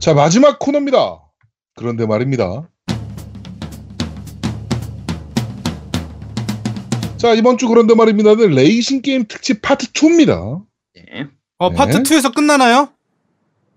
[0.00, 1.20] 자, 마지막 코너입니다.
[1.76, 2.68] 그런데 말입니다.
[7.18, 10.64] 자, 이번 주 그런데 말입니다는 레이싱 게임 특집 파트 2입니다.
[10.94, 11.26] 네.
[11.58, 11.76] 어, 네.
[11.76, 12.88] 파트 2에서 끝나나요?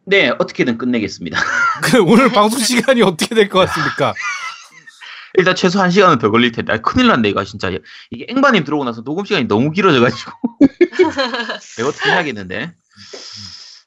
[0.06, 1.38] 네, 어떻게든 끝내겠습니다.
[1.84, 4.14] 그 오늘 방송 시간이 어떻게 될 것 같습니까?
[5.36, 6.72] 일단 최소 한 시간은 더 걸릴 텐데.
[6.74, 7.70] 아, 큰일 났네, 이거 진짜.
[8.12, 10.32] 이게 앵바님 들어오고 나서 녹음 시간이 너무 길어져가지고.
[11.78, 12.74] 내가 어떻게 해야겠는데.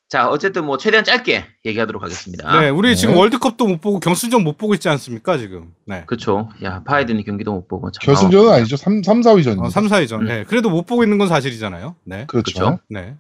[0.09, 2.61] 자, 어쨌든 뭐 최대한 짧게 얘기하도록 하겠습니다.
[2.61, 2.95] 네, 우리 네.
[2.95, 5.75] 지금 월드컵도 못 보고 결승전 못 보고 있지 않습니까, 지금?
[5.85, 6.05] 네.
[6.07, 6.49] 그쵸.
[6.63, 7.91] 야, 봐야 되는 경기도 못 보고.
[7.91, 8.77] 참 결승전은 마음 아니죠.
[8.77, 9.65] 3, 3 4위전입니다.
[9.65, 10.21] 어, 3, 4위전.
[10.21, 10.27] 음.
[10.27, 10.45] 네.
[10.45, 11.97] 그래도 못 보고 있는 건 사실이잖아요.
[12.05, 12.25] 네.
[12.29, 12.53] 그렇죠.
[12.53, 12.79] 그쵸.
[12.89, 13.17] 네.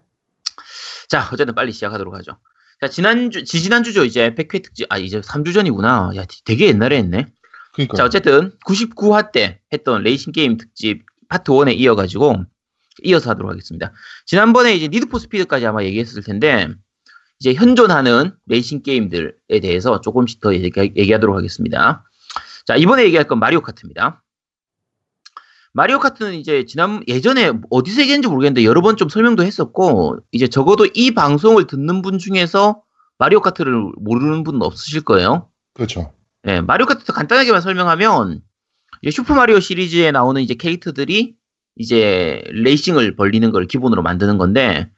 [1.08, 2.38] 자, 어쨌든 빨리 시작하도록 하죠.
[2.80, 4.04] 자, 지난주, 지지난주죠.
[4.04, 6.12] 이제 100회 특집, 아, 이제 3주 전이구나.
[6.14, 7.26] 야, 되게 옛날에 했네.
[7.74, 12.44] 그러니까 자, 어쨌든 99화 때 했던 레이싱 게임 특집 파트 1에 이어 가지고
[13.02, 13.92] 이어서 하도록 하겠습니다.
[14.24, 16.68] 지난번에 이제 니드 포 스피드까지 아마 얘기했을 텐데
[17.38, 22.04] 이제 현존하는 레이싱 게임들에 대해서 조금씩 더 얘기, 얘기 하도록 하겠습니다.
[22.66, 24.22] 자, 이번에 얘기할 건 마리오 카트입니다.
[25.72, 30.86] 마리오 카트는 이제 지난 예전에 어디서 얘기했는지 모르겠는데 여러 번 좀 설명도 했었고 이제 적어도
[30.94, 32.82] 이 방송을 듣는 분 중에서
[33.18, 35.50] 마리오 카트를 모르는 분은 없으실 거예요.
[35.74, 36.14] 그렇죠.
[36.46, 38.40] 예, 마리오 카트 간단하게만 설명하면
[39.12, 41.34] 슈퍼 마리오 시리즈에 나오는 이제 캐릭터들이
[41.76, 44.90] 이제 레이싱을 벌리는 걸 기본으로 만드는 건데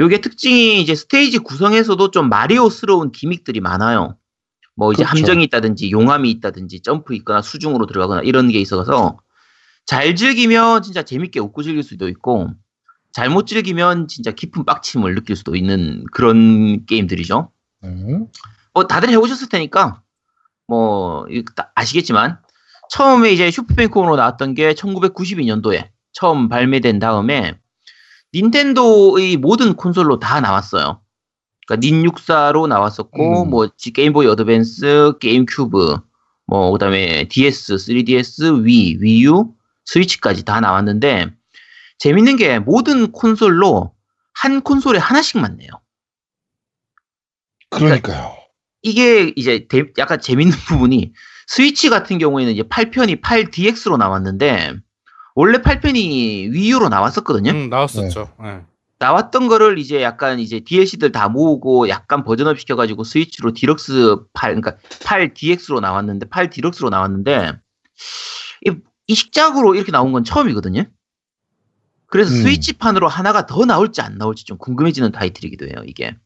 [0.00, 4.16] 요게 특징이 이제 스테이지 구성에서도 좀 마리오스러운 gimmick들이 많아요.
[4.76, 5.18] 뭐 이제 그렇죠.
[5.18, 9.18] 함정이 있다든지 용암이 있다든지 점프 있거나 수중으로 들어가거나 이런 게 있어서
[9.86, 12.50] 잘 즐기면 진짜 재밌게 웃고 즐길 수도 있고
[13.10, 17.50] 잘못 즐기면 진짜 깊은 빡침을 느낄 수도 있는 그런 게임들이죠.
[17.82, 18.20] 네.
[18.74, 20.02] 뭐 다들 해보셨을 테니까
[20.68, 21.26] 뭐
[21.74, 22.38] 아시겠지만
[22.90, 27.58] 처음에 이제 슈퍼패미컴으로 나왔던 게 1992년도에 처음 발매된 다음에
[28.34, 31.00] 닌텐도의 모든 콘솔로 다 나왔어요.
[31.66, 33.50] 그러니까 닌64로 나왔었고 음.
[33.50, 35.96] 뭐 지- 게임보이 어드밴스, 게임 큐브,
[36.46, 39.52] 뭐 그다음에 DS, 3DS, Wii, Wii U,
[39.84, 41.30] 스위치까지 다 나왔는데
[41.98, 43.94] 재밌는 게 모든 콘솔로
[44.34, 45.68] 한 콘솔에 하나씩만 내요.
[47.70, 48.36] 그러니까요.
[48.82, 51.12] 이게 이제 대- 약간 재밌는 부분이
[51.46, 54.74] 스위치 같은 경우에는 이제 8편이 8DX로 나왔는데
[55.38, 57.52] 원래 8편이 Wii U로 나왔었거든요.
[57.52, 58.28] 음, 나왔었죠.
[58.42, 58.60] 네.
[58.98, 64.82] 나왔던 거를 이제 약간 이제 DLC들 다 모으고 약간 버전업 시켜가지고 스위치로 디럭스 8, 그러니까
[64.98, 67.52] 8DX로 나왔는데 8 디럭스로 나왔는데
[68.66, 68.72] 이,
[69.06, 70.82] 이 식작으로 이렇게 나온 건 처음이거든요.
[72.06, 72.42] 그래서 음.
[72.42, 76.16] 스위치판으로 하나가 더 나올지 안 나올지 좀 궁금해지는 타이틀이기도 해요, 이게.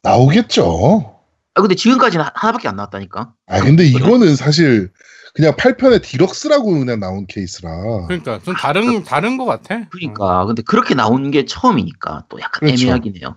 [0.00, 1.20] 나오겠죠.
[1.52, 3.34] 아, 근데 지금까지는 하- 하나밖에 안 나왔다니까.
[3.46, 4.90] 아 근데 이거는 사실
[5.34, 8.06] 그냥 8편의 디럭스라고 그냥 나온 케이스라.
[8.06, 9.88] 그러니까 좀 다른 다른 것 같아.
[9.90, 12.84] 그러니까 근데 그렇게 나온 게 처음이니까 또 약간 그렇죠.
[12.84, 13.36] 애매하긴 해요.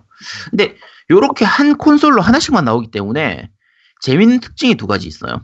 [0.50, 0.76] 근데
[1.10, 3.50] 요렇게 한 콘솔로 하나씩만 나오기 때문에
[4.00, 5.42] 재밌는 특징이 두 가지 있어요.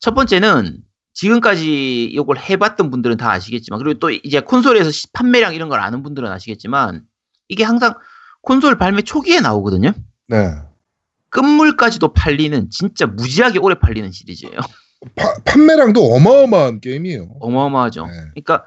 [0.00, 0.78] 첫 번째는
[1.14, 6.02] 지금까지 이걸 해봤던 분들은 다 아시겠지만 그리고 또 이제 콘솔에서 시- 판매량 이런 걸 아는
[6.02, 7.04] 분들은 아시겠지만
[7.48, 7.94] 이게 항상
[8.42, 9.92] 콘솔 발매 초기에 나오거든요.
[10.26, 10.54] 네.
[11.30, 14.58] 끝물까지도 팔리는 진짜 무지하게 오래 팔리는 시리즈예요.
[15.14, 17.36] 파- 판매량도 어마어마한 게임이에요.
[17.40, 18.06] 어마어마하죠.
[18.06, 18.12] 네.
[18.34, 18.64] 그러니까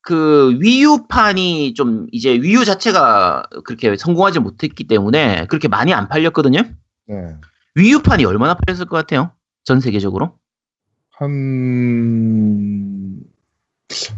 [0.00, 6.62] 그 위유판이 좀 이제 위유 자체가 그렇게 성공하지 못했기 때문에 그렇게 많이 안 팔렸거든요.
[7.08, 7.36] 네.
[7.74, 9.32] 위유판이 얼마나 팔렸을 것 같아요?
[9.64, 10.38] 전 세계적으로?
[11.10, 11.28] 한,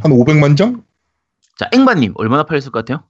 [0.00, 0.84] 한 500만 장?
[1.58, 3.04] 자, 앵바님 얼마나 팔렸을 것 같아요?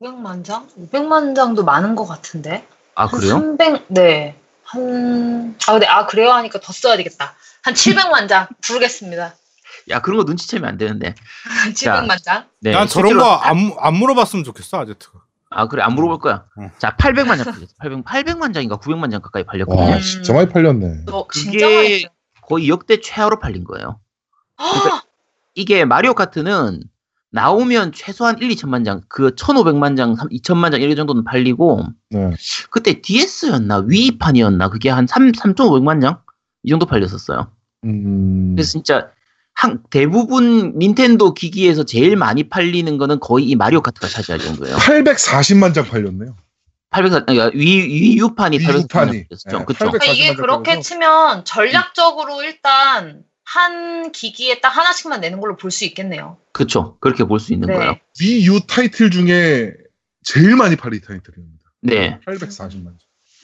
[0.00, 0.68] 500만 장?
[0.78, 2.66] 500만 장도 많은 것 같은데.
[2.96, 3.32] 아한 그래요?
[3.32, 4.36] 300, 네.
[4.74, 6.32] 한, 아, 근데, 아, 그래요?
[6.32, 7.34] 하니까 더 써야 되겠다.
[7.62, 9.34] 한 700만 장 부르겠습니다.
[9.90, 11.14] 야 그런 거 눈치채면 안 되는데.
[11.74, 12.46] 700만 장?
[12.60, 15.20] 네, 난 저런 거 안 안 물어봤으면 좋겠어 아제트가.
[15.50, 16.44] 아 그래 안 물어볼 거야.
[16.58, 16.70] 응.
[16.78, 17.66] 자 800만 장 팔렸어.
[17.78, 19.90] 800 800만 장인가 900만 장 가까이 팔렸거든요.
[19.92, 21.04] 와, 진짜 많이 팔렸네.
[21.06, 22.06] 너 그게- 진짜 많이.
[22.42, 24.00] 거의 역대 최하로 팔린 거예요.
[24.56, 25.02] 아,
[25.54, 26.82] 이게 마리오 카트는
[27.34, 32.30] 나오면 최소한 1, 2천만 장, 그 1,500만 장, 3, 2천만 장 이렇게 정도는 팔리고 네.
[32.70, 36.20] 그때 DS였나 위판이었나 그게 한 3, 3,500만 장?
[36.62, 37.48] 이 정도 팔렸었어요.
[37.86, 39.08] 음, 그래서 진짜
[39.52, 44.76] 한, 대부분 닌텐도 기기에서 제일 많이 팔리는 거는 거의 이 마리오 카트가 차지할 정도예요.
[44.76, 46.36] 840만 장 팔렸네요.
[46.90, 48.86] 800, 그러니까 위, 위유판이 위유판이.
[48.86, 49.58] 800만 장 팔렸죠.
[49.58, 49.86] 네, 그쵸?
[49.86, 50.88] 800 그러니까 이게 40만 장 그렇게 팔려서.
[50.88, 56.38] 치면 전략적으로 일단 한 기기에 딱 하나씩만 내는 걸로 볼 수 있겠네요.
[56.52, 56.96] 그쵸.
[57.00, 57.74] 그렇게 볼 수 있는 네.
[57.76, 57.96] 거예요.
[58.20, 59.72] 위유 타이틀 중에
[60.22, 61.64] 제일 많이 팔린 타이틀입니다.
[61.82, 62.18] 네.
[62.26, 62.96] 840만 장.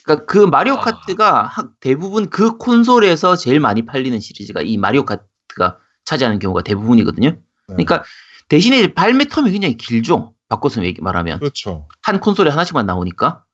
[0.04, 0.80] 그러니까 그 마리오 아.
[0.80, 7.28] 카트가 한- 대부분 그 콘솔에서 제일 많이 팔리는 시리즈가 이 마리오 카트가 차지하는 경우가 대부분이거든요.
[7.30, 7.38] 네.
[7.66, 8.02] 그러니까
[8.48, 10.34] 대신에 발매 텀이 굉장히 길죠.
[10.48, 11.86] 바꿔서 얘기 말하면 그렇죠.
[12.02, 13.44] 한 콘솔에 하나씩만 나오니까.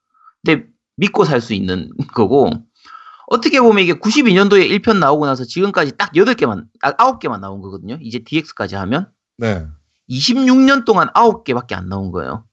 [0.44, 0.64] 근데
[0.96, 2.50] 믿고 살 수 있는 거고
[3.28, 7.98] 어떻게 보면 이게 92년도에 1편 나오고 나서 지금까지 딱 8개만 딱 9개만 나온 거거든요.
[8.00, 9.66] 이제 DX까지 하면 네.
[10.08, 12.44] 26년 동안 9개밖에 안 나온 거예요.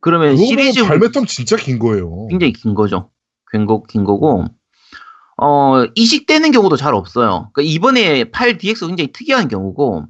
[0.00, 2.26] 그러면 시리즈 발매텀 진짜 긴 거예요.
[2.28, 3.10] 굉장히 긴 거죠.
[3.52, 4.46] 긴, 거, 긴 거고,
[5.36, 7.50] 어, 이식되는 경우도 잘 없어요.
[7.52, 10.06] 그러니까 이번에 8DX 굉장히 특이한 경우고,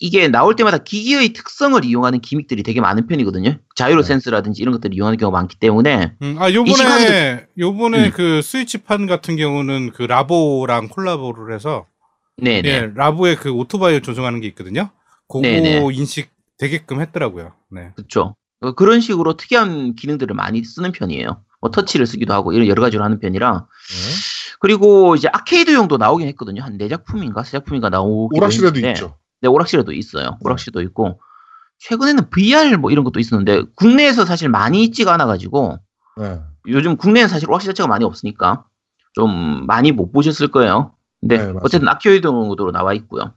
[0.00, 3.58] 이게 나올 때마다 기기의 특성을 이용하는 기믹들이 되게 많은 편이거든요.
[3.76, 4.08] 자이로 네.
[4.08, 8.10] 센스라든지 이런 것들을 이용하는 경우가 많기 때문에, 음, 아 요번에 요번에 음.
[8.12, 11.86] 그 스위치판 같은 경우는 그 라보랑 콜라보를 해서
[12.36, 12.68] 네네.
[12.68, 14.90] 예, 라보의 그 오토바이 조종하는 게 있거든요.
[15.28, 15.86] 그거 네네.
[15.92, 17.52] 인식 되게끔 했더라고요.
[17.70, 17.90] 네.
[17.94, 18.34] 그쵸.
[18.60, 21.40] 어, 그런 식으로 특이한 기능들을 많이 쓰는 편이에요.
[21.60, 23.52] 뭐 터치를 쓰기도 하고, 이런 여러 가지로 하는 편이라.
[23.52, 24.14] 네.
[24.60, 26.62] 그리고 이제 아케이드용도 나오긴 했거든요.
[26.62, 27.44] 한 네 작품인가?
[27.44, 28.36] 세 작품인가 나오고.
[28.36, 29.16] 오락실에도 있죠.
[29.44, 30.38] 네, 오락실에도 있어요.
[30.40, 31.20] 오락실도 있고
[31.80, 35.78] 최근에는 VR 뭐 이런 것도 있었는데 국내에서 사실 많이 있지가 않아가지고
[36.16, 36.40] 네.
[36.68, 38.64] 요즘 국내는 사실 오락실 자체가 많이 없으니까
[39.12, 40.94] 좀 많이 못 보셨을 거예요.
[41.20, 41.52] 근데 네.
[41.60, 43.34] 어쨌든 아케이드용으로 나와 있고요.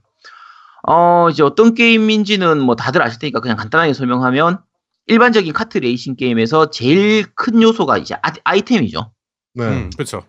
[0.86, 4.62] 어 이제 어떤 게임인지는 뭐 다들 아실 테니까 그냥 간단하게 설명하면
[5.08, 9.12] 일반적인 카트 레이싱 게임에서 제일 큰 요소가 이제 아, 아이템이죠.
[9.54, 9.64] 네.
[9.64, 10.22] 음, 그렇죠.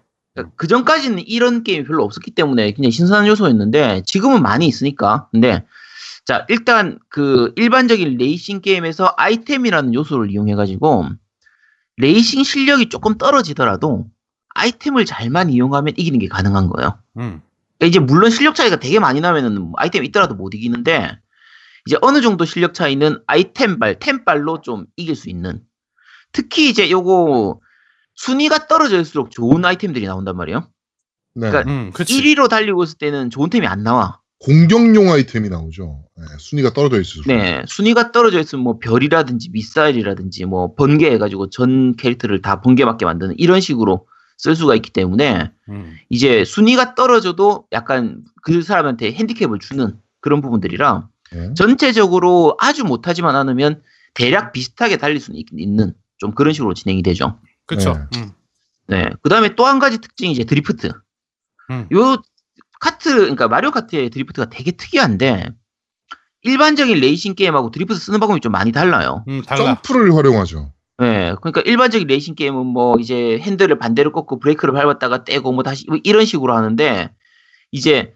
[0.55, 5.27] 그 전까지는 이런 게임이 별로 없었기 때문에 굉장히 신선한 요소였는데 지금은 많이 있으니까.
[5.31, 5.65] 근데
[6.25, 11.07] 자 일단 그 일반적인 레이싱 게임에서 아이템이라는 요소를 이용해 가지고
[11.97, 14.05] 레이싱 실력이 조금 떨어지더라도
[14.55, 16.99] 아이템을 잘만 이용하면 이기는 게 가능한 거예요.
[17.17, 17.41] 음.
[17.77, 21.17] 그러니까 이제 물론 실력 차이가 되게 많이 나면은 뭐 아이템이 있더라도 못 이기는데
[21.85, 25.61] 이제 어느 정도 실력 차이는 아이템 발, 템발로 좀 이길 수 있는.
[26.31, 27.59] 특히 이제 요거
[28.19, 30.67] 순위가 떨어질수록 좋은 아이템들이 나온단 말이에요.
[31.35, 31.49] 네.
[31.49, 32.21] 그러니까 음, 그렇지.
[32.21, 34.19] 1위로 달리고 있을 때는 좋은 템이 안 나와.
[34.39, 36.03] 공격용 아이템이 나오죠.
[36.17, 37.27] 네, 순위가 떨어져 있을수록.
[37.27, 43.61] 네, 순위가 떨어져 있으면 뭐 별이라든지 미사일이라든지 뭐 번개해가지고 전 캐릭터를 다 번개맞게 만드는 이런
[43.61, 44.07] 식으로
[44.37, 45.95] 쓸 수가 있기 때문에 음.
[46.09, 51.53] 이제 순위가 떨어져도 약간 그 사람한테 핸디캡을 주는 그런 부분들이라 네.
[51.53, 53.81] 전체적으로 아주 못하지만 않으면
[54.13, 57.39] 대략 비슷하게 달릴 수 있는 좀 그런 식으로 진행이 되죠.
[57.69, 57.93] 그렇죠.
[58.11, 58.19] 네.
[58.19, 58.31] 음.
[58.87, 59.09] 네.
[59.21, 60.91] 그 다음에 또 한 가지 특징이 이제 드리프트.
[61.69, 61.87] 음.
[61.93, 62.17] 요
[62.81, 65.49] 카트, 그러니까 마리오 카트의 드리프트가 되게 특이한데
[66.41, 69.23] 일반적인 레이싱 게임하고 드리프트 쓰는 방법이 좀 많이 달라요.
[69.27, 69.75] 음, 달라.
[69.75, 70.73] 점프를 활용하죠.
[70.97, 71.35] 네.
[71.41, 75.99] 그러니까 일반적인 레이싱 게임은 뭐 이제 핸들을 반대로 꺾고 브레이크를 밟았다가 떼고 뭐 다시 뭐
[76.03, 77.13] 이런 식으로 하는데
[77.71, 78.15] 이제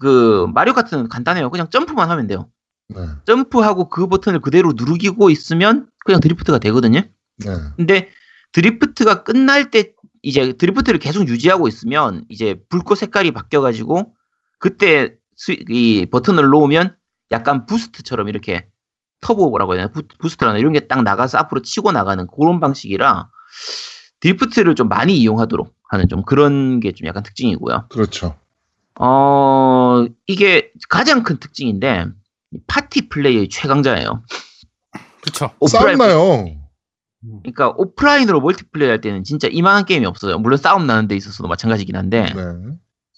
[0.00, 1.50] 그 마리오 카트는 간단해요.
[1.50, 2.48] 그냥 점프만 하면 돼요.
[2.88, 3.00] 네.
[3.26, 7.00] 점프하고 그 버튼을 그대로 누르기고 있으면 그냥 드리프트가 되거든요.
[7.00, 7.54] 네.
[7.76, 8.08] 근데
[8.56, 9.92] 드리프트가 끝날 때
[10.22, 14.14] 이제 드리프트를 계속 유지하고 있으면 이제 불꽃 색깔이 바뀌어가지고
[14.58, 16.96] 그때 스- 이 버튼을 놓으면
[17.32, 18.66] 약간 boost처럼 이렇게
[19.20, 23.28] 터보라고 해야 되나 부, boost라나 이런 게 딱 나가서 앞으로 치고 나가는 그런 방식이라
[24.20, 27.88] 드리프트를 좀 많이 이용하도록 하는 좀 그런 게 좀 약간 특징이고요.
[27.90, 28.36] 그렇죠.
[28.98, 32.06] 어 이게 가장 큰 특징인데
[32.52, 34.22] 이 파티 플레이의 최강자예요.
[35.20, 35.50] 그렇죠.
[35.68, 36.65] 싸움나요.
[37.42, 40.38] 그러니까 오프라인으로 멀티플레이 할 때는 진짜 이만한 게임이 없어요.
[40.38, 42.22] 물론 싸움 나는 데 있어서도 마찬가지긴 한데.
[42.22, 42.42] 네.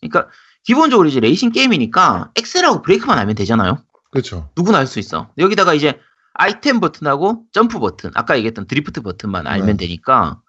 [0.01, 0.31] 그러니까
[0.65, 3.83] 기본적으로 이제 레이싱 게임이니까 엑셀하고 브레이크만 알면 되잖아요.
[4.11, 4.51] 그렇죠.
[4.57, 5.31] 누구나 할 수 있어.
[5.39, 5.99] 여기다가 이제
[6.35, 9.87] 아이템 버튼하고 점프 버튼, 아까 얘기했던 드리프트 버튼만 알면 네.
[9.87, 10.41] 되니까.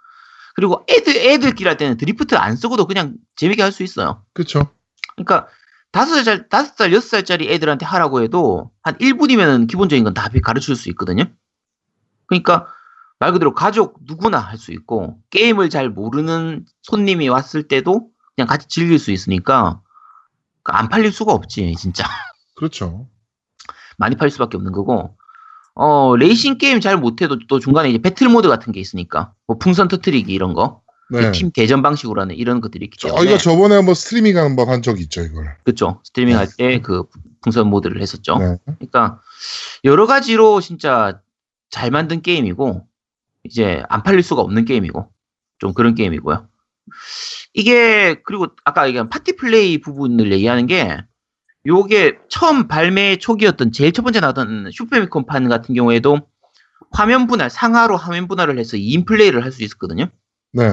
[0.55, 4.24] 그리고 애들 애들끼리 할 때는 드리프트 안 쓰고도 그냥 재밌게 할 수 있어요.
[4.34, 4.67] 그렇죠.
[5.15, 5.48] 그러니까
[5.91, 10.75] 다섯 살, 다섯 살, 여섯 살짜리 애들한테 하라고 해도 한 1분이면 기본적인 건 다 가르칠
[10.75, 11.25] 수 있거든요.
[12.27, 12.67] 그러니까
[13.19, 18.67] 말 그대로 가족 누구나 할 수 있고 게임을 잘 모르는 손님이 왔을 때도 그냥 같이
[18.67, 19.81] 즐길 수 있으니까
[20.63, 22.03] 그안 팔릴 수가 없지 진짜
[22.55, 23.07] 그렇죠.
[23.97, 25.17] 많이 팔릴 수밖에 없는 거고
[25.75, 29.88] 어 레이싱 게임 잘 못해도 또 중간에 이제 배틀 모드 같은 게 있으니까 뭐 풍선
[29.88, 31.31] 터트리기 이런 거 네.
[31.31, 35.03] 팀 대전 방식으로 하는 이런 것들이 있기 때문에 저희가 저번에 한번 스트리밍 한번 한 적이
[35.03, 35.57] 있죠, 이걸.
[35.63, 37.05] 그쵸 스트리밍 할 때그
[37.41, 38.38] 풍선 모드를 했었죠.
[38.38, 38.57] 네.
[38.65, 39.19] 그러니까
[39.85, 41.19] 여러 가지로 진짜
[41.69, 42.85] 잘 만든 게임이고
[43.43, 45.10] 이제 안 팔릴 수가 없는 게임이고
[45.60, 46.48] 좀 그런 게임이고요.
[47.53, 50.98] 이게 그리고 아까 얘기한 파티 플레이 부분을 얘기하는 게
[51.65, 56.22] 요게 처음 발매 초기였던 제일 첫 번째 나왔던 슈퍼패미컴판 같은 경우에도
[56.91, 60.08] 화면 분할 상하로 화면 분할을 해서 2인 플레이를 할 수 있었거든요.
[60.53, 60.63] 네.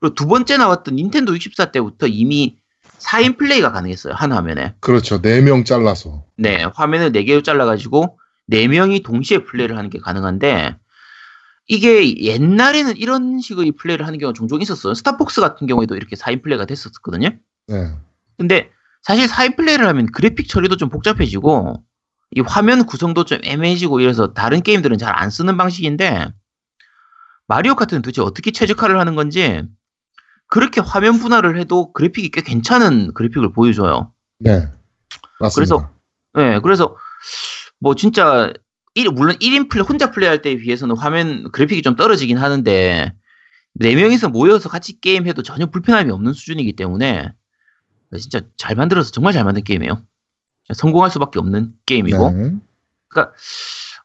[0.00, 2.58] 그리고 두 번째 나왔던 닌텐도 64 때부터 이미
[2.98, 4.14] 4인 플레이가 가능했어요.
[4.14, 4.74] 한 화면에.
[4.80, 5.20] 그렇죠.
[5.22, 6.24] 네명 잘라서.
[6.36, 8.18] 네, 화면을 4개로 잘라 가지고
[8.50, 10.76] 4명이 동시에 플레이를 하는 게 가능한데
[11.68, 14.94] 이게 옛날에는 이런 식의 플레이를 하는 경우가 종종 있었어요.
[14.94, 17.30] 스타폭스 같은 경우에도 이렇게 4인 플레이가 됐었거든요.
[17.66, 17.94] 네.
[18.38, 18.70] 근데
[19.02, 21.82] 사실 4인 플레이를 하면 그래픽 처리도 좀 복잡해지고
[22.32, 26.28] 이 화면 구성도 좀 애매해지고 이래서 다른 게임들은 잘 안 쓰는 방식인데
[27.48, 29.62] 마리오 카트는 도대체 어떻게 최적화를 하는 건지
[30.48, 34.12] 그렇게 화면 분할을 해도 그래픽이 꽤 괜찮은 그래픽을 보여줘요.
[34.38, 34.68] 네.
[35.40, 35.54] 맞습니다.
[35.54, 35.90] 그래서
[36.34, 36.96] 네, 그래서
[37.80, 38.52] 뭐 진짜
[38.96, 43.12] 일- 물론 1인 플레이 혼자 플레이할 때에 비해서는 화면 그래픽이 좀 떨어지긴 하는데
[43.74, 47.30] 네 명이서 모여서 같이 게임해도 전혀 불편함이 없는 수준이기 때문에
[48.18, 50.02] 진짜 잘 만들어서 정말 잘 만든 게임이에요.
[50.74, 52.16] 성공할 수밖에 없는 게임이고
[53.16, 53.22] 네.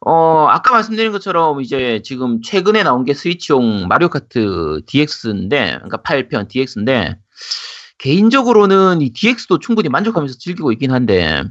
[0.06, 6.48] 어, 아까 말씀드린 것처럼 이제 지금 최근에 나온 게 스위치용 마리오 카트 DX인데, 그러니까 8편
[6.48, 7.18] DX인데,
[8.00, 11.44] 개인적으로는 이 DX도 충분히 만족하면서 즐기고 있긴 한데,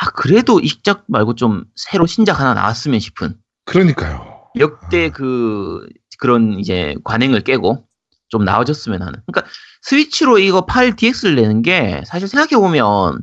[0.00, 3.34] 아, 그래도 이 작 말고 좀 새로 신작 하나 나왔으면 싶은,
[3.64, 4.48] 그러니까요.
[4.58, 5.86] 역대 그,
[6.18, 7.84] 그런 이제 관행을 깨고
[8.28, 9.20] 좀 나아졌으면 하는.
[9.26, 9.50] 그러니까
[9.82, 13.20] 스위치로 이거 8 DX를 내는 게 사실 생각해 보면,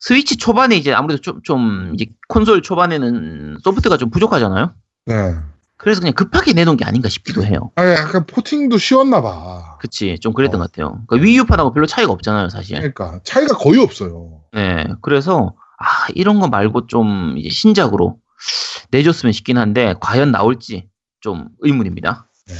[0.00, 4.74] 스위치 초반에 이제 아무래도 좀, 좀, 이제 콘솔 초반에는 소프트가 좀 부족하잖아요?
[5.06, 5.34] 네.
[5.78, 7.70] 그래서 그냥 급하게 내놓은 게 아닌가 싶기도 해요.
[7.76, 9.76] 아, 약간 포팅도 쉬웠나 봐.
[9.80, 10.18] 그치.
[10.20, 10.64] 좀 그랬던 어.
[10.64, 11.02] 것 같아요.
[11.06, 12.76] 그러니까 위유판하고 별로 차이가 없잖아요, 사실.
[12.76, 14.40] 그러니까 차이가 거의 없어요.
[14.52, 14.86] 네.
[15.02, 18.18] 그래서, 아, 이런 거 말고 좀 이제 신작으로
[18.90, 20.88] 내줬으면 싶긴 한데, 과연 나올지
[21.20, 22.28] 좀 의문입니다.
[22.48, 22.54] 네.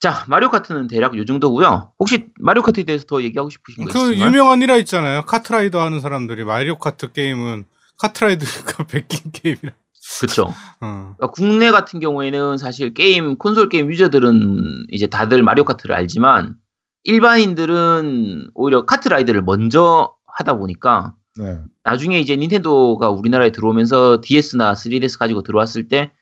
[0.00, 4.14] 자, 마리오 카트는 대략 요 정도고요 혹시 마리오 카트에 대해서 더 얘기하고 싶으신 거 그?
[4.16, 5.22] 유명한 일화 있잖아요.
[5.22, 7.64] 카트라이더 하는 사람들이 마리오 카트 게임은
[7.98, 9.72] 카트라이더가 베낀 게임이라.
[10.20, 10.52] 그쵸.
[10.80, 11.14] 어.
[11.16, 16.56] 그러니까 국내 같은 경우에는 사실 게임, 콘솔 게임 유저들은 이제 다들 마리오 카트를 알지만,
[17.04, 21.58] 일반인들은 오히려 카트라이더를 먼저 하다 보니까, 네.
[21.82, 26.12] 나중에 이제 닌텐도가 우리나라에 들어오면서 DS나 3DS 가지고 들어왔을 때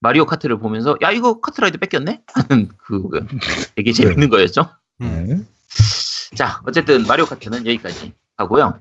[0.00, 3.02] 마리오 카트를 보면서 야 이거 카트라이더 베꼈네 하는 그
[3.74, 4.70] 되게 재밌는 거였죠.
[5.02, 5.26] 음.
[5.28, 6.36] 네.
[6.36, 8.80] 자 어쨌든 마리오 카트는 여기까지 하고요.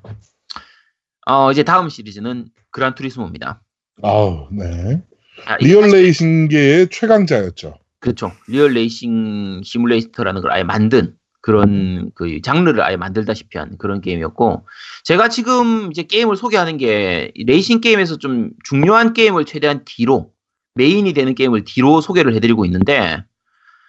[1.28, 3.62] 어 이제 다음 시리즈는 그란 투리스모입니다.
[4.02, 5.02] 아우, 네.
[5.46, 7.78] 자, 이게 리얼 레이싱계의 최강자였죠.
[8.00, 8.32] 그렇죠.
[8.48, 14.67] 리얼 레이싱 시뮬레이터라는 걸 아예 만든 그런 그 장르를 아예 만들다시피 한 그런 게임이었고
[15.03, 20.31] 제가 지금 이제 게임을 소개하는 게이 레이싱 게임에서 좀 중요한 게임을 최대한 뒤로
[20.75, 23.24] 메인이 되는 게임을 뒤로 소개를 해드리고 있는데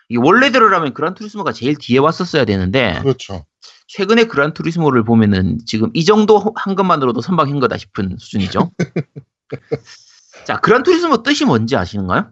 [0.09, 3.45] 이게 원래대로라면 그란 투리스모가 제일 뒤에 왔었어야 되는데 그렇죠.
[3.89, 8.71] 최근에 그란 투리스모를 보면은 지금 이 정도 한 것만으로도 선방한 거다 싶은 수준이죠.
[10.47, 12.31] 자, 그란 투리스모 뜻이 뭔지 아시는가요?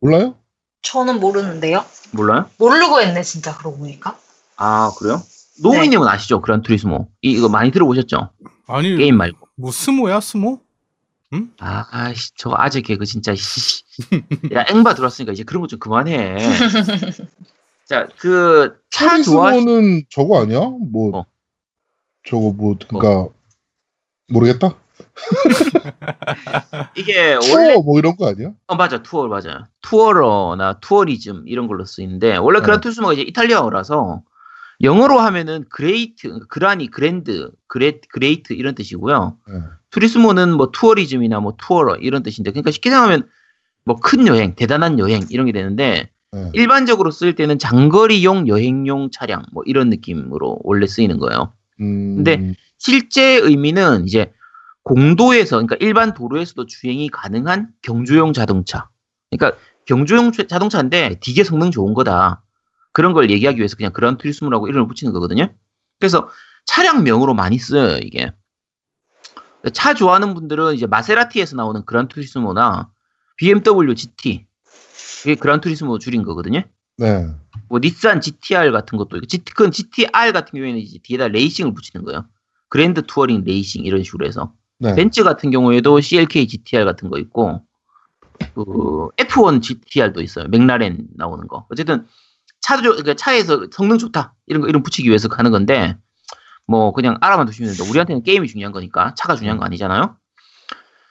[0.00, 0.36] 몰라요?
[0.84, 1.84] 저는 모르는데요.
[2.12, 2.48] 몰라요?
[2.58, 4.16] 모르고 했네, 진짜, 그러고 보니까.
[4.56, 5.20] 아 그래요?
[5.62, 6.40] 노우미님은 아시죠?
[6.40, 8.30] 그란 투리스모 이, 이거 많이 들어보셨죠?
[8.68, 10.60] 아니 게임 말고 뭐 스모야 스모?
[11.58, 13.82] 아 아이씨 저거 아재 개그 진짜 씨.
[14.54, 16.36] 야 앵바 들어왔으니까 이제 그런 거 좀 그만해
[17.86, 20.60] 자 그차 좋아하시 차리스모는 저거 아니야?
[20.60, 21.26] 뭐 어.
[22.24, 23.28] 저거 뭐 그러니까
[24.28, 24.76] 모르겠다.
[26.96, 28.52] 이게 투어 원래 뭐 이런 거 아니야?
[28.66, 32.64] 어 맞아 투어 맞아요 투어러나 투어리즘 이런 걸로 쓰이는데 원래 네.
[32.64, 34.22] 그란 투리스모가 이제 이탈리아어라서
[34.82, 39.54] 영어로 하면은 great 그란이 grand 그레 great 이런 뜻이고요 네.
[39.90, 43.28] 투리스모는 뭐 tourism이나 뭐 tourer 이런 뜻인데 그러니까 쉽게 생각하면
[43.84, 46.50] 뭐 큰 여행, 대단한 여행 이런 게 되는데 네.
[46.52, 51.52] 일반적으로 쓸 때는 장거리용 여행용 차량 뭐 이런 느낌으로 원래 쓰이는 거예요.
[51.80, 54.32] 음, 근데 실제 의미는 이제
[54.84, 58.88] 공도에서 그러니까 일반 도로에서도 주행이 가능한 경주용 자동차.
[59.30, 62.42] 그러니까 경주용 자- 자동차인데 되게 성능 좋은 거다.
[62.92, 65.52] 그런 걸 얘기하기 위해서 그냥 그란 투리스모라고 이름을 붙이는 거거든요.
[65.98, 66.28] 그래서
[66.66, 68.30] 차량명으로 많이 쓰여요, 이게.
[69.72, 72.90] 차 좋아하는 분들은 이제 마세라티에서 나오는 그란 투리스모나
[73.36, 74.46] BMW GT
[75.24, 76.62] 이게 그란 투리스모 줄인 거거든요.
[76.98, 77.26] 네.
[77.68, 82.04] 뭐 닛산 GTR 같은 것도 있고, GT, 그건 GTR 같은 경우에는 이제 뒤에다 레이싱을 붙이는
[82.04, 82.26] 거예요.
[82.68, 84.94] grand touring racing 이런 식으로 해서 네.
[84.94, 87.62] 벤츠 같은 경우에도 CLK GTR 같은 거 있고
[88.54, 90.46] 그 F1 GTR도 있어요.
[90.48, 91.66] McLaren 나오는 거.
[91.70, 92.06] 어쨌든
[92.60, 95.96] 차도 좋- 그러니까 차에서 성능 좋다 이런 거 이름 붙이기 위해서 가는 건데
[96.66, 97.88] 뭐 그냥 알아만 두시면 된다.
[97.88, 100.16] 우리한테는 게임이 중요한 거니까 차가 중요한 거 아니잖아요.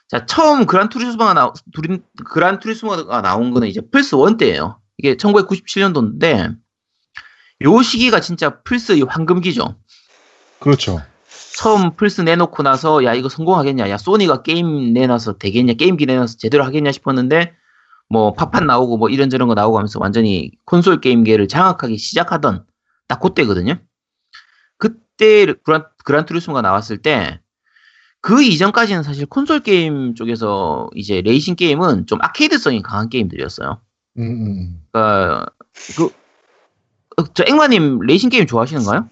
[0.09, 4.79] 자 처음 Gran Turismo가 나 두린- Gran Turismo가 나온 거는 이제 플스 1 때예요.
[4.97, 6.55] 이게 1997년도인데
[7.63, 9.77] 요 시기가 진짜 플스의 황금기죠.
[10.59, 11.01] 그렇죠.
[11.57, 16.63] 처음 플스 내놓고 나서 야 이거 성공하겠냐 야 소니가 게임 내놔서 되겠냐 게임기 내놔서 제대로
[16.63, 17.53] 하겠냐 싶었는데
[18.09, 22.65] 뭐 파판 나오고 뭐 이런저런 거 나오고 하면서 완전히 콘솔 게임계를 장악하기 시작하던
[23.07, 23.77] 딱 그때거든요
[24.77, 27.43] 그때 Gran, Gran Turismo가 나왔을 때
[28.23, 33.81] 그 이전까지는 사실 콘솔 게임 쪽에서 이제 레이싱 게임은 좀 아케이드성이 강한 게임들이었어요
[34.17, 34.81] 음, 음.
[34.89, 35.45] 그러니까
[35.97, 36.05] 그,
[37.17, 39.09] 어, 저 앵마님 레이싱 게임 좋아하시는가요?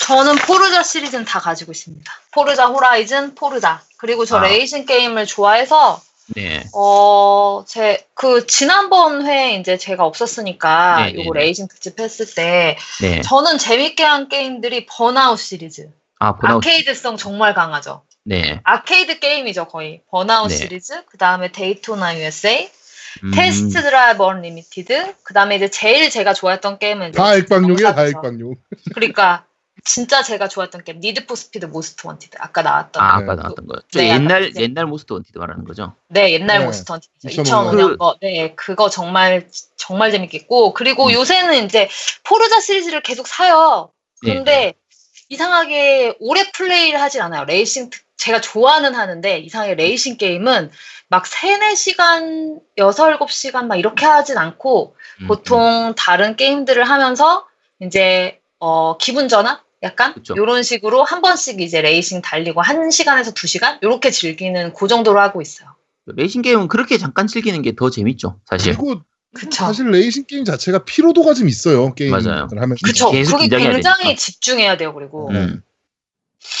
[0.00, 2.10] 저는 Forza 시리즈는 다 가지고 있습니다.
[2.32, 3.82] Forza Horizon, Forza.
[3.98, 4.42] 그리고 저 아.
[4.42, 6.00] 레이싱 게임을 좋아해서
[6.34, 6.64] 네.
[6.74, 11.40] 어, 제, 그, 지난번 회 이제 제가 없었으니까, 네, 네, 요거 네.
[11.40, 13.20] 레이싱 특집 했을 때, 네.
[13.22, 15.90] 저는 재밌게 한 게임들이 번아웃 시리즈.
[16.20, 16.64] 아, 번아웃.
[16.64, 18.02] 아케이드성 정말 강하죠.
[18.24, 18.60] 네.
[18.62, 20.02] 아케이드 게임이죠, 거의.
[20.10, 20.56] 번아웃 네.
[20.56, 22.70] 시리즈, 그 다음에 Daytona USA,
[23.24, 28.06] 음, Test Drive Unlimited, 그 다음에 이제 제일 제가 좋아했던 게임은 이제 다 엑박용이야, 다
[28.06, 28.18] 정사죠.
[28.18, 28.54] 엑박용.
[28.94, 29.46] 그러니까,
[29.84, 32.36] 진짜 제가 좋아했던 게임, Need for Speed Most Wanted.
[32.40, 33.02] 아까 나왔던.
[33.02, 33.22] 아, 네.
[33.24, 33.80] 아까 나왔던 거요.
[33.90, 35.94] 저 네, 옛날 아까 옛날 Most Wanted 말하는 거죠.
[36.08, 36.64] 네, 옛날 네.
[36.64, 37.12] Most Wanted.
[37.28, 38.16] 2005 2005년 그- 거.
[38.20, 41.12] 네, 그거 정말, 정말 재밌었고, 그리고 음.
[41.12, 41.88] 요새는 이제
[42.24, 43.90] Forza 시리즈를 계속 사요.
[44.22, 44.34] 네.
[44.34, 44.74] 근데
[45.28, 47.44] 이상하게 오래 플레이를 하진 않아요.
[47.44, 50.70] 레이싱, 특- 제가 좋아는 하는데, 이상하게 레이싱 게임은
[51.08, 57.46] 막 3, 4시간, 6, 7시간 막 이렇게 하진 않고, 음, 보통 다른 게임들을 하면서
[57.80, 60.34] 이제 어 기분 전환 약간 그쵸.
[60.36, 65.20] 이런 식으로 한 번씩 이제 레이싱 달리고 한 시간에서 두 시간 이렇게 즐기는 그 정도로
[65.20, 65.74] 하고 있어요.
[66.06, 68.76] 레이싱 게임은 그렇게 잠깐 즐기는 게 더 재밌죠, 사실.
[68.76, 69.00] 그리고
[69.32, 69.50] 그쵸.
[69.64, 71.94] 사실 레이싱 게임 자체가 피로도가 좀 있어요.
[71.94, 72.48] 게임을 맞아요.
[72.50, 72.76] 하면서.
[72.84, 73.10] 그쵸.
[73.10, 74.18] 계속 그게 굉장히 되니까.
[74.18, 74.92] 집중해야 돼요.
[74.92, 75.62] 그리고 음.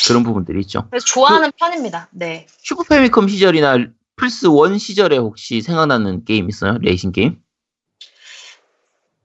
[0.06, 0.86] 그런 부분들이 있죠.
[0.90, 2.08] 그래서 좋아하는 편입니다.
[2.12, 2.46] 네.
[2.62, 3.78] 슈퍼 패미컴 시절이나
[4.16, 6.78] 플스 1 시절에 혹시 생각나는 게임 있어요?
[6.80, 7.38] 레이싱 게임?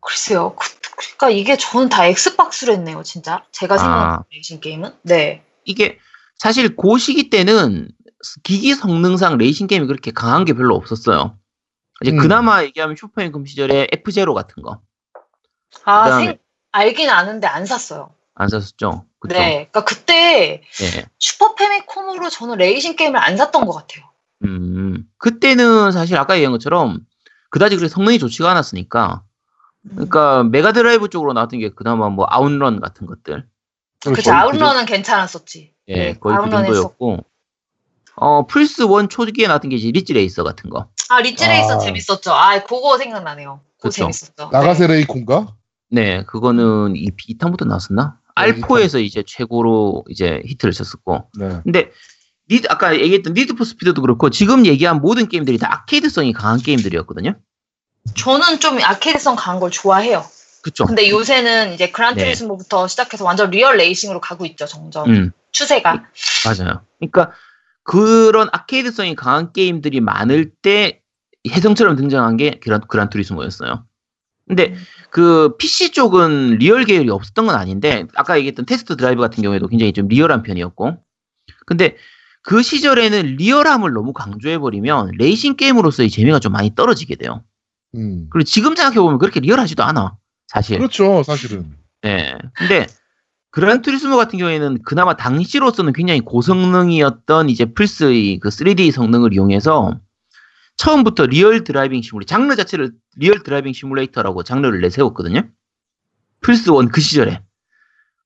[0.01, 0.55] 글쎄요.
[0.55, 0.74] 그,
[1.17, 3.03] 그러니까 이게 저는 다 Xbox로 했네요.
[3.03, 4.23] 진짜 제가 생각하는 아.
[4.31, 5.43] 레이싱 게임은 네.
[5.63, 5.99] 이게
[6.35, 7.89] 사실 그 시기 때는
[8.43, 11.37] 기기 성능상 레이싱 게임이 그렇게 강한 게 별로 없었어요.
[12.01, 12.17] 이제 음.
[12.17, 14.63] 그나마 얘기하면 슈퍼 패미컴 시절에 F0 같은
[15.83, 16.37] 거 아나 생,
[16.71, 18.11] 알긴 아는데 안 샀어요.
[18.37, 19.05] 샀었죠.
[19.19, 19.33] 그쵸?
[19.33, 19.69] 네.
[19.71, 21.05] 그러니까 그때 네.
[21.19, 24.05] 슈퍼 패미콤으로 저는 레이싱 게임을 안 샀던 것 같아요.
[24.43, 26.99] 음, 그때는 사실 아까 얘기한 것처럼
[27.49, 29.23] 그다지 그렇게 성능이 좋지가 않았으니까
[29.91, 33.45] 그러니까 메가드라이브 쪽으로 나왔던 게 그나마 뭐 OutRun 같은 것들
[34.03, 35.73] 그치 거의 OutRun은 괜찮았었지.
[35.89, 37.25] 예, 네, 거의 그 OutRun 정도였고
[38.17, 41.77] 어 플스 1 초기에 나왔던 게 이제 Ridge Racer 같은 거 아 Ridge Racer 아.
[41.79, 42.31] 재밌었죠.
[42.31, 43.61] 아 그거 생각나네요.
[43.77, 44.09] 그거 그쵸.
[44.09, 44.49] 재밌었죠.
[44.51, 45.53] 나가세 레이콘가?
[45.91, 48.17] 네, 그거는 이 2탄부터 나왔었나?
[48.17, 51.29] 네, R4에서 이제 최고로 이제 히트를 쳤었고.
[51.37, 51.59] 네.
[51.63, 51.91] 근데
[52.49, 57.35] 니드 아까 얘기했던 Need for Speed도 그렇고 지금 얘기한 모든 게임들이 다 아케이드성이 강한 게임들이었거든요.
[58.05, 58.13] 네.
[58.15, 60.25] 저는 좀 아케이드성 강한 걸 좋아해요.
[60.61, 60.85] 그쵸?
[60.85, 61.91] 근데 요새는 이제 네.
[61.91, 64.65] Gran Turismo부터 시작해서 완전 real racing으로 가고 있죠.
[64.65, 66.05] 점점 음, 추세가.
[66.43, 66.81] 맞아요.
[66.99, 67.33] 그러니까
[67.83, 71.01] 그런 아케이드성이 강한 게임들이 많을 때
[71.47, 73.85] 혜성처럼 등장한 게 Gran, Gran Turismo였어요.
[74.47, 74.75] 근데
[75.09, 79.93] 그 PC 쪽은 real 계열이 없었던 건 아닌데 아까 얘기했던 Test Drive 같은 경우에도 굉장히
[79.93, 80.97] 좀 리얼한 편이었고
[81.65, 81.95] 근데
[82.41, 87.43] 그 시절에는 리얼함을 너무 강조해버리면 레이싱 게임으로서의 재미가 좀 많이 떨어지게 돼요.
[87.95, 88.27] 음.
[88.29, 90.17] 그리고 지금 생각해보면 그렇게 리얼하지도 않아.
[90.47, 90.77] 사실.
[90.77, 91.75] 그렇죠, 사실은.
[92.01, 92.37] 네.
[92.53, 92.87] 근데
[93.51, 99.99] Gran Turismo 같은 경우에는 그나마 당시로서는 굉장히 고성능이었던 이제 플스의 그 3D 성능을 이용해서
[100.77, 105.43] 처음부터 real driving simulator, 장르 자체를 real driving simulator라고 장르를 내세웠거든요.
[106.41, 107.41] 플스 1 그 시절에.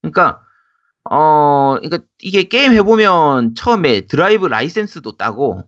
[0.01, 0.41] 그러니까
[1.09, 5.63] 어, 그러니까 이게 게임 해보면 처음에 드라이브 라이센스도 따고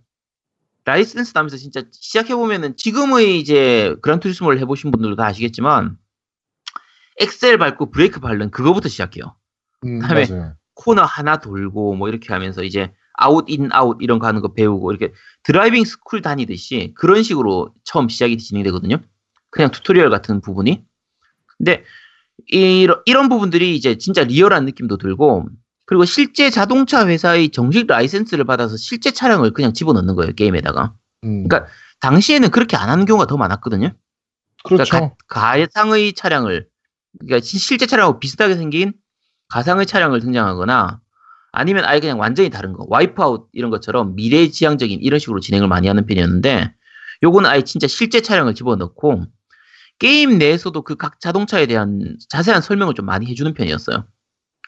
[0.84, 5.96] 라이센스 따면서 진짜 시작해보면은 지금의 이제 Gran Turismo를 해보신 분들도 다 아시겠지만
[7.20, 9.36] 엑셀 밟고 브레이크 밟는 그거부터 시작해요.
[9.84, 10.54] 음, 다음에 맞아요.
[10.74, 14.90] 코너 하나 돌고 뭐 이렇게 하면서 이제 아웃 인 아웃 이런 거 하는 거 배우고
[14.90, 15.12] 이렇게
[15.44, 18.96] driving school 다니듯이 그런 식으로 처음 시작이 진행되거든요.
[19.50, 20.84] 그냥 튜토리얼 같은 부분이.
[21.58, 21.84] 근데
[22.48, 25.46] 이런, 이런 부분들이 이제 진짜 리얼한 느낌도 들고
[25.92, 30.94] 그리고 실제 자동차 회사의 정식 라이센스를 받아서 실제 차량을 그냥 집어넣는 거예요 게임에다가.
[31.24, 33.90] 음, 그러니까 당시에는 그렇게 안 하는 경우가 더 많았거든요.
[34.64, 34.84] 그렇죠.
[34.90, 36.66] 그러니까 가, 가상의 차량을
[37.20, 38.94] 그러니까 시- 실제 차량하고 비슷하게 생긴
[39.50, 40.98] 가상의 차량을 등장하거나
[41.52, 46.06] 아니면 아예 그냥 완전히 다른 거 Wipeout 이런 것처럼 미래지향적인 이런 식으로 진행을 많이 하는
[46.06, 46.72] 편이었는데
[47.22, 49.26] 요거는 아예 진짜 실제 차량을 집어넣고
[49.98, 54.06] 게임 내에서도 그 각 자동차에 대한 자세한 설명을 좀 많이 해주는 편이었어요.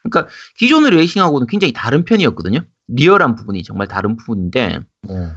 [0.09, 2.61] 그러니까 기존의 레이싱하고는 굉장히 다른 편이었거든요.
[2.87, 5.31] 리얼한 부분이 정말 다른 부분인데 네.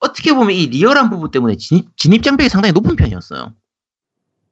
[0.00, 3.52] 어떻게 보면 이 리얼한 부분 때문에 진입, 진입 장벽이 상당히 높은 편이었어요.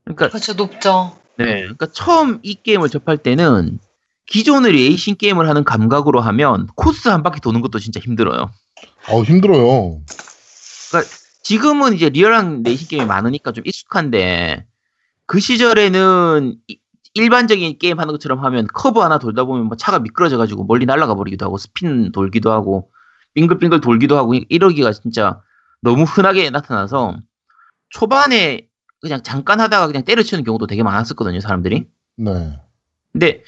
[0.05, 1.17] 그러니까 그렇죠, 높죠.
[1.37, 3.79] 네, 그러니까 처음 이 게임을 접할 때는
[4.27, 8.51] 기존의 레이싱 게임을 하는 감각으로 하면 코스 한 바퀴 도는 것도 진짜 힘들어요.
[9.09, 10.03] 어, 힘들어요.
[11.43, 14.67] 지금은 이제 리얼한 레이싱 게임이 많으니까 좀 익숙한데
[15.27, 16.79] 그 시절에는 이-
[17.15, 21.45] 일반적인 게임 하는 것처럼 하면 커브 하나 돌다 보면 뭐 차가 미끄러져가지고 멀리 날아가 버리기도
[21.47, 22.91] 하고 스핀 돌기도 하고
[23.35, 25.41] 빙글빙글 돌기도 하고 이- 이러기가 진짜
[25.81, 27.17] 너무 흔하게 나타나서
[27.91, 28.69] 초반에
[29.01, 31.87] 그냥 잠깐 하다가 그냥 때려치는 경우도 되게 많았었거든요 사람들이.
[32.17, 32.61] 네.
[33.13, 33.43] 근데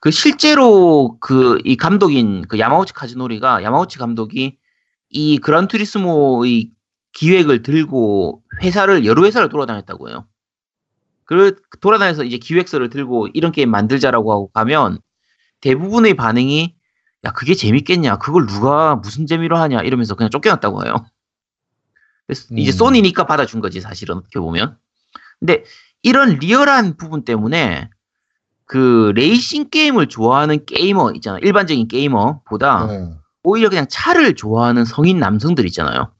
[0.00, 4.58] 그 실제로 그 이 감독인 그 야마우치 카즈노리가 야마우치 감독이
[5.10, 6.70] 이 그란 투리스모의
[7.12, 10.26] 기획을 들고 회사를 여러 회사를 돌아다녔다고 해요.
[11.24, 14.98] 그 돌아다녀서 이제 기획서를 들고 이런 게임 만들자라고 하고 가면
[15.60, 16.74] 대부분의 반응이
[17.24, 21.06] 야 그게 재밌겠냐 그걸 누가 무슨 재미로 하냐 이러면서 그냥 쫓겨났다고 해요.
[22.26, 22.72] 그래서 이제 음.
[22.72, 24.76] 소니니까 받아준 거지 사실은 어떻게 보면.
[25.40, 25.64] 근데
[26.02, 27.88] 이런 리얼한 부분 때문에
[28.66, 33.10] 그 레이싱 게임을 좋아하는 게이머 있잖아 일반적인 게이머보다 네.
[33.42, 36.12] 오히려 그냥 차를 좋아하는 성인 남성들 있잖아요.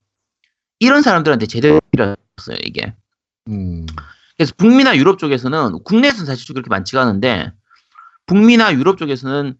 [0.78, 2.94] 이런 사람들한테 제대로 일었어요 이게.
[3.48, 3.86] 음.
[4.36, 7.52] 그래서 북미나 유럽 쪽에서는 국내에서는 사실 그렇게 많지가 않은데
[8.26, 9.56] 북미나 유럽 쪽에서는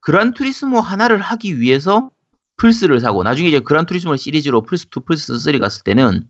[0.00, 2.10] 그란 투리스모 하나를 하기 위해서
[2.56, 6.28] 플스를 사고 나중에 이제 그란 투리스모 시리즈로 플스 2, 플스 3 갔을 때는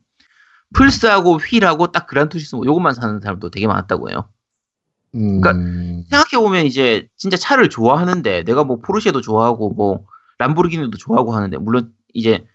[0.75, 4.29] 플스하고 휠하고 딱 그란 투리스모 요것만 사는 사람도 되게 많았다고 해요.
[5.15, 5.41] 음.
[6.11, 10.05] 생각해 보면 이제 진짜 차를 좋아하는데 내가 뭐 포르쉐도 좋아하고 뭐
[10.39, 12.47] 람보르기니도 좋아하고 하는데 물론 이제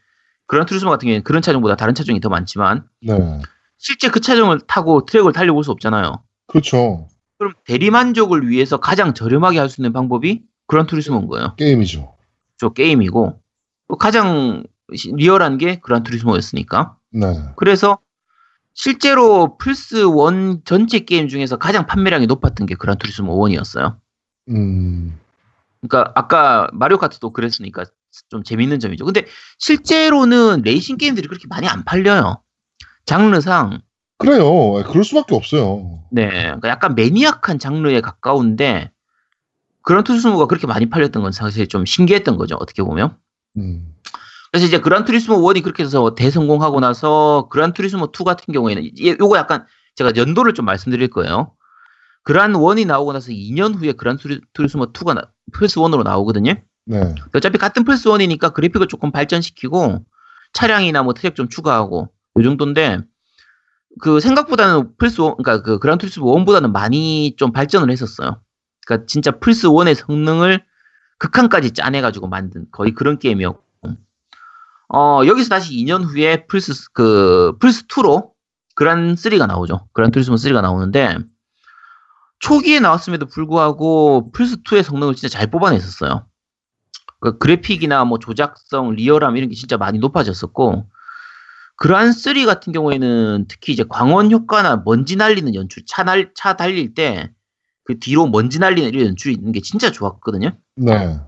[0.45, 3.41] 그란 투리스모 같은 경우에는 그런 차종보다 다른 차종이 더 많지만 네.
[3.83, 6.23] 실제 그 차종을 타고 트랙을 달려볼 수 없잖아요.
[6.47, 7.09] 그렇죠.
[7.37, 11.55] 그럼 대리만족을 위해서 가장 저렴하게 할 수 있는 방법이 그란 투리스모인 거예요.
[11.57, 12.15] 게임이죠.
[12.57, 13.41] 저 게임이고
[13.89, 14.63] 또 가장
[14.95, 16.95] 시- 리얼한 게 그란 투리스모였으니까.
[17.11, 17.25] 네.
[17.57, 17.99] 그래서
[18.73, 23.97] 실제로 플스 1 전체 게임 중에서 가장 판매량이 높았던 게 그란 투리스모 1이었어요.
[24.49, 25.19] 음.
[25.81, 27.83] 그러니까 아까 마리오 카트도 그랬으니까
[28.29, 29.03] 좀 재밌는 점이죠.
[29.03, 29.25] 근데
[29.59, 32.41] 실제로는 레이싱 게임들이 그렇게 많이 안 팔려요.
[33.05, 33.81] 장르상
[34.17, 34.83] 그래요.
[34.87, 35.99] 그럴 수밖에 없어요.
[36.11, 38.91] 네, 그러니까 약간 매니악한 장르에 가까운데
[39.81, 42.55] 그란 투리스모가 그렇게 많이 팔렸던 건 사실 좀 신기했던 거죠.
[42.55, 43.17] 어떻게 보면.
[43.57, 43.93] 음.
[44.51, 49.17] 그래서 이제 그란 투리스모 1이 그렇게 해서 대성공하고 나서 그란 투리스모 2 같은 경우에는 이-
[49.19, 51.53] 요거 약간 제가 연도를 좀 말씀드릴 거예요.
[52.21, 56.53] 그란 1이 나오고 나서 2년 후에 그란 투리, 투리스모 2가 나, 플스 1으로 나오거든요.
[56.85, 57.15] 네.
[57.33, 60.05] 어차피 같은 플스 1이니까 그래픽을 조금 발전시키고
[60.53, 62.99] 차량이나 뭐 트랙 좀 추가하고 요 정도인데
[63.99, 68.41] 그 생각보다는 플스 1, 그러니까 그 그란 투리스모 1보다는 많이 좀 발전을 했었어요.
[68.85, 70.63] 그러니까 진짜 플스 1의 성능을
[71.19, 73.63] 극한까지 짜내가지고 만든 거의 그런 게임이었고
[74.89, 78.31] 어 여기서 다시 2년 후에 플스 그 플스 2로
[78.75, 79.87] 그란 3가 나오죠.
[79.93, 81.17] 그란 투리스모 3가 나오는데
[82.39, 86.25] 초기에 나왔음에도 불구하고 플스 2의 성능을 진짜 잘 뽑아냈었어요.
[87.21, 90.89] 그 그래픽이나 뭐 조작성, 리얼함 이런 게 진짜 많이 높아졌었고
[91.83, 96.93] 그란 3 같은 경우에는 특히 이제 광원 효과나 먼지 날리는 연출, 차, 날, 차 달릴
[96.93, 97.33] 때
[97.83, 100.51] 그 뒤로 먼지 날리는 이런 연출이 있는 게 진짜 좋았거든요.
[100.77, 101.19] 네.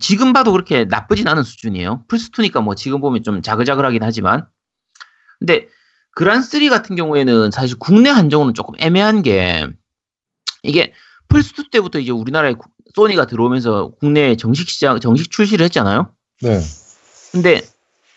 [0.00, 2.04] 지금 봐도 그렇게 나쁘진 않은 수준이에요.
[2.08, 4.46] 플스2니까 뭐 지금 보면 좀 자글자글하긴 하지만.
[5.38, 5.68] 근데
[6.16, 9.66] 그란3 같은 경우에는 사실 국내 한정으로는 조금 애매한 게
[10.64, 10.92] 이게
[11.28, 16.12] 플스2 때부터 이제 우리나라에 구- 소니가 들어오면서 국내에 정식 시장, 정식 출시를 했잖아요.
[16.42, 16.60] 네.
[17.30, 17.60] 근데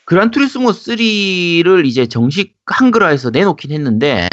[0.08, 4.30] 그란 투리스모 3를 이제 정식 한글화해서 내놓긴 했는데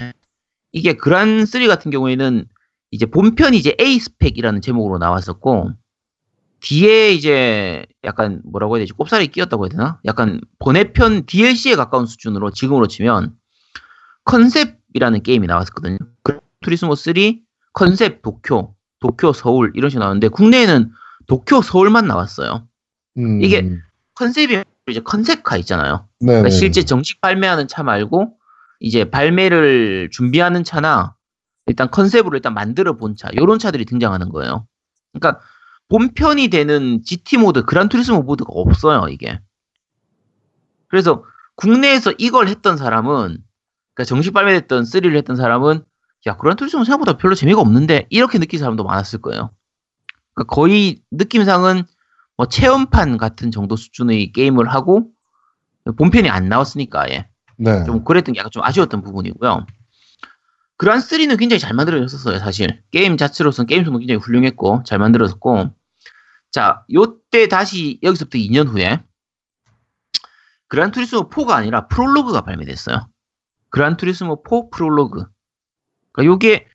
[0.70, 2.46] 이게 그란 3 같은 경우에는
[2.92, 5.72] 이제 본편이 이제 A Spec이라는 제목으로 나왔었고
[6.60, 10.00] 뒤에 이제 약간 뭐라고 해야 되지 꼽살이 끼었다고 해야 되나?
[10.04, 13.34] 약간 번외편 DLC에 가까운 수준으로 지금으로 치면
[14.26, 15.98] 컨셉이라는 게임이 나왔었거든요.
[16.22, 17.14] 그란 투리스모 3
[17.72, 20.92] 컨셉 도쿄, 도쿄 서울 이런 식으로 나왔는데 국내에는
[21.26, 22.68] 도쿄 서울만 나왔어요.
[23.16, 23.42] 음.
[23.42, 23.76] 이게
[24.14, 26.06] 컨셉이 이제 컨셉카 있잖아요.
[26.20, 26.26] 네.
[26.26, 28.36] 그러니까 실제 정식 발매하는 차 말고
[28.80, 31.14] 이제 발매를 준비하는 차나
[31.66, 34.66] 일단 컨셉으로 일단 만들어 본 차, 요런 차들이 등장하는 거예요.
[35.12, 35.40] 그러니까
[35.88, 39.40] 본편이 되는 GT 모드, 그란 투리스모 모드가 없어요, 이게.
[40.88, 41.24] 그래서
[41.56, 43.38] 국내에서 이걸 했던 사람은
[43.94, 45.84] 그러니까 정식 발매됐던 3를 했던 사람은
[46.26, 49.50] 야, 그란 투리스모 생각보다 별로 재미가 없는데 이렇게 느낀 사람도 많았을 거예요.
[50.34, 51.84] 그러니까 거의 느낌상은
[52.36, 55.10] 뭐 체험판 같은 정도 수준의 게임을 하고
[55.96, 57.84] 본편이 안 나왔으니까 아예 네.
[57.84, 59.66] 좀 그랬던 게 약간 좀 아쉬웠던 부분이고요.
[60.76, 62.82] 그란 3는 굉장히 잘 만들어졌었어요, 사실.
[62.90, 65.70] 게임 자체로서는 게임 성도 굉장히 훌륭했고 잘 만들어졌고
[66.50, 69.02] 자, 요때 다시 여기서부터 2년 후에
[70.68, 73.08] 그란 투리스모 4가 아니라 프롤로그가 발매됐어요.
[73.70, 75.26] 그란 투리스모 4 프롤로그.
[76.12, 76.66] 그러니까 요게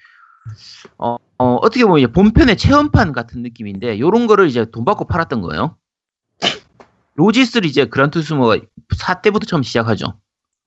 [0.97, 5.41] 어, 어, 떻게 보면 이제 본편의 체험판 같은 느낌인데 요런 거를 이제 돈 받고 팔았던
[5.41, 5.77] 거예요.
[7.15, 8.57] 로지스를 이제 그란 투리스모가
[8.95, 10.19] 4 때부터 처음 시작하죠.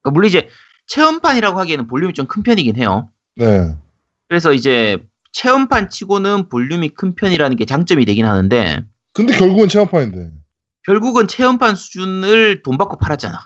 [0.03, 0.49] 그러니까 물론 이제
[0.87, 3.11] 체험판이라고 하기에는 볼륨이 좀 큰 편이긴 해요.
[3.37, 3.75] 네.
[4.29, 4.99] 그래서 이제
[5.33, 10.33] 체험판 치고는 볼륨이 큰 편이라는 게 장점이 되긴 하는데 근데 결국은 체험판인데.
[10.85, 13.39] 결국은 체험판 수준을 돈 받고 팔았잖아.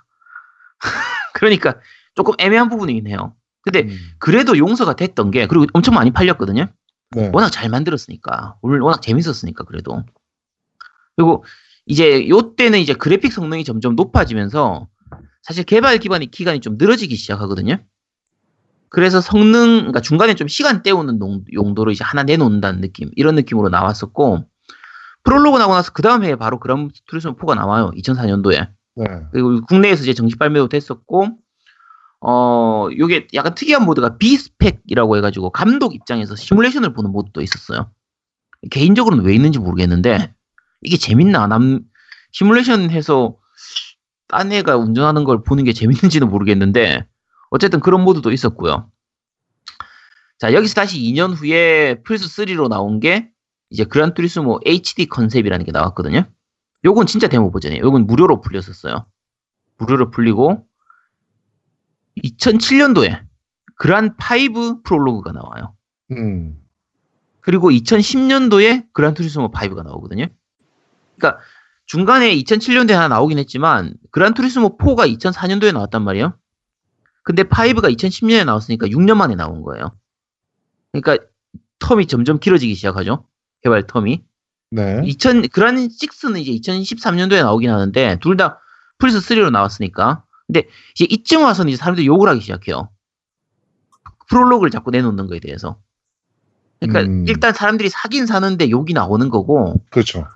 [1.35, 1.75] 그러니까
[2.15, 3.35] 조금 애매한 부분이긴 해요.
[3.63, 3.99] 근데 음.
[4.19, 6.69] 그래도 용서가 됐던 게 그리고 엄청 많이 팔렸거든요.
[7.13, 7.31] 네.
[7.33, 10.03] 워낙 잘 만들었으니까 오늘 워낙 재밌었으니까 그래도
[11.17, 11.45] 그리고
[11.87, 14.89] 이제 요때는 이제 그래픽 성능이 점점 높아지면서
[15.43, 17.79] 사실 개발 기반이 기간이 좀 늘어지기 시작하거든요.
[18.89, 23.69] 그래서 성능, 그러니까 중간에 좀 시간 때우는 농- 용도로 이제 하나 내놓는다는 느낌, 이런 느낌으로
[23.69, 24.45] 나왔었고,
[25.23, 27.91] 프롤로그 나고 나서 그 다음 해에 바로 그란 투리스모 4가 나와요.
[27.97, 28.69] 2004년도에.
[28.97, 29.07] 네.
[29.33, 31.29] 그리고 국내에서 이제 정식 발매도 됐었고,
[32.29, 37.93] 어, 요게 약간 특이한 모드가 비스펙이라고 해가지고 감독 입장에서 시뮬레이션을 보는 모드도 있었어요.
[38.69, 40.35] 개인적으로는 왜 있는지 모르겠는데,
[40.83, 41.47] 이게 재밌나?
[41.47, 41.83] 남,
[42.33, 43.37] 시뮬레이션 해서
[44.27, 47.07] 딴 애가 운전하는 걸 보는 게 재밌는지는 모르겠는데,
[47.51, 48.91] 어쨌든 그런 모드도 있었고요.
[50.41, 53.31] 자, 여기서 다시 2년 후에 플스 3로 나온 게,
[53.71, 56.25] 이제 그란 투리스모 HD 컨셉이라는 게 나왔거든요.
[56.85, 57.85] 요건 진짜 데모 버전이에요.
[57.85, 59.07] 요건 무료로 풀렸었어요.
[59.79, 60.67] 무료로 풀리고
[62.25, 63.23] 2007년도에
[63.77, 65.75] 그란 5 프롤로그가 나와요.
[66.13, 66.59] 음.
[67.41, 70.27] 그리고 2010년도에 그란 투리스모 5가 나오거든요.
[71.17, 71.41] 그러니까
[71.87, 76.37] 중간에 2007년도에 하나 나오긴 했지만 그란 투리스모 4가 2004년도에 나왔단 말이에요.
[77.23, 79.97] 근데 5가 2010년에 나왔으니까 6년 만에 나온 거예요.
[80.93, 81.25] 그러니까
[81.79, 83.27] 텀이 점점 길어지기 시작하죠.
[83.63, 84.23] 개발 텀이.
[84.73, 85.03] 네.
[85.05, 88.61] 2000 그란 6는 이제 2013년도에 나오긴 하는데 둘 다
[88.99, 90.25] 플스 3로 나왔으니까.
[90.47, 92.91] 근데 이제 이쯤 와서는 이제 사람들이 욕을 하기 시작해요.
[94.29, 95.81] 프롤로그를 자꾸 내놓는 거에 대해서.
[96.81, 97.25] 그러니까 음.
[97.27, 100.27] 일단 사람들이 사긴 사는데 욕이 나오는 거고 그렇죠.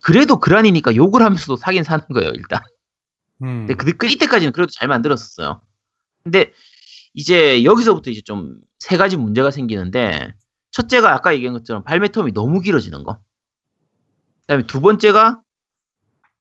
[0.00, 2.60] 그래도 그란이니까 욕을 하면서도 사긴 사는 거예요 일단.
[3.42, 3.66] 음.
[3.66, 5.60] 근데 그, 그 이때까지는 그래도 잘 만들었었어요.
[6.24, 6.52] 근데
[7.14, 10.34] 이제 여기서부터 이제 좀 세 가지 문제가 생기는데
[10.70, 13.18] 첫째가 아까 얘기한 것처럼 발매 텀이 너무 길어지는 거.
[14.42, 15.40] 그다음에 두 번째가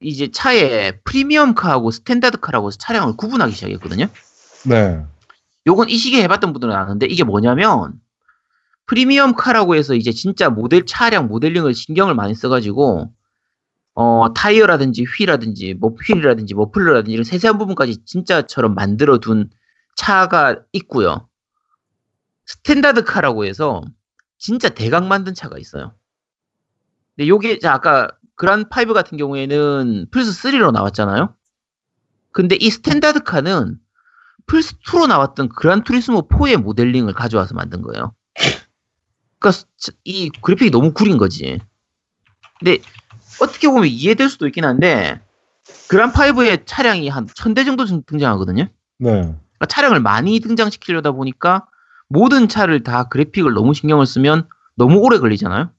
[0.01, 4.08] 이제 차에 premium car하고 standard car라고 해서 차량을 구분하기 시작했거든요.
[4.67, 5.03] 네.
[5.67, 7.99] 요건 이 시기에 해봤던 분들은 아는데 이게 뭐냐면
[8.86, 13.12] premium car라고 해서 이제 진짜 모델 차량 모델링을 신경을 많이 써가지고
[13.95, 19.49] 어 타이어라든지 휠이라든지 뭐 휠이라든지 머플러라든지 이런 세세한 부분까지 진짜처럼 만들어둔
[19.95, 21.27] 차가 있고요.
[22.45, 23.81] standard car라고 해서
[24.38, 25.93] 진짜 대강 만든 차가 있어요.
[27.15, 31.34] 근데 요게 자, 아까 그란 5 같은 경우에는 플스 3로 나왔잖아요.
[32.32, 33.77] 근데 이 standard car는
[34.45, 38.13] 플스 2로 나왔던 그란 투리스모 4의 모델링을 가져와서 만든 거예요.
[39.39, 41.60] 그러니까 스- 이 그래픽이 너무 구린 거지.
[42.60, 42.80] 근데
[43.41, 45.21] 어떻게 보면 이해될 수도 있긴 한데
[45.88, 48.63] 그란 5의 차량이 한 1000대 정도 등- 등장하거든요.
[49.00, 49.10] 네.
[49.12, 51.65] 그러니까 차량을 많이 등장시키려다 보니까
[52.08, 55.71] 모든 차를 다 그래픽을 너무 신경을 쓰면 너무 오래 걸리잖아요.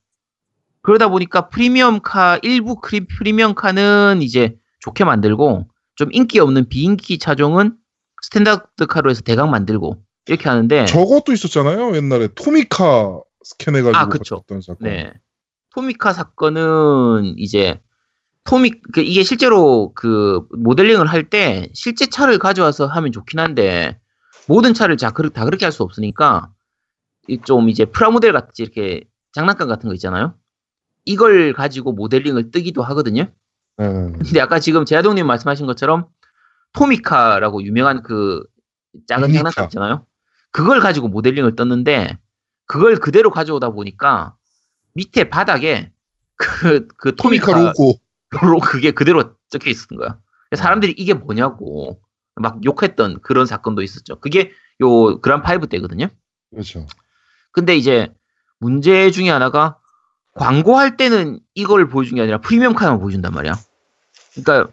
[0.86, 7.18] 그러다 보니까 premium car 일부 크리- premium car는 이제 좋게 만들고 좀 인기 없는 비인기
[7.18, 7.76] 차종은
[8.22, 11.96] standard car로 해서 대강 만들고 이렇게 하는데 저것도 있었잖아요.
[11.96, 14.36] 옛날에 토미카 스캔해가지고 아, 그쵸.
[14.42, 14.88] 봤던 사건.
[14.88, 15.12] 네.
[15.74, 17.80] 토미카 사건은 이제
[18.44, 23.98] 토미 그 이게 실제로 그 모델링을 할 때 실제 차를 가져와서 하면 좋긴 한데
[24.46, 26.48] 모든 차를 다 그렇게 할 수 없으니까
[27.26, 30.34] 이좀 이제 프라모델 같이 이렇게 장난감 같은 거 있잖아요.
[31.06, 33.22] 이걸 가지고 모델링을 뜨기도 하거든요.
[33.78, 33.86] 네.
[33.86, 36.08] 근데 아까 지금 제아동님 말씀하신 것처럼
[36.72, 38.42] 토미카라고 유명한 그
[39.08, 39.50] 작은 미니카.
[39.50, 40.06] 장난감 있잖아요.
[40.50, 42.18] 그걸 가지고 모델링을 떴는데
[42.66, 44.36] 그걸 그대로 가져오다 보니까
[44.94, 45.92] 밑에 바닥에
[46.36, 48.00] 그, 그 토미카 토미카 로고.
[48.42, 50.18] 로 그게 그대로 적혀 있었던 거야.
[50.54, 52.00] 사람들이 이게 뭐냐고
[52.34, 54.18] 막 욕했던 그런 사건도 있었죠.
[54.20, 56.08] 그게 요 그란 five 때거든요.
[56.50, 56.86] 그렇죠.
[57.52, 58.12] 근데 이제
[58.58, 59.78] 문제 중에 하나가
[60.38, 63.54] 광고할 때는 이걸 보여준 게 아니라 premium car만 보여준단 말이야.
[64.34, 64.72] 그러니까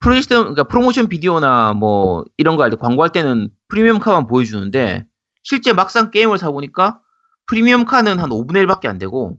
[0.00, 5.06] 프로젝션, 그러니까 프로모션 비디오나 뭐 이런 거 할 때 광고할 때는 premium car만 보여주는데
[5.42, 7.00] 실제 막상 게임을 사보니까
[7.46, 9.38] premium car는 한 5분의 1밖에 안 되고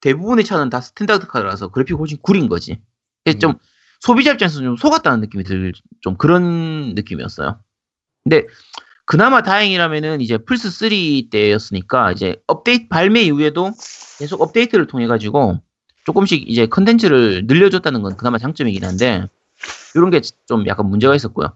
[0.00, 2.80] 대부분의 차는 다 standard car라서 그래픽 훨씬 구린 거지.
[3.40, 3.54] 좀
[4.00, 7.60] 소비자 입장에서 좀 속았다는 느낌이 들 좀 그런 느낌이었어요.
[8.24, 8.46] 근데
[9.10, 10.88] 그나마 다행이라면은 이제 플스 3
[11.32, 13.72] 때였으니까 이제 업데이트 발매 이후에도
[14.20, 15.58] 계속 업데이트를 통해 가지고
[16.06, 19.26] 조금씩 이제 컨텐츠를 늘려줬다는 건 그나마 장점이긴 한데
[19.96, 21.52] 이런 게 좀 약간 문제가 있었고요.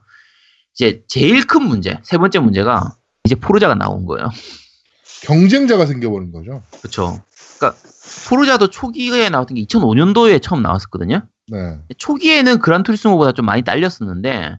[0.74, 4.30] 이제 제일 큰 문제 세 번째 문제가 이제 포르자가 나온 거예요.
[5.22, 6.60] 경쟁자가 생겨버린 거죠.
[6.80, 7.22] 그렇죠.
[7.56, 7.80] 그러니까
[8.28, 11.22] 포르자도 초기에 나왔던 게 2005년도에 처음 나왔었거든요.
[11.46, 11.78] 네.
[11.98, 14.58] 초기에는 그란 투리스모보다 좀 많이 딸렸었는데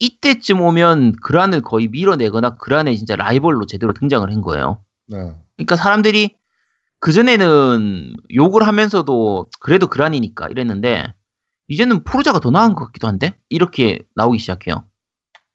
[0.00, 4.82] 이때쯤 오면 그란을 거의 밀어내거나 그란의 진짜 라이벌로 제대로 등장을 한 거예요.
[5.06, 5.18] 네.
[5.56, 6.34] 그러니까 사람들이
[7.00, 11.14] 그전에는 욕을 하면서도 그래도 그란이니까 이랬는데
[11.68, 14.84] 이제는 포르자가 더 나은 것 같기도 한데 이렇게 나오기 시작해요.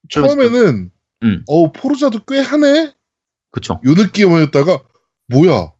[0.10, 0.91] 처음에는
[1.23, 1.43] 음.
[1.47, 2.93] 어 포르자도 꽤 하네.
[3.51, 3.81] 그쵸?
[3.86, 4.79] 요 느낌이었다가
[5.27, 5.71] 뭐야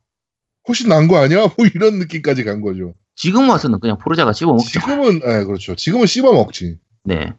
[0.67, 1.47] 훨씬 나은 거 아니야?
[1.56, 2.95] 뭐 이런 느낌까지 간 거죠.
[3.15, 4.80] 지금 와서는 그냥 포르자가 씹어 먹죠.
[4.80, 5.75] 지금은 예 그렇죠.
[5.75, 6.80] 지금은 씹어 먹지.
[7.04, 7.34] 네.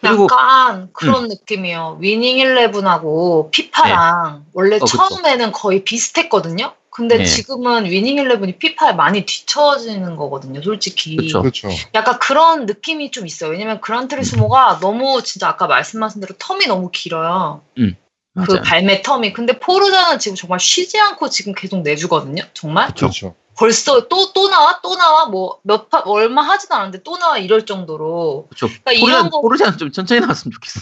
[0.00, 1.98] 그리고- 약간 그런 느낌이에요.
[2.00, 4.84] 위닝 11하고 피파랑 원래 어.
[4.84, 6.72] 처음에는 거의 비슷했거든요.
[6.90, 7.24] 근데 네.
[7.24, 11.16] 지금은 위닝 11이 피파에 많이 뒤처지는 거거든요, 솔직히.
[11.16, 11.68] 그쵸.
[11.94, 13.50] 약간 그런 느낌이 좀 있어요.
[13.50, 17.60] 왜냐면 그란트리스모가 너무 진짜 아까 말씀하신 대로 텀이 너무 길어요.
[17.76, 17.94] 그
[18.34, 18.62] 맞아요.
[18.64, 19.32] 발매 텀이.
[19.32, 22.42] 근데 포르자는 지금 정말 쉬지 않고 지금 계속 내주거든요.
[22.52, 22.92] 정말.
[22.94, 23.34] 그렇죠.
[23.58, 27.66] 벌써 또 또 나와 또 나와 뭐 몇 파 얼마 하지도 않았는데 또 나와 이럴
[27.66, 28.46] 정도로.
[28.50, 28.68] 그쵸.
[28.68, 30.80] 그러니까 이런 거 포르자는 좀 천천히 나왔으면 좋겠어.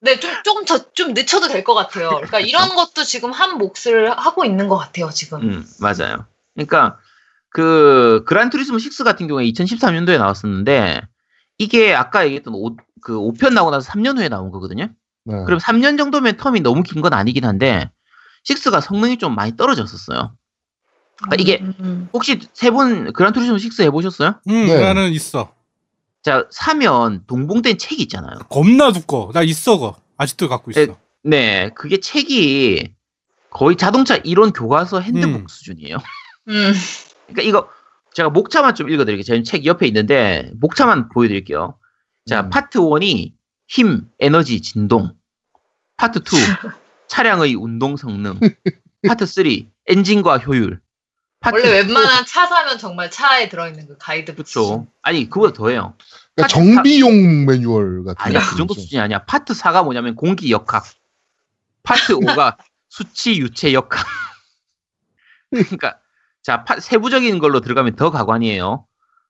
[0.00, 2.10] 네, 좀, 조금 더, 좀 늦춰도 될 것 같아요.
[2.10, 5.40] 그러니까 이런 것도 지금 한 몫을 하고 있는 것 같아요, 지금.
[5.42, 6.26] 음, 맞아요.
[6.54, 6.98] 그러니까
[7.50, 11.02] 그 그란 투리스모 6 같은 경우에 2013년도에 나왔었는데
[11.58, 14.88] 이게 아까 얘기했던 오, 그 5편 나오고 나서 3년 후에 나온 거거든요.
[15.24, 15.44] 네.
[15.44, 17.90] 그럼 3년 정도면 텀이 너무 긴 건 아니긴 한데
[18.48, 20.34] 6가 성능이 좀 많이 떨어졌었어요.
[21.18, 24.40] 그러니까 이게 음, 혹시 세 분 그란투리스모 6 해보셨어요?
[24.48, 24.80] 응, 네.
[24.80, 25.52] 나는 있어.
[26.22, 28.38] 자 사면 동봉된 책이 있잖아요.
[28.50, 29.32] 겁나 두꺼워.
[29.32, 29.96] 나 있어, 거.
[30.18, 30.80] 아직도 갖고 있어.
[30.80, 30.86] 에,
[31.22, 32.92] 네, 그게 책이
[33.50, 35.46] 거의 자동차 이론 교과서 핸드북 음.
[35.48, 35.96] 수준이에요.
[36.48, 36.72] 음,
[37.26, 37.68] 그러니까 이거
[38.14, 39.22] 제가 목차만 좀 읽어드릴게요.
[39.24, 41.78] 제책 옆에 있는데 목차만 보여드릴게요.
[42.26, 42.50] 자, 음.
[42.50, 43.32] 파트 1이
[43.68, 45.12] 힘, 에너지, 진동.
[45.96, 46.22] 파트 2,
[47.08, 48.38] 차량의 운동 성능.
[49.06, 49.44] 파트 3,
[49.86, 50.80] 엔진과 효율.
[51.40, 54.36] 파트 원래 웬만한 차 사면 정말 차에 들어있는 그 가이드북.
[54.46, 54.86] 그렇죠.
[55.02, 55.94] 아니 그보다 더해요.
[56.34, 58.74] 그러니까 정비용 매뉴얼 같은 아니야 그 정도.
[58.74, 59.24] 수준이 아니야.
[59.24, 60.84] 파트 4가 뭐냐면 공기 역학.
[61.82, 62.56] 파트 5가
[62.88, 64.04] 수치 유체 역학.
[65.50, 65.98] 그러니까
[66.42, 68.86] 자 파- 세부적인 걸로 들어가면 더 가관이에요.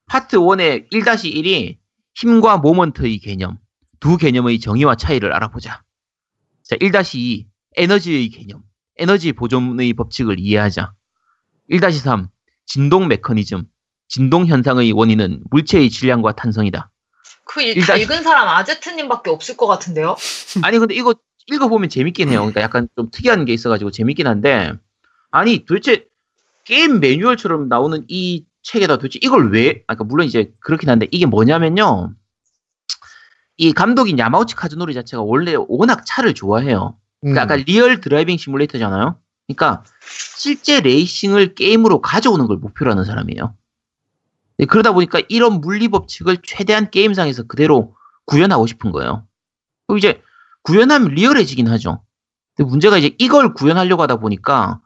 [0.06, 1.78] 파트 1의 1-1이
[2.14, 3.58] 힘과 모먼트의 개념,
[4.00, 5.82] 두 개념의 정의와 차이를 알아보자.
[6.62, 8.62] 자 1-2 에너지의 개념,
[8.96, 10.92] 에너지 보존의 법칙을 이해하자.
[11.70, 12.28] 1-3
[12.66, 13.64] 진동 메커니즘,
[14.08, 16.90] 진동 현상의 원인은 물체의 질량과 탄성이다.
[17.44, 20.16] 그 일- 일단- 다 읽은 사람 아제트님밖에 없을 것 같은데요?
[20.64, 21.14] 아니 근데 이거
[21.46, 22.40] 읽어보면 재밌긴 해요.
[22.40, 24.72] 그러니까 약간 좀 특이한 게 있어가지고 재밌긴 한데
[25.30, 26.06] 아니 도대체
[26.64, 29.84] 게임 매뉴얼처럼 나오는 이 책에다 도대체 이걸 왜?
[29.86, 32.14] 아까 물론 이제 그렇긴 한데 이게 뭐냐면요.
[33.58, 36.96] 이 감독인 야마우치 카즈노리 자체가 원래 워낙 차를 좋아해요.
[37.24, 37.32] 음.
[37.32, 39.18] 그러니까 아까 real driving simulator잖아요.
[39.46, 39.84] 그러니까
[40.36, 43.54] 실제 레이싱을 게임으로 가져오는 걸 목표로 하는 사람이에요.
[44.58, 49.26] 네, 그러다 보니까 이런 물리 법칙을 최대한 게임상에서 그대로 구현하고 싶은 거예요.
[49.86, 50.22] 그리고 이제
[50.62, 52.02] 구현하면 리얼해지긴 하죠.
[52.56, 54.80] 근데 문제가 이제 이걸 구현하려고 하다 보니까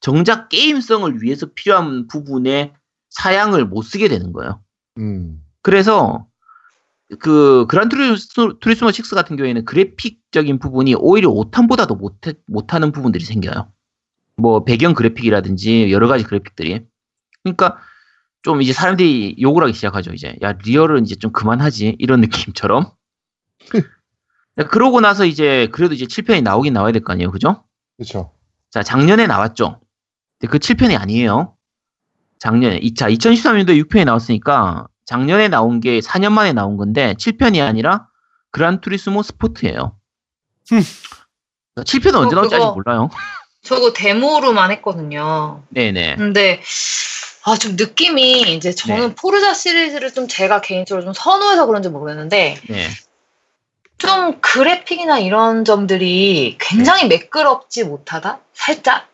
[0.00, 2.74] 정작 게임성을 위해서 필요한 부분에
[3.10, 4.62] 사양을 못 쓰게 되는 거예요.
[4.98, 5.44] 음.
[5.62, 6.26] 그래서
[7.18, 13.70] 그 그란 투리스모 6 같은 경우에는 그래픽적인 부분이 오히려 5탄보다도 못해, 못하는 부분들이 생겨요.
[14.40, 16.80] 뭐 배경 그래픽이라든지 여러 가지 그래픽들이.
[17.42, 17.78] 그러니까
[18.42, 20.12] 좀 이제 사람들이 욕을 하기 시작하죠.
[20.12, 22.20] 이제 야 real은 이제 좀 그만하지 이런
[22.56, 22.90] 느낌처럼.
[24.70, 27.64] 그러고 나서 이제 그래도 이제 7편이 나오긴 나와야 될 거 아니에요, 그죠?
[27.96, 28.32] 그렇죠.
[28.70, 29.80] 자, 작년에 나왔죠.
[30.38, 31.56] 근데 그 7편이 아니에요.
[32.38, 32.78] 작년에.
[32.78, 38.06] 이- 자, 2013년도에 6편이 나왔으니까 작년에 나온 게 4년 만에 나온 건데 7편이 아니라
[38.50, 39.96] 그란 투리스모 스포트예요.
[40.70, 40.80] 흠.
[41.76, 43.08] 7편은 언제 어, 나올지 아직 몰라요.
[43.62, 45.62] 저거 데모로만 했거든요.
[45.68, 46.16] 네네.
[46.16, 46.60] 근데
[47.44, 49.14] 아, 좀 느낌이 이제 저는 네.
[49.14, 52.88] 포르자 시리즈를 좀 제가 개인적으로 좀 선호해서 그런지 모르겠는데 네.
[53.98, 58.40] 좀 그래픽이나 이런 점들이 굉장히 매끄럽지 못하다?
[58.54, 59.08] 살짝?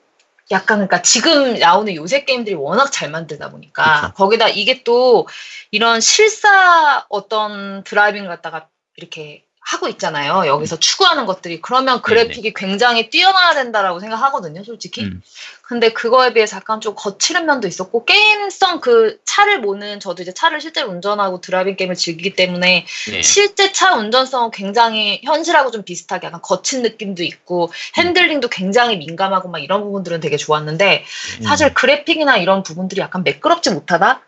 [0.52, 4.12] 약간 그러니까 지금 나오는 요새 게임들이 워낙 잘 만들다 보니까 그쵸.
[4.14, 5.26] 거기다 이게 또
[5.72, 10.46] 이런 실사 어떤 드라이빙을 갖다가 이렇게 하고 있잖아요.
[10.46, 15.02] 여기서 추구하는 것들이 그러면 그래픽이 굉장히 뛰어나야 된다라고 생각하거든요, 솔직히.
[15.02, 15.22] 음.
[15.62, 20.60] 근데 그거에 비해서 약간 좀 거칠은 면도 있었고 게임성 그 차를 모는 저도 이제 차를
[20.60, 23.22] 실제로 운전하고 드라이빙 게임을 즐기기 때문에 네.
[23.22, 29.58] 실제 차 운전성은 굉장히 현실하고 좀 비슷하게 약간 거친 느낌도 있고 핸들링도 굉장히 민감하고 막
[29.58, 31.04] 이런 부분들은 되게 좋았는데
[31.40, 31.42] 음.
[31.42, 34.22] 사실 그래픽이나 이런 부분들이 약간 매끄럽지 못하다?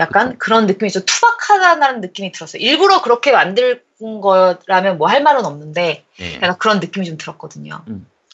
[0.00, 2.60] 약간 그런 느낌이 좀 투박하다는 느낌이 들었어요.
[2.62, 3.80] 일부러 그렇게 만든
[4.22, 6.34] 거라면 뭐 할 말은 없는데 네.
[6.36, 7.84] 약간 그런 느낌이 좀 들었거든요.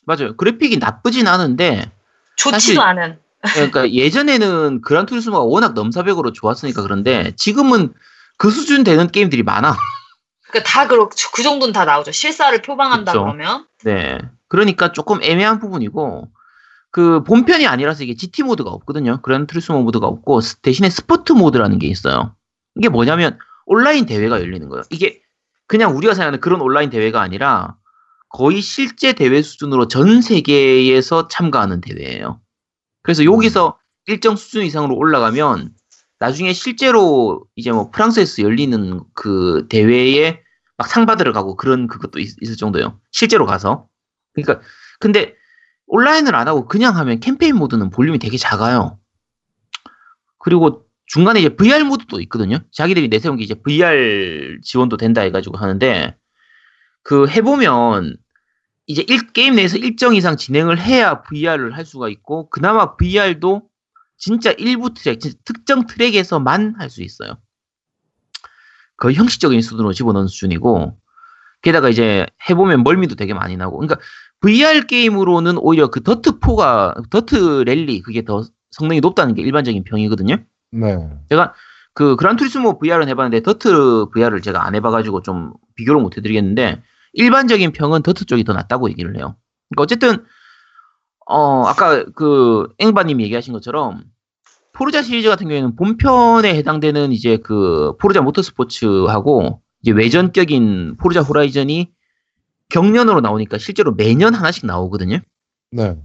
[0.05, 0.37] 맞아요.
[0.37, 1.91] 그래픽이 나쁘진 않은데
[2.37, 3.19] 좋지도 사실- 않은.
[3.55, 7.93] 그러니까 예전에는 그란 투리스모가 워낙 넘사벽으로 좋았으니까 그런데 지금은
[8.39, 9.77] 그 수준 되는 게임들이 많아.
[10.49, 12.13] 그러니까 다 그렇 그 정도는 다 나오죠.
[12.13, 13.23] 실사를 표방한다 그쵸.
[13.25, 14.19] 그러면 네.
[14.49, 16.29] 그러니까 조금 애매한 부분이고,
[16.97, 19.21] 그 본편이 아니라서 이게 GT 모드가 없거든요.
[19.21, 22.35] 그랜 투리스모 모드가 없고, 스- 대신에 sport 모드라는 게 있어요.
[22.75, 24.83] 이게 뭐냐면, 온라인 대회가 열리는 거예요.
[24.89, 25.21] 이게
[25.67, 27.77] 그냥 우리가 생각하는 그런 온라인 대회가 아니라,
[28.31, 32.41] 거의 실제 대회 수준으로 전 세계에서 참가하는 대회예요.
[33.03, 35.75] 그래서 여기서 일정 수준 이상으로 올라가면,
[36.19, 40.41] 나중에 실제로 이제 뭐 프랑스에서 열리는 그 대회에
[40.79, 42.99] 막 상 받으러 가고 그런 그것도 있, 을 정도예요.
[43.13, 43.87] 실제로 가서.
[44.33, 44.67] 그러니까
[44.99, 45.35] 근데
[45.87, 48.99] 온라인을 안 하고 그냥 하면 캠페인 모드는 볼륨이 되게 작아요.
[50.39, 52.59] 그리고 중간에 이제 VR 모드도 있거든요.
[52.73, 56.17] 자기들이 내세운 게 이제 VR 지원도 된다 해가지고 하는데
[57.03, 58.17] 그 해보면
[58.87, 63.69] 이제 일, 게임 내에서 일정 이상 진행을 해야 VR을 할 수가 있고 그나마 VR도
[64.19, 67.39] 진짜 일부 트랙, 진짜 특정 트랙에서만 할 수 있어요.
[68.97, 70.99] 거의 형식적인 수준으로 집어넣은 수준이고
[71.63, 74.01] 게다가 이제 해보면 멀미도 되게 많이 나고 그러니까
[74.41, 80.37] VR 게임으로는 오히려 그 더트 4가 더트 랠리 그게 더 성능이 높다는 게 일반적인 평이거든요.
[80.73, 81.09] 네.
[81.31, 81.55] 제가
[81.95, 86.83] 그 그란투리스모 VR은 해봤는데 더트 VR을 제가 안 해봐가지고 좀 비교를 못 해드리겠는데
[87.15, 89.37] 일반적인 평은 더트 쪽이 더 낫다고 얘기를 해요.
[89.71, 90.25] 그러니까 어쨌든
[91.27, 94.05] 어 아까 그 앵바님 얘기하신 것처럼
[94.73, 101.91] 포르자 시리즈 같은 경우에는 본편에 해당되는 이제 그 포르자 모터스포츠하고 이제 외전격인 포르자 호라이즌이
[102.69, 105.21] 격년으로 나오니까 실제로 매년 하나씩 나오거든요.
[105.71, 105.97] 네.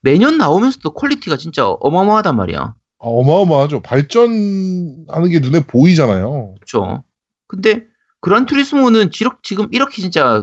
[0.00, 2.58] 매년 나오면서도 quality가 진짜 어마어마하단 말이야.
[2.60, 3.80] 아, 어마어마하죠.
[3.80, 6.54] 발전하는 게 눈에 보이잖아요.
[6.54, 7.04] 그렇죠.
[7.46, 7.86] 근데
[8.20, 9.10] 그란투리스모는
[9.42, 10.42] 지금 이렇게 진짜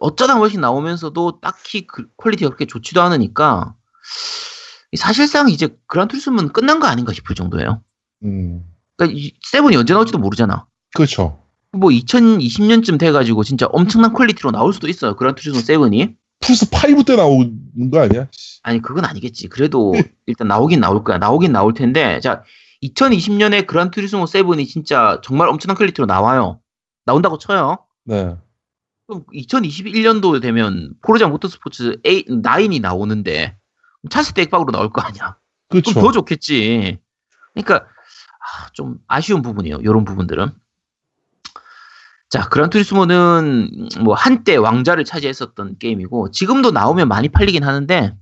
[0.00, 3.74] 어쩌다 한 번씩 나오면서도 딱히 그 quality가 그렇게 좋지도 않으니까
[4.96, 7.82] 사실상 이제 그란투리스모는 끝난 거 아닌가 싶을 정도예요.
[8.24, 8.64] 음.
[8.96, 10.66] 그러니까 이 seven이 언제 나올지도 모르잖아.
[10.94, 11.40] 그렇죠.
[11.74, 15.16] 뭐 2020년쯤 돼가지고 진짜 엄청난 quality로 나올 수도 있어요.
[15.16, 16.14] 그란투리스모 seven이.
[16.40, 18.28] 플스 5 때 나오는 거 아니야?
[18.62, 19.48] 아니 그건 아니겠지.
[19.48, 19.94] 그래도
[20.26, 21.18] 일단 나오긴 나올 거야.
[21.18, 22.42] 나오긴 나올 텐데 자
[22.82, 26.60] 2020년에 그란 투리스모 seven이 진짜 정말 엄청난 quality로 나와요.
[27.06, 27.78] 나온다고 쳐요.
[28.04, 28.36] 네.
[29.06, 33.56] 그럼 2021년도 되면 포르자 모터스포츠 8, 9이 나오는데
[34.10, 35.36] 차세대 액박으로 나올 거 아니야.
[35.68, 35.92] 그렇죠.
[35.92, 36.98] 그럼 더 좋겠지.
[37.54, 39.78] 그러니까 아, 좀 아쉬운 부분이에요.
[39.80, 40.52] 이런 부분들은.
[42.34, 48.16] 자, 그란투리스모는 뭐 한때 왕자를 차지했었던 게임이고 지금도 나오면 많이 팔리긴 하는데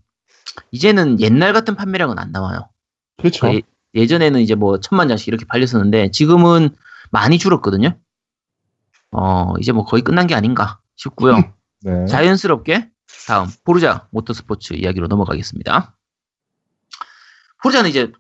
[0.71, 2.69] 이제는 옛날 같은 판매량은 안 나와요.
[3.17, 3.47] 그렇죠.
[3.47, 3.63] 예,
[3.95, 6.77] 예전에는 이제 뭐 천만 장씩 이렇게 팔렸었는데 지금은
[7.11, 7.97] 많이 줄었거든요.
[9.13, 11.37] 어, 이제 뭐 거의 끝난 게 아닌가 싶고요.
[11.81, 12.05] 네.
[12.05, 12.91] 자연스럽게
[13.27, 15.97] 다음 포르자 모터스포츠 이야기로 넘어가겠습니다.
[17.63, 18.13] 포르자는 이제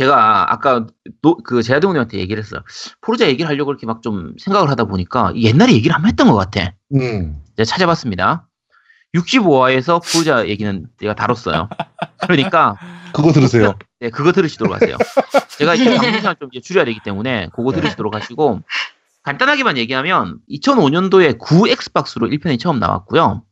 [0.00, 0.86] 제가 아까
[1.22, 2.60] 노- 그 제아동님한테 얘기를 했어요.
[3.00, 6.74] 포르자 얘기를 하려고 이렇게 막 좀 생각을 하다 보니까 옛날에 얘기를 한번 했던 것 같아.
[6.94, 7.40] 음.
[7.56, 8.46] 제가 찾아봤습니다.
[9.14, 11.70] 65화에서 포르자 얘기는 제가 다뤘어요.
[12.20, 12.76] 그러니까
[13.14, 13.74] 그거 들으세요.
[14.00, 14.98] 네, 그거 들으시도록 하세요.
[15.56, 18.60] 제가 이제 방송 시간 좀 이제 줄여야 되기 때문에 그거 들으시도록 하시고
[19.22, 23.42] 간단하게만 얘기하면 2005년도에 9 엑스박스로 1편이 처음 나왔고요.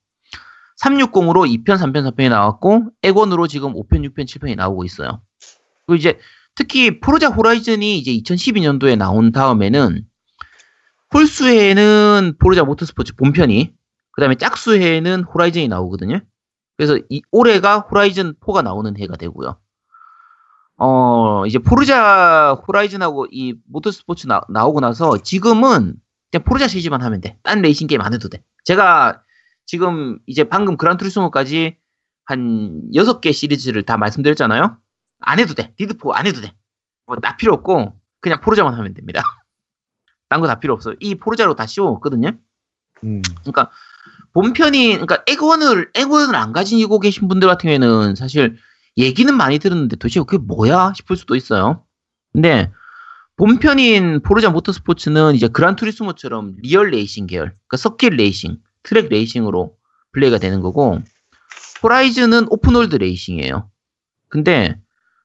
[0.82, 5.22] 360으로 2편, 3편, 4편이 나왔고 액원으로 지금 5편, 6편, 7편이 나오고 있어요.
[5.86, 6.18] 그리고 이제
[6.54, 10.04] 특히 포르자 호라이즌이 이제 2012년도에 나온 다음에는
[11.12, 13.74] 홀수에는 포르자 모터스포츠 본편이
[14.12, 16.20] 그다음에 짝수해에는 호라이즌이 나오거든요.
[16.76, 19.58] 그래서 이 올해가 호라이즌 4가 나오는 해가 되고요.
[20.76, 25.94] 어, 이제 Forza Horizon하고 이 Motorsport 나, 나오고 나서 지금은
[26.30, 27.38] 그냥 Forza 시리즈만 하면 돼.
[27.42, 28.42] 딴 레이싱 게임 안 해도 돼.
[28.64, 29.22] 제가
[29.66, 31.76] 지금 이제 방금 Gran Turismo까지
[32.24, 34.78] 한 6개 시리즈를 다 말씀드렸잖아요.
[35.26, 35.74] 안 해도 돼.
[35.78, 36.52] 디드4 안 해도 돼.
[37.06, 39.22] 뭐 다 필요 없고 그냥 Forza만 하면 됩니다.
[40.28, 40.94] 딴 거 다 필요 없어요.
[41.00, 42.32] 이 Forza로 다 씹어먹거든요.
[43.04, 43.22] 음.
[43.42, 43.70] 그러니까
[44.32, 48.56] 본편이 그러니까 엑원을 엑원을 안 가지고 계신 분들 같은 경우에는 사실
[48.96, 51.84] 얘기는 많이 들었는데 도대체 그게 뭐야 싶을 수도 있어요.
[52.32, 52.72] 근데
[53.36, 59.76] 본편인 Forza Motorsport는 이제 Gran Turismo처럼 리얼 레이싱 계열, 그러니까 서킷 레이싱, 트랙 레이싱으로
[60.12, 61.00] 플레이가 되는 거고
[61.82, 63.68] Horizon은 open world 레이싱이에요.
[64.28, 64.80] 근데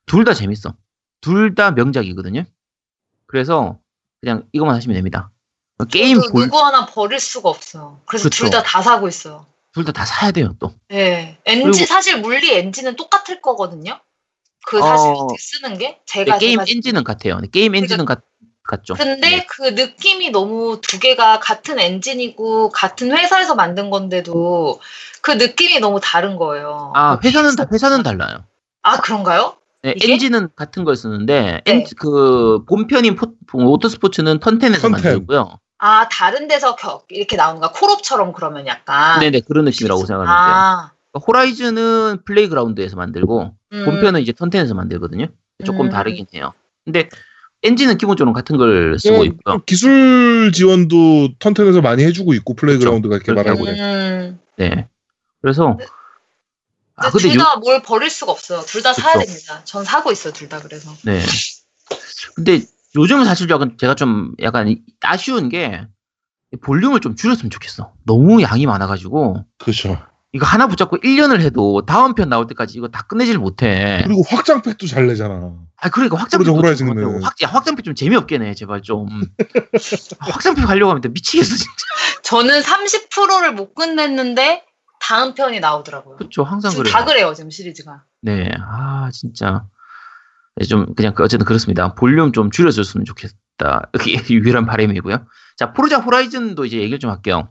[0.09, 0.73] 둘 다 재밌어.
[1.21, 2.43] 둘 다 명작이거든요.
[3.27, 3.77] 그래서
[4.21, 5.31] 그냥 이것만 하시면 됩니다.
[5.91, 8.01] 게임 뭘 누구 하나 버릴 수가 없어요.
[8.05, 8.43] 그래서 그쵸.
[8.45, 9.45] 둘 다 다 사고 있어요.
[9.73, 10.73] 둘 다 다 사야 돼요 또.
[10.89, 11.37] 네.
[11.45, 13.99] 그리고- 사실 물리 엔진은 똑같을 거거든요.
[14.65, 17.39] 그 사실 어, 쓰는 게 네, 제가 게임 제가 엔진은 같아요.
[17.39, 18.23] 네, 게임 엔진은 같,
[18.63, 18.95] 같죠.
[18.95, 19.45] 근데 네.
[19.47, 24.81] 그 느낌이 너무 두 개가 같은 엔진이고 같은 회사에서 만든 건데도
[25.21, 26.91] 그 느낌이 너무 다른 거예요.
[26.95, 28.43] 아 회사는 다 회사는 달라요.
[28.81, 29.55] 아 그런가요?
[29.81, 29.95] 네?
[30.03, 31.71] 엔진은 같은 걸 쓰는데 네.
[31.71, 34.91] 엔, 그 본편인 포, 오토스포츠는 턴텐에서 턴텐.
[35.03, 35.57] 만들고요.
[35.77, 40.55] 아 다른 데서 겨- 이렇게 나오는 거 콜옵처럼 그러면 약간 네네 그런 느낌이라고 생각하면 돼요.
[40.55, 45.27] 아, 그러니까 Horizon은 Playground에서 만들고 음, 본편은 이제 Turn 10에서 만들거든요.
[45.65, 45.89] 조금 음.
[45.89, 46.53] 다르긴 해요.
[46.83, 47.07] 근데
[47.63, 49.59] 엔진은 기본적으로 같은 걸 쓰고 어, 있고요.
[49.65, 54.39] 기술 지원도 Turn 10에서 많이 해주고 있고 Playground가 이렇게 그렇게 말하고 음.
[54.57, 54.87] 네.
[55.41, 55.77] 그래서
[56.99, 58.61] 아 근데 근데 둘 요, 다 뭘 버릴 수가 없어요.
[58.65, 59.17] 둘 다 사야.
[59.19, 59.61] 됩니다.
[59.65, 60.93] 전 사고 있어요, 둘 다 그래서.
[61.03, 61.21] 네.
[62.35, 62.61] 근데
[62.95, 65.85] 요즘은 사실 약간 제가 좀 약간 아쉬운 게
[66.61, 67.93] 볼륨을 좀 줄였으면 좋겠어.
[68.05, 69.97] 너무 양이 많아가지고 그렇죠.
[70.31, 74.01] 이거 하나 붙잡고 1년을 해도 다음 편 나올 때까지 이거 다 끝내질 못해.
[74.03, 75.53] 그리고 확장팩도 잘 내잖아.
[75.77, 77.23] 아 그러니까 확장팩 호라이즌은.
[77.23, 79.07] 확, 야, 확장팩 좀 재미없게 내 제발 좀.
[80.19, 81.71] 확장팩 하려고 하면 또 미치겠어 진짜.
[82.23, 84.63] 저는 30%를 못 끝냈는데
[84.99, 86.17] 다음 편이 나오더라고요.
[86.17, 86.93] 그렇죠 항상 그래요.
[86.93, 88.03] 다 그래요 지금 시리즈가.
[88.21, 89.65] 네, 아 진짜
[90.55, 91.95] 네, 좀 그냥 그 어쨌든 그렇습니다.
[91.95, 93.89] 볼륨 좀 줄여줬으면 좋겠다.
[93.95, 95.25] 이게 유일한 바람이고요.
[95.57, 97.49] 자, Forza Horizon도 이제 얘기를 좀 할게요.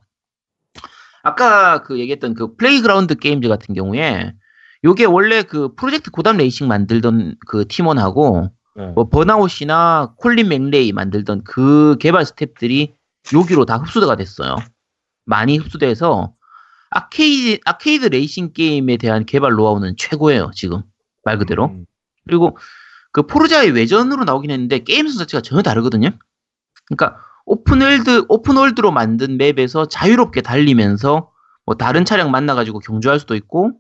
[1.22, 4.34] 아까 그 얘기했던 그 Playground Games 같은 경우에
[4.84, 8.86] 요게 원래 그 Project Gotham Racing 만들던 그 팀원하고 네.
[8.94, 12.92] 뭐 Burnout이나 Colin McRae 만들던 그 개발 스탭들이
[13.34, 14.56] 여기로 다 흡수가 됐어요.
[15.24, 16.32] 많이 흡수돼서
[16.90, 20.82] 아케이드 아케이드 레이싱 게임에 대한 개발 노하우는 최고예요 지금
[21.24, 21.66] 말 그대로.
[21.66, 21.86] 음.
[22.26, 22.56] 그리고
[23.12, 26.10] 그 Forza의 외전으로 나오긴 했는데 게임성 자체가 전혀 다르거든요.
[26.86, 31.30] 그러니까 open world open world로 만든 맵에서 자유롭게 달리면서
[31.64, 33.72] 뭐 다른 차량 만나가지고 경주할 수도 있고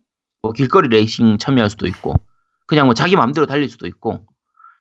[0.42, 2.14] 뭐 길거리 레이싱 참여할 수도 있고
[2.66, 4.26] 그냥 뭐 자기 마음대로 달릴 수도 있고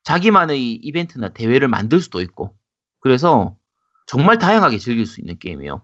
[0.03, 2.55] 자기만의 이벤트나 대회를 만들 수도 있고
[2.99, 3.57] 그래서
[4.05, 5.81] 정말 다양하게 즐길 수 있는 게임이에요.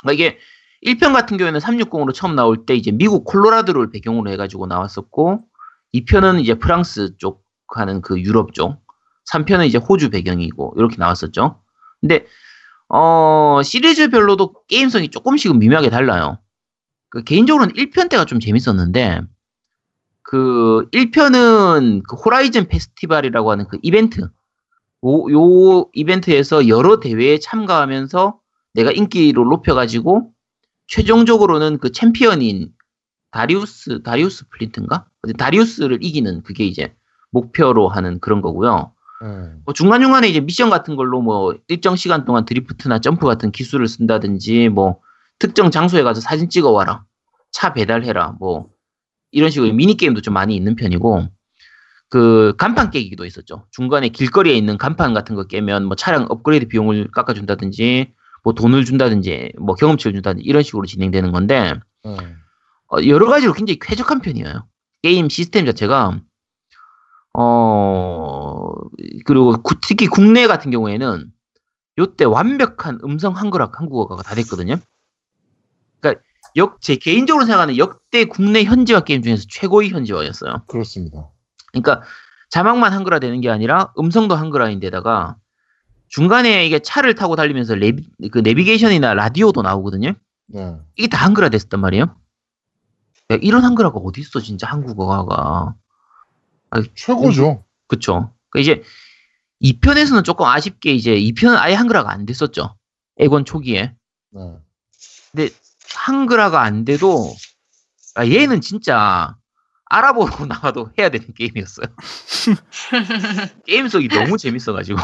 [0.00, 0.38] 그러니까 이게
[0.84, 5.44] 1편 같은 경우에는 360으로 처음 나올 때 이제 미국 콜로라도를 배경으로 해가지고 나왔었고
[5.94, 8.82] 2편은 이제 프랑스 쪽 하는 그 유럽 쪽
[9.32, 11.60] 3편은 이제 호주 배경이고 이렇게 나왔었죠.
[12.00, 12.26] 근데
[12.88, 16.38] 어 시리즈별로도 게임성이 조금씩은 미묘하게 달라요.
[17.08, 19.22] 그 개인적으로는 1편 때가 좀 재밌었는데
[20.22, 28.38] 그 1편은 그 호라이즌 페스티벌이라고 하는 그 이벤트 요, 요 이벤트에서 여러 대회에 참가하면서
[28.74, 30.33] 내가 인기를 높여가지고
[30.86, 32.70] 최종적으로는 그 챔피언인
[33.30, 35.06] 다리우스 다리우스 플린트인가?
[35.38, 36.94] 다리우스를 이기는 그게 이제
[37.30, 38.92] 목표로 하는 그런 거고요.
[39.22, 39.28] 네.
[39.64, 43.88] 뭐 중간 중간에 이제 미션 같은 걸로 뭐 일정 시간 동안 드리프트나 점프 같은 기술을
[43.88, 45.00] 쓴다든지 뭐
[45.38, 47.04] 특정 장소에 가서 사진 찍어 와라.
[47.50, 48.36] 차 배달해라.
[48.38, 48.68] 뭐
[49.30, 51.28] 이런 식으로 미니 게임도 좀 많이 있는 편이고
[52.08, 53.66] 그 간판 깨기도 있었죠.
[53.72, 58.12] 중간에 길거리에 있는 간판 같은 거 깨면 뭐 차량 업그레이드 비용을 깎아준다든지
[58.44, 61.74] 뭐 돈을 준다든지 뭐 경험치를 준다든지 이런 식으로 진행되는 건데
[62.04, 62.16] 네.
[62.92, 64.66] 어, 여러 가지로 굉장히 쾌적한 편이에요.
[65.02, 66.20] 게임 시스템 자체가
[67.32, 68.70] 어
[69.24, 71.32] 그리고 구- 특히 국내 같은 경우에는
[71.98, 74.76] 요때 완벽한 음성 한글화 한국어가 다 됐거든요.
[76.00, 76.22] 그러니까
[76.56, 80.64] 역 제 개인적으로 생각하는 역대 국내 현지화 게임 중에서 최고의 현지화였어요.
[80.68, 81.30] 그렇습니다.
[81.72, 82.02] 그러니까
[82.50, 85.36] 자막만 한글화 되는 게 아니라 음성도 한글화인데다가
[86.14, 90.12] 중간에 이게 차를 타고 달리면서 레비, 그 내비게이션이나 라디오도 나오거든요.
[90.46, 90.76] 네.
[90.94, 92.16] 이게 다 한글화 됐단 말이에요.
[93.32, 95.74] 야, 이런 한글화가 어디 있어 진짜 한국어가.
[96.70, 97.64] 아, 최고죠.
[97.88, 98.32] 그쵸.
[98.50, 98.84] 그 이제
[99.60, 102.76] 2편에서는 조금 아쉽게 이제 2편은 아예 한글화가 안 됐었죠.
[103.18, 103.96] 에건 초기에.
[104.30, 104.58] 네.
[105.32, 105.48] 근데
[105.96, 107.34] 한글화가 안 돼도
[108.14, 109.34] 아, 얘는 진짜
[109.86, 111.86] 아랍어로 나와도 해야 되는 게임이었어요.
[113.66, 115.00] 게임 속이 너무 재밌어가지고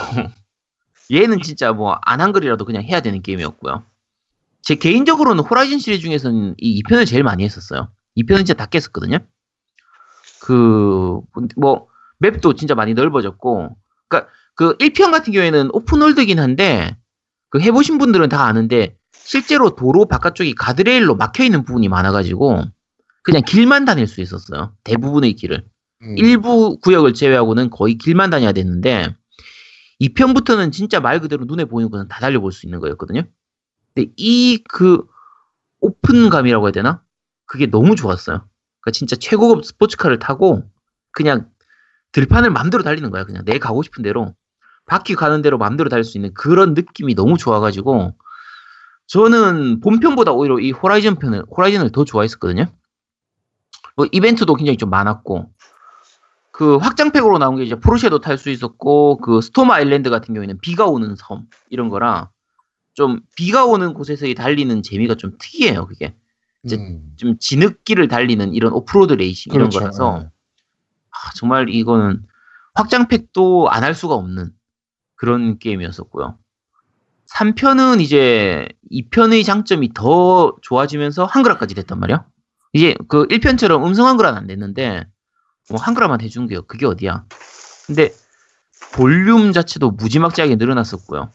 [1.10, 3.82] 얘는 진짜 뭐 안 한글이라도 그냥 해야 되는 게임이었고요.
[4.62, 7.88] 제 개인적으로는 호라이즌 시리즈 중에서는 이 2편을 제일 많이 했었어요.
[8.16, 9.18] 2편은 진짜 다 깼었거든요.
[10.42, 11.20] 그,
[11.56, 11.86] 뭐,
[12.18, 13.76] 맵도 진짜 많이 넓어졌고,
[14.08, 16.96] 그니까, 그 1편 같은 경우에는 오픈월드긴 한데,
[17.48, 22.64] 그 해보신 분들은 다 아는데, 실제로 도로 바깥쪽이 가드레일로 막혀있는 부분이 많아가지고,
[23.22, 24.74] 그냥 길만 다닐 수 있었어요.
[24.84, 25.64] 대부분의 길을.
[26.02, 26.18] 음.
[26.18, 29.14] 일부 구역을 제외하고는 거의 길만 다녀야 되는데
[30.00, 33.22] 2편부터는 진짜 말 그대로 눈에 보이는 것은 다 달려볼 수 있는 거였거든요.
[33.94, 35.04] 근데 이 그
[35.80, 37.02] 오픈감이라고 해야 되나?
[37.46, 38.36] 그게 너무 좋았어요.
[38.80, 40.62] 그러니까 진짜 최고급 스포츠카를 타고
[41.12, 41.50] 그냥
[42.12, 43.24] 들판을 맘대로 달리는 거야.
[43.24, 44.34] 그냥 내 가고 싶은 대로
[44.86, 48.16] 바퀴 가는 대로 맘대로 달릴 수 있는 그런 느낌이 너무 좋아가지고
[49.06, 52.66] 저는 본편보다 오히려 이 호라이즌 편을 호라이즌을 더 좋아했었거든요.
[53.96, 55.52] 뭐 이벤트도 굉장히 좀 많았고
[56.60, 60.84] 그 확장팩으로 나온 게 이제 포르쉐도 탈 수 있었고 그 Storm Island 같은 경우에는 비가
[60.84, 62.30] 오는 섬 이런 거라
[62.92, 65.86] 좀 비가 오는 곳에서 이 달리는 재미가 좀 특이해요.
[65.86, 66.14] 그게
[66.62, 67.14] 이제 음.
[67.16, 69.78] 좀 진흙길을 달리는 이런 오프로드 레이싱 이런 그렇죠.
[69.78, 70.24] 거라서 네.
[71.10, 72.26] 아, 정말 이거는
[72.74, 74.50] 확장팩도 안 할 수가 없는
[75.16, 76.36] 그런 게임이었었고요.
[77.32, 82.26] 3편은 이제 2편의 장점이 더 좋아지면서 한글화까지 됐단 말이야.
[82.74, 85.06] 이제 그 1편처럼 음성 한글화는 안 됐는데
[85.70, 86.62] 뭐 한글화만 해준 게요.
[86.62, 87.24] 그게 어디야?
[87.86, 88.12] 근데
[88.92, 91.30] 볼륨 자체도 무지막지하게 늘어났었고요.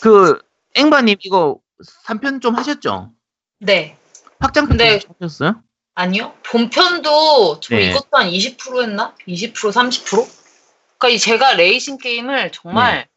[0.00, 0.38] 그
[0.74, 1.58] 앵바님 이거
[2.06, 3.10] 3편 좀 하셨죠?
[3.60, 3.96] 네.
[4.38, 5.62] 확장팩 근데- 좀 하셨어요?
[5.94, 6.32] 아니요.
[6.46, 7.90] 본편도 저 네.
[7.90, 9.14] 이것도 한 20% 했나?
[9.28, 10.26] 20% 30%?
[10.96, 13.08] 그러니까 이 제가 레이싱 게임을 정말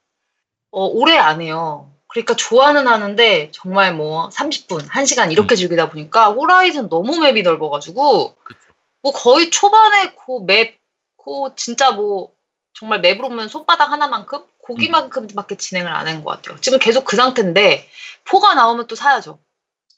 [0.71, 1.91] 어, 오래 안 해요.
[2.07, 5.55] 그러니까 좋아는 하는데 정말 뭐 30분, 1시간 이렇게 음.
[5.55, 8.59] 즐기다 보니까 호라이즌 너무 맵이 넓어가지고 그쵸.
[9.05, 10.79] 뭐 거의 초반에 그 맵,
[11.23, 12.33] 그 진짜 뭐
[12.73, 16.59] 정말 맵으로 보면 손바닥 하나만큼 고거만큼밖에 진행을 안 한 것 같아요.
[16.59, 17.87] 지금 계속 그 상태인데
[18.25, 19.37] 4가 나오면 또 사야죠.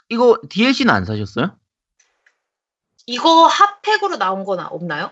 [0.10, 1.56] 이거 DLC는 안 사셨어요?
[3.06, 5.12] 이거 확장팩으로 나온 건 없나요?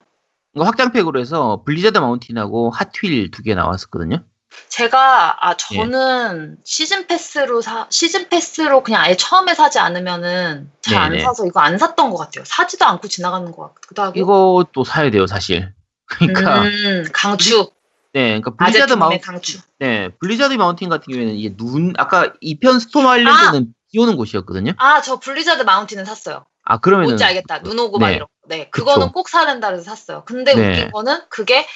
[0.53, 4.25] 이거 확장팩으로 해서 Blizzard Mountain하고 Hot Wheels 두 개 나왔었거든요.
[4.69, 11.19] 제가 아 저는 season pass로 사 season pass로 그냥 아예 처음에 사지 않으면은 잘 안.
[11.19, 12.43] 사서 이거 안 샀던 것 같아요.
[12.45, 14.19] 사지도 않고 지나가는 것 같기도 하고.
[14.19, 15.73] 이것도 사야 돼요, 사실.
[16.07, 17.69] 그러니까 음, 강추
[18.13, 19.59] 네, 그러니까 Blizzard Mountain 강추.
[19.79, 23.11] 네, Blizzard Mountain 같은 경우에는 이게 눈 아까 2편 Storm 아!
[23.13, 24.73] Island는 비 오는 곳이었거든요.
[24.77, 26.45] 아 저 Blizzard Mountain은 샀어요.
[26.63, 27.61] 아, 그러면은 뭔지 알겠다.
[27.61, 28.15] 눈 오고 막 네.
[28.15, 28.27] 이런.
[28.27, 28.33] 거.
[28.47, 29.13] 네, 그거는 그쵸.
[29.13, 30.23] 꼭 사야 된다 그래서 샀어요.
[30.25, 30.69] 근데 네.
[30.69, 31.67] 웃긴 거는 그게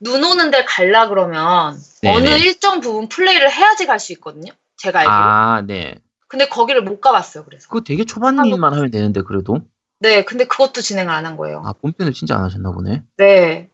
[0.00, 2.16] 눈 오는 데를 갈라 그러면 네네.
[2.16, 4.52] 어느 일정 부분 플레이를 해야지 갈 수 있거든요.
[4.76, 5.14] 제가 알기로.
[5.14, 5.96] 아, 네.
[6.28, 7.44] 근데 거기를 못 가봤어요.
[7.44, 7.68] 그래서.
[7.68, 9.60] 그거 되게 초반일만 하면 되는데 그래도
[10.00, 11.62] 네, 근데 그것도 진행을 안 한 거예요.
[11.66, 13.02] 아, 본편을 진짜 안 하셨나 보네.
[13.16, 13.68] 네.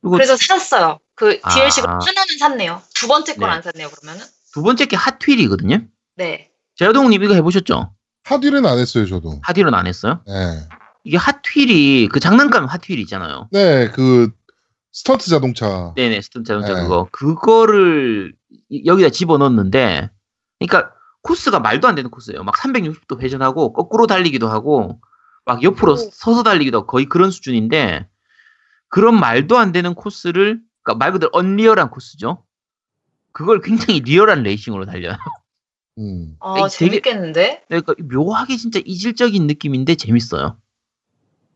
[0.00, 0.98] 그리고 그래서 샀어요.
[1.14, 1.50] 그 아.
[1.50, 2.82] DLC가 하나는 샀네요.
[2.94, 3.56] 두 번째 걸 네.
[3.56, 3.90] 안 샀네요.
[3.90, 4.24] 그러면은.
[4.54, 5.80] 두 번째 게 Hot Wheels거든요.
[6.16, 6.50] 네.
[6.76, 7.92] 제아동님 이거 해보셨죠?
[8.24, 9.40] Hot Wheels는 안 했어요, 저도.
[9.42, 10.20] 핫휠은 안 했어요?
[10.26, 10.32] 네.
[11.04, 13.48] 이게 핫휠이 그 장난감 핫휠 있잖아요.
[13.52, 14.30] 네, 그
[14.96, 15.92] 스턴트 자동차.
[15.94, 16.80] 네네, 스턴트 자동차 네.
[16.82, 17.06] 그거.
[17.12, 18.32] 그거를
[18.70, 20.08] 이- 여기다 집어넣었는데,
[20.58, 22.44] 그러니까 코스가 말도 안 되는 코스예요.
[22.44, 24.98] 막 360도 회전하고, 거꾸로 달리기도 하고,
[25.44, 25.96] 막 옆으로 오.
[25.96, 28.08] 서서 달리기도 하고 거의 그런 수준인데,
[28.88, 32.42] 그런 말도 안 되는 코스를, 그러니까 말 그대로 언리얼한 코스죠.
[33.32, 35.16] 그걸 굉장히 리얼한 레이싱으로 달려요.
[35.98, 36.36] 음.
[36.40, 36.68] 아, 되게-
[37.02, 37.64] 재밌겠는데?
[37.68, 40.56] 그러니까 묘하게 진짜 이질적인 느낌인데 재밌어요.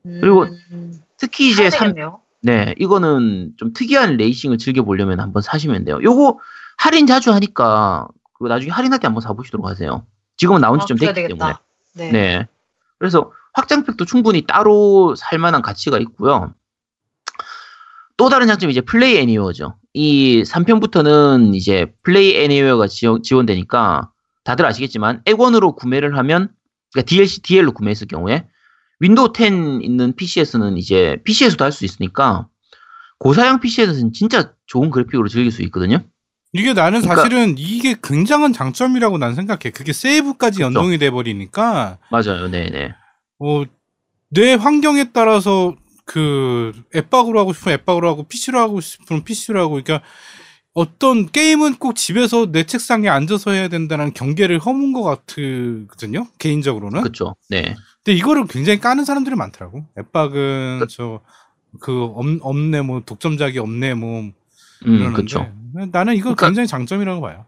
[0.02, 2.06] 그리고 음, 특히 이제 사야 3, 되겠
[2.42, 5.98] 네, 이거는 좀 특이한 레이싱을 즐겨보려면 한번 사시면 돼요.
[6.02, 6.38] 요거
[6.78, 10.06] 할인 자주 하니까, 그거 나중에 할인할 때 한번 사보시도록 하세요.
[10.36, 11.28] 지금은 나온 지 아, 됐기 때문에.
[11.28, 11.62] 되겠다.
[11.94, 12.10] 네.
[12.10, 12.48] 네.
[12.98, 16.54] 그래서 확장팩도 충분히 따로 살 만한 가치가 있고요.
[18.16, 19.76] 또 다른 장점이 이제 Play Anywhere죠.
[19.94, 24.10] 이 3편부터는 이제 Play Anywhere가 지원, 지원되니까
[24.44, 26.48] 다들 아시겠지만 엑원으로 구매를 하면
[26.92, 28.46] 그러니까 DLC, DL로 구매했을 경우에
[29.00, 32.46] 윈도우 10 있는 PC에서는 이제 PC에서도 할 수 있으니까
[33.18, 36.00] 고사양 PC에서는 진짜 좋은 그래픽으로 즐길 수 있거든요.
[36.52, 39.70] 이게 나는 그러니까- 사실은 이게 굉장한 장점이라고 난 생각해.
[39.72, 40.64] 그게 세이브까지 그쵸.
[40.64, 42.48] 연동이 돼 버리니까 맞아요.
[42.48, 42.92] 네 네.
[43.38, 43.64] 어,
[44.30, 45.74] 내 환경에 따라서
[46.04, 50.02] 그 엑박으로 하고 싶으면 엑박으로 하고 PC로 하고 싶으면 PC로 하고 그러니까
[50.74, 56.26] 어떤 게임은 꼭 집에서 내 책상에 앉아서 해야 된다는 경계를 허문 것 같거든요.
[56.38, 57.02] 개인적으로는.
[57.02, 57.34] 그쵸.
[57.48, 57.76] 네.
[58.04, 59.84] 근데 이거를 굉장히 까는 사람들이 많더라고.
[59.98, 64.30] 엑박은 그- 저그 없네 뭐 독점작이 없네 뭐
[64.86, 65.50] 음, 그쵸.
[65.92, 67.44] 나는 이거 그러니까- 굉장히 장점이라고 봐요.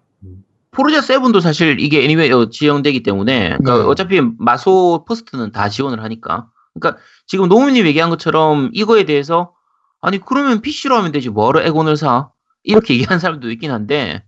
[0.70, 3.84] 포르자 7도 사실 이게 anywhere 지원되기 때문에 그러니까 네.
[3.84, 9.52] 어차피 마소 first는 다 지원을 하니까 그러니까 지금 노무님 얘기한 것처럼 이거에 대해서
[10.00, 12.30] 아니 그러면 PC로 하면 되지 뭐하러 엑원을 사
[12.62, 14.24] 이렇게 얘기하는 사람도 있긴 한데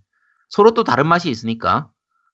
[0.49, 1.89] 서로 또 다른 맛이 있으니까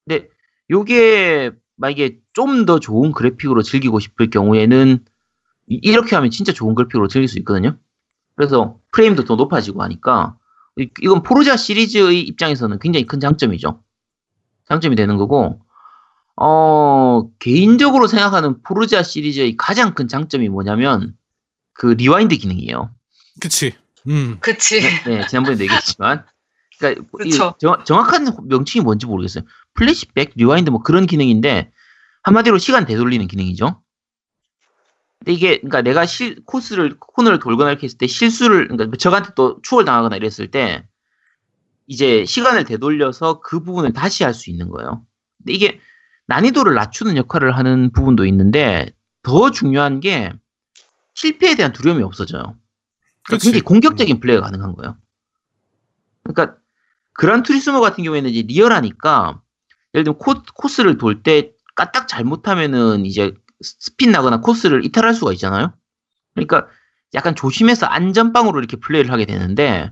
[0.06, 0.28] 근데
[0.70, 1.52] 요게
[1.82, 5.04] 만약에 좀 더 좋은 그래픽으로 즐기고 싶을 경우에는
[5.68, 7.76] 이- 이렇게 하면 진짜 좋은 그래픽으로 즐길 수 있거든요
[8.36, 10.38] 그래서 프레임도 더 높아지고 하니까
[10.78, 13.82] 이- 이건 포르자 시리즈의 입장에서는 굉장히 큰 장점이죠
[14.70, 15.60] 장점이 되는 거고,
[16.38, 21.14] 어, 개인적으로 생각하는 포르자 시리즈의 가장 큰 장점이 뭐냐면,
[21.74, 22.90] 그 rewind 기능이에요.
[23.42, 23.74] 그치.
[24.08, 24.38] 음.
[24.40, 24.80] 그치.
[25.06, 26.24] 네, 지난번에도 얘기했지만.
[26.80, 27.56] 그러니까.
[27.60, 29.44] 정, 정확한 명칭이 뭔지 모르겠어요.
[29.74, 31.72] 플래시백, rewind 뭐 그런 기능인데,
[32.24, 33.82] 한마디로 시간 되돌리는 기능이죠.
[35.20, 39.60] 근데 이게, 그러니까 내가 실, 코스를, 코너를 돌거나 이렇게 했을 때 실수를, 그러니까 적한테 또
[39.62, 40.88] 추월 당하거나 이랬을 때,
[41.88, 45.06] 이제 시간을 되돌려서 그 부분을 다시 할 수 있는 거예요.
[45.38, 45.80] 근데 이게
[46.28, 48.92] 난이도를 낮추는 역할을 하는 부분도 있는데,
[49.24, 50.32] 더 중요한 게,
[51.14, 52.42] 실패에 대한 두려움이 없어져요.
[52.44, 52.58] 그러니까
[53.28, 53.46] 그치.
[53.46, 54.98] 굉장히 공격적인 플레이가 가능한 거예요.
[56.24, 56.58] 그러니까
[57.14, 59.41] 그란 투리스모 같은 경우에는 이제 리얼하니까
[59.94, 65.74] 예를 들면 코, 코스를 돌 때 까딱 잘못하면은 이제 스핀 나거나 코스를 이탈할 수가 있잖아요.
[66.34, 66.68] 그러니까
[67.14, 69.92] 약간 조심해서 안전빵으로 이렇게 플레이를 하게 되는데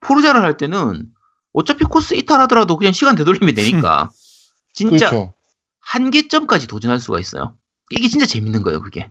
[0.00, 1.06] 포르자를 할 때는
[1.52, 4.10] 어차피 코스 이탈하더라도 그냥 시간 되돌리면 되니까
[4.74, 5.34] 진짜 그렇죠.
[5.80, 7.56] 한계점까지 도전할 수가 있어요.
[7.90, 9.10] 이게 진짜 재밌는 거예요, 그게.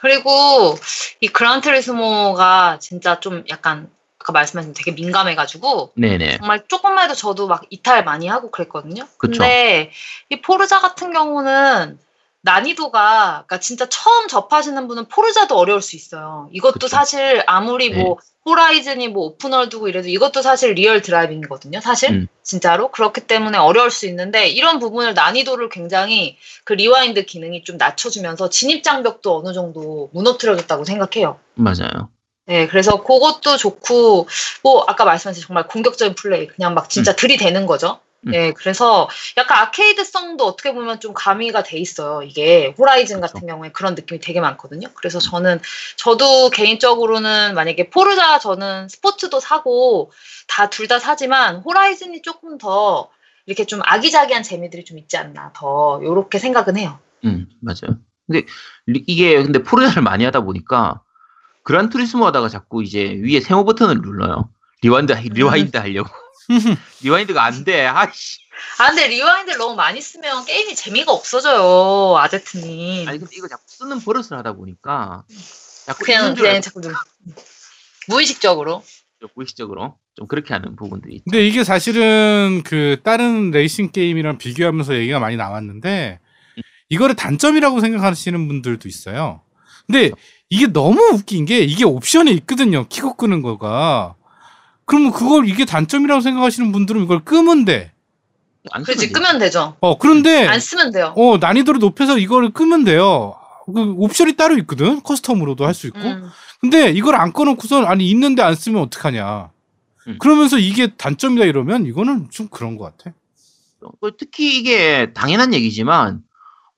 [0.00, 0.76] 그리고
[1.20, 3.90] 이 그란 투리스모가 진짜 좀 약간
[4.28, 6.36] 아까 말씀하신 되게 민감해가지고 네네.
[6.38, 9.06] 정말 조금만 해도 저도 막 이탈 많이 하고 그랬거든요.
[9.16, 9.38] 그쵸.
[9.38, 9.90] 근데
[10.28, 11.98] 이 포르자 같은 경우는
[12.42, 16.48] 난이도가 그러니까 진짜 처음 접하시는 분은 포르자도 어려울 수 있어요.
[16.52, 16.88] 이것도 그쵸.
[16.88, 18.02] 사실 아무리 네.
[18.02, 21.80] 뭐 호라이즌이 뭐 open world고 이래도 이것도 사실 real driving이거든요.
[21.80, 22.28] 사실 음.
[22.42, 28.50] 진짜로 그렇기 때문에 어려울 수 있는데 이런 부분을 난이도를 굉장히 그 rewind 기능이 좀 낮춰주면서
[28.50, 31.38] 진입 장벽도 어느 정도 무너뜨려졌다고 생각해요.
[31.54, 32.10] 맞아요.
[32.48, 34.26] 네, 그래서 그것도 좋고,
[34.62, 38.00] 뭐, 아까 말씀하신 정말 공격적인 플레이, 그냥 막 진짜 들이대는 거죠.
[38.26, 38.30] 음.
[38.32, 42.22] 네, 그래서 약간 아케이드성도 어떻게 보면 좀 가미가 돼 있어요.
[42.22, 43.20] 이게 호라이즌.
[43.20, 44.88] 같은 경우에 그런 느낌이 되게 많거든요.
[44.94, 45.60] 그래서 저는,
[45.96, 50.10] 저도 개인적으로는 만약에 포르자 저는 스포츠도 사고
[50.48, 53.10] 다 둘 다 사지만 호라이즌이 조금 더
[53.44, 56.98] 이렇게 좀 아기자기한 재미들이 좀 있지 않나, 더, 요렇게 생각은 해요.
[57.26, 57.98] 음, 맞아요.
[58.26, 58.46] 근데
[58.86, 61.02] 리- 이게 근데 포르자를 많이 하다 보니까
[61.68, 64.48] 그란 투리스모 하다가 자꾸 이제 위에 세모 버튼을 눌러요.
[64.80, 66.08] rewind rewind 하려고.
[67.04, 67.84] rewind가 안 돼.
[67.84, 68.38] 아씨.
[68.78, 73.06] 아, 근데 rewind를 너무 많이 쓰면 게임이 재미가 없어져요, 아제트님.
[73.06, 75.24] 아니 근데 이거 자꾸 쓰는 버릇을 하다 보니까
[75.84, 76.96] 자꾸 그냥 그냥 알고 자꾸 눌러.
[78.08, 78.82] 무의식적으로.
[79.34, 81.24] 무의식적으로 좀 그렇게 하는 부분들이 있죠.
[81.24, 86.18] 근데 이게 사실은 그 다른 레이싱 게임이랑 비교하면서 얘기가 많이 나왔는데
[86.88, 89.42] 이거를 단점이라고 생각하시는 분들도 있어요.
[89.86, 90.12] 근데
[90.50, 92.86] 이게 너무 웃긴 게 이게 옵션이 있거든요.
[92.88, 94.14] 키고 끄는 거가.
[94.86, 97.92] 그러면 그걸 이게 단점이라고 생각하시는 분들은 이걸 끄면 돼.
[98.70, 99.76] 안 그렇지 끄면 되죠.
[99.80, 101.14] 어 그런데 안 쓰면 돼요.
[101.16, 103.34] 어 난이도를 높여서 이걸 끄면 돼요.
[103.66, 105.00] 그 옵션이 따로 있거든.
[105.02, 106.00] custom으로도 할 수 있고.
[106.00, 106.28] 음.
[106.60, 109.50] 근데 이걸 안 꺼놓고선 아니 있는데 안 쓰면 어떡하냐.
[110.08, 110.16] 음.
[110.18, 113.14] 그러면서 이게 단점이다 이러면 이거는 좀 그런 것 같아.
[114.00, 116.22] 그 특히 이게 당연한 얘기지만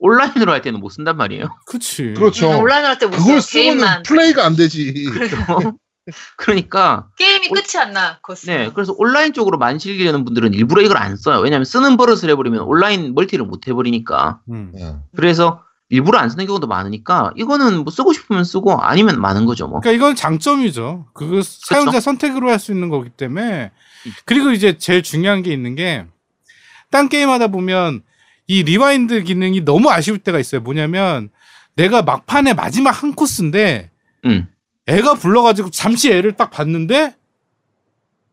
[0.01, 1.55] 온라인으로 할 때는 못 쓴단 말이에요.
[1.67, 2.13] 그치.
[2.15, 2.51] 그렇죠.
[2.51, 3.61] 음, 온라인 할때 못 그걸 써요.
[3.63, 3.87] 게임만.
[3.87, 4.93] 쓰면 플레이가 안 되지.
[6.37, 8.19] 그러니까 게임이 끝이 안 나.
[8.35, 8.57] 쓰면.
[8.57, 11.39] 네 그래서 온라인 쪽으로 많이 즐기려는 분들은 일부러 이걸 안 써요.
[11.39, 14.39] 왜냐하면 쓰는 버릇을 해버리면 온라인 멀티를 못 해버리니까.
[14.49, 14.71] 음.
[14.77, 14.95] 예.
[15.15, 19.81] 그래서 일부러 안 쓰는 경우도 많으니까 이거는 뭐 쓰고 싶으면 쓰고 아니면 마는 거죠 뭐.
[19.81, 21.07] 그러니까 이건 장점이죠.
[21.13, 23.71] 그거 사용자 선택으로 할 수 있는 거기 때문에
[24.07, 24.11] 음.
[24.25, 26.07] 그리고 이제 제일 중요한 게 있는 게
[26.91, 28.01] 딴 게임 하다 보면
[28.51, 30.59] 이 rewind 기능이 너무 아쉬울 때가 있어요.
[30.59, 31.29] 뭐냐면
[31.77, 33.89] 내가 막판에 마지막 한 코스인데
[34.25, 34.45] 음.
[34.87, 37.15] 애가 불러가지고 잠시 애를 딱 봤는데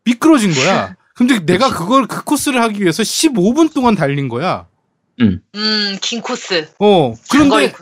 [0.03, 0.97] 미끄러진 거야.
[1.15, 4.67] 근데 내가 그걸 그 코스를 하기 위해서 15분 동안 달린 거야.
[5.21, 5.41] 음,
[6.01, 6.69] 긴 코스.
[6.79, 7.13] 어.
[7.31, 7.73] 그런데.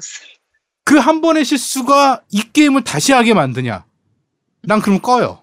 [0.83, 3.83] 그 한 번의 실수가 이 게임을 다시 하게 만드냐?
[4.61, 5.41] 난 그럼 꺼요.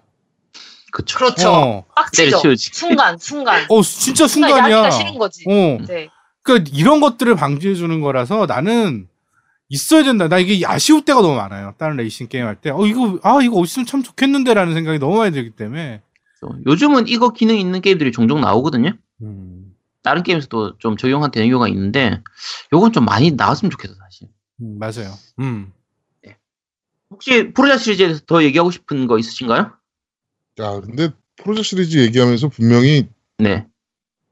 [0.93, 1.17] 그쵸.
[1.17, 1.51] 그렇죠.
[1.51, 1.85] 어.
[1.93, 2.41] 빡치죠.
[2.57, 3.65] 순간, 순간.
[3.69, 4.77] 어, 진짜 순간 순간이야.
[4.77, 5.43] 야기가 싫은 거지.
[5.47, 5.77] 어.
[5.87, 6.09] 네.
[6.45, 9.07] 그러니까 이런 것들을 방지해 주는 거라서 나는
[9.67, 10.27] 있어야 된다.
[10.27, 11.73] 나 이게 아쉬울 때가 너무 많아요.
[11.79, 12.69] 다른 레이싱 게임 할 때.
[12.69, 16.01] 어, 이거 아, 이거 있으면 참 좋겠는데라는 생각이 너무 많이 들기 때문에.
[16.67, 18.91] 요즘은 이거 기능 있는 게임들이 종종 나오거든요.
[19.23, 19.75] 음.
[20.03, 22.21] 다른 게임에서도 좀 적용한 되는 경우가 있는데
[22.71, 24.27] 요건 좀 많이 나왔으면 좋겠어 사실.
[24.61, 25.17] 음, 맞아요.
[25.39, 25.73] 음.
[27.09, 29.71] 혹시 프로자 시리즈에 대해서 더 얘기하고 싶은 거 있으신가요?
[30.59, 33.65] 야, 근데 프로젝트 시리즈 얘기하면서 분명히 네.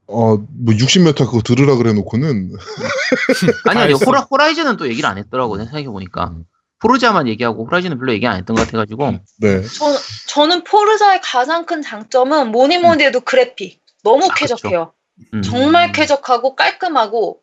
[0.06, 2.52] 어, 뭐 60m 그거 들으라 그래 놓고는
[3.68, 3.92] 아니 아니.
[3.94, 6.44] 호라, 호라이즌은 또 얘기를 안 했더라고 내가 생각해 보니까 음.
[6.80, 9.62] 포르자만 얘기하고 호라이즌은 별로 얘기 안 했던 것 같아가지고 네.
[9.62, 9.86] 저,
[10.28, 13.80] 저는 포르자의 가장 큰 장점은 뭐니 뭐니 해도 그래픽.
[14.02, 14.34] 너무 아.
[14.34, 14.92] 쾌적해요.
[15.32, 15.42] 음.
[15.42, 17.40] 정말 쾌적하고 깔끔하고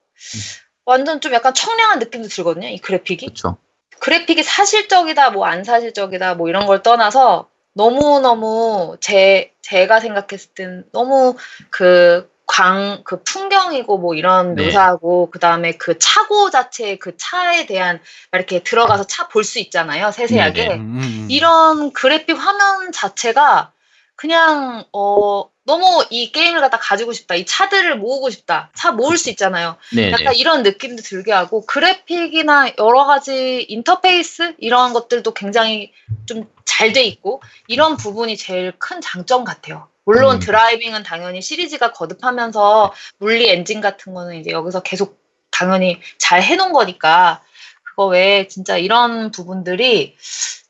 [0.86, 2.68] 완전 좀 약간 청량한 느낌도 들거든요.
[2.68, 3.26] 이 그래픽이.
[3.28, 3.57] 그렇죠.
[3.99, 11.36] 그래픽이 사실적이다, 뭐 안 사실적이다, 뭐 이런 걸 떠나서 너무너무 제, 제가 생각했을 땐 너무
[11.70, 14.66] 그 광, 그 풍경이고 뭐 이런 네.
[14.66, 19.60] 묘사하고 그 다음에 그 차고 자체 그 차에 대한 막 이렇게 들어가서 차 볼 수
[19.60, 20.12] 있잖아요.
[20.12, 20.68] 세세하게.
[20.68, 21.28] 네, 음, 음, 음.
[21.30, 23.72] 이런 그래픽 화면 자체가
[24.16, 27.36] 그냥 어 너무 이 게임을 갖다 가지고 싶다.
[27.36, 28.72] 이 차들을 모으고 싶다.
[28.76, 29.78] 차 모을 수 있잖아요.
[29.95, 30.12] 네네.
[30.12, 35.93] 약간 이런 느낌도 들게 하고 그래픽이나 여러 가지 인터페이스 이런 것들도 굉장히
[36.26, 39.88] 좀 잘 돼 있고 이런 부분이 제일 큰 장점 같아요.
[40.06, 40.39] 물론 음.
[40.39, 45.22] 드라이빙은 당연히 시리즈가 거듭하면서 물리 엔진 같은 거는 이제 여기서 계속
[45.52, 47.41] 당연히 잘 해놓은 거니까
[47.84, 50.16] 그거 외에 진짜 이런 부분들이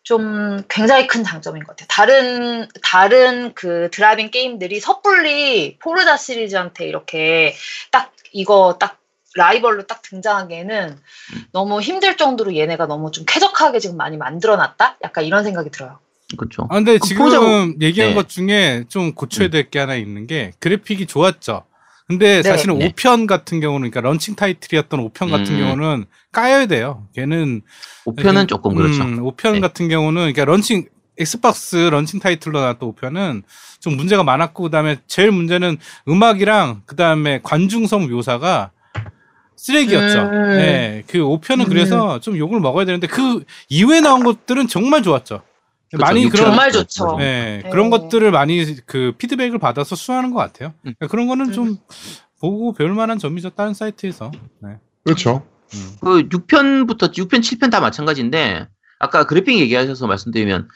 [0.03, 1.87] 좀 굉장히 큰 장점인 것 같아요.
[1.87, 7.55] 다른 다른 그 driving 게임들이 섣불리 포르자 시리즈한테 이렇게
[7.91, 8.97] 딱 이거 딱
[9.35, 10.99] 라이벌로 딱 등장하기에는
[11.53, 14.97] 너무 힘들 정도로 얘네가 너무 좀 쾌적하게 지금 많이 만들어놨다?
[15.03, 15.99] 약간 이런 생각이 들어요.
[16.37, 16.67] 그렇죠.
[16.69, 18.15] 아, 근데 그 지금 포르자- 얘기한 네.
[18.15, 19.51] 것 중에 좀 고쳐야 음.
[19.51, 21.63] 될게 하나 있는 게 그래픽이 좋았죠.
[22.07, 22.43] 근데 네.
[22.43, 22.89] 사실은 네.
[22.89, 25.59] 5편 같은 경우는 그러니까 런칭 타이틀이었던 5편 같은 음.
[25.59, 27.07] 경우는 까야 돼요.
[27.15, 27.61] 걔는
[28.05, 29.01] 5편은 조금 그렇죠.
[29.03, 29.59] 음, 5편 네.
[29.61, 30.85] 같은 경우는 그러니까 런칭
[31.17, 33.43] 엑스박스 런칭 타이틀로 나왔던 5편은
[33.79, 35.77] 좀 문제가 많았고 그다음에 제일 문제는
[36.07, 38.71] 음악이랑 그다음에 관중성 묘사가
[39.55, 40.19] 쓰레기였죠.
[40.21, 40.57] 음.
[40.57, 41.69] 네, 그 5편은 음.
[41.69, 45.43] 그래서 좀 욕을 먹어야 되는데 그 이후에 나온 것들은 정말 좋았죠.
[45.91, 46.05] 그렇죠.
[46.05, 47.17] 많이 그런 정말 좋죠.
[47.17, 47.69] 네, 네.
[47.69, 50.69] 그런 것들을 많이 그 피드백을 받아서 수용하는 것 같아요.
[50.85, 50.93] 음.
[50.97, 51.77] 그러니까 그런 거는 좀
[52.39, 53.51] 보고 배울 만한 점이죠.
[53.51, 54.31] 다른 사이트에서.
[54.61, 54.77] 네.
[55.03, 55.45] 그렇죠.
[55.73, 55.95] 음.
[56.01, 58.67] 그 6편부터 6편, 7편 다 마찬가지인데
[58.99, 60.67] 아까 그래픽 얘기하셔서 말씀드리면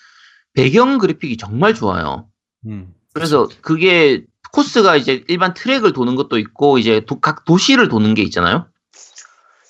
[0.53, 2.27] 배경 그래픽이 정말 좋아요.
[2.65, 2.93] 음.
[3.13, 8.21] 그래서 그게 코스가 이제 일반 트랙을 도는 것도 있고 이제 도- 각 도시를 도는 게
[8.23, 8.67] 있잖아요.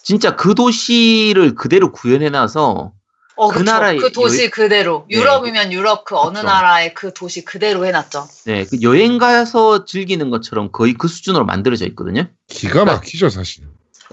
[0.03, 2.93] 진짜 그 도시를 그대로 구현해놔서
[3.37, 3.71] 어, 그 그쵸.
[3.71, 5.17] 나라의 그 도시 여행- 그대로 네.
[5.17, 6.47] 유럽이면 유럽 그 어느 그쵸.
[6.47, 8.27] 나라의 그 도시 그대로 해놨죠.
[8.45, 12.27] 네, 그 여행 가서 즐기는 것처럼 거의 그 수준으로 만들어져 있거든요.
[12.47, 13.65] 기가 막히죠 사실.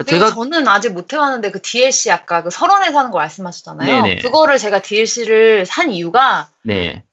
[0.07, 4.03] 제가 저는 아직 못 해봤는데 그 DLC 아까 그 설원에서 하는 거 말씀하셨잖아요.
[4.03, 4.23] 네네.
[4.23, 7.05] 그거를 제가 DLC를 산 이유가 네,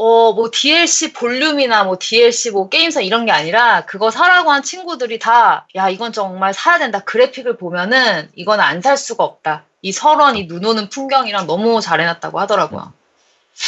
[0.00, 5.18] 어 뭐 DLC 볼륨이나 뭐 DLC 뭐 게임사 이런 게 아니라 그거 사라고 한 친구들이
[5.18, 9.64] 다 야 이건 정말 사야 된다 그래픽을 보면은 이건 안 살 수가 없다.
[9.82, 12.92] 이 설원 이 눈 오는 풍경이랑 너무 잘 해놨다고 하더라고요.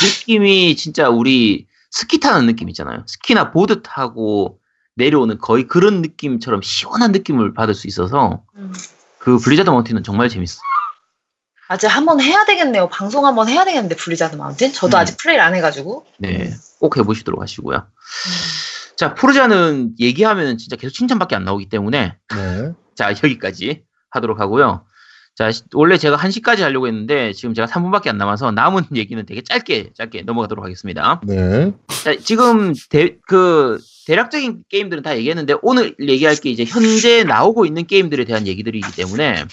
[0.03, 3.03] 느낌이 진짜 우리 스키 타는 느낌 있잖아요.
[3.07, 4.59] 스키나 보드 타고
[4.95, 8.73] 내려오는 거의 그런 느낌처럼 시원한 느낌을 받을 수 있어서 음.
[9.19, 10.61] 그 Blizzard Mountain은 정말 재밌어.
[11.71, 12.89] 아직 한번 해야 되겠네요.
[12.89, 14.73] 방송 한번 해야 되겠는데 Blizzard Mountain?
[14.73, 14.99] 저도 음.
[15.01, 16.05] 아직 플레이를 안 해가지고.
[16.19, 16.51] 네,
[16.81, 17.87] 꼭 해보시도록 하시고요.
[18.97, 22.73] 자, Forza는 얘기하면 진짜 계속 칭찬밖에 안 나오기 때문에 네.
[22.97, 24.85] 자 여기까지 하도록 하고요.
[25.37, 29.41] 자 시- 원래 제가 1시까지 하려고 했는데 지금 제가 3분밖에 안 남아서 남은 얘기는 되게
[29.41, 31.21] 짧게 짧게 넘어가도록 하겠습니다.
[31.25, 31.73] 네.
[32.03, 37.87] 자, 지금 대, 그 대략적인 게임들은 다 얘기했는데 오늘 얘기할 게 이제 현재 나오고 있는
[37.87, 39.45] 게임들에 대한 얘기들이기 때문에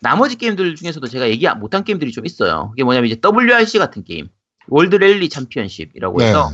[0.00, 2.70] 나머지 게임들 중에서도 제가 얘기 못한 게임들이 좀 있어요.
[2.70, 4.28] 그게 뭐냐면 이제 WRC 같은 게임,
[4.68, 6.26] World Rally Championship이라고 네.
[6.28, 6.50] 해서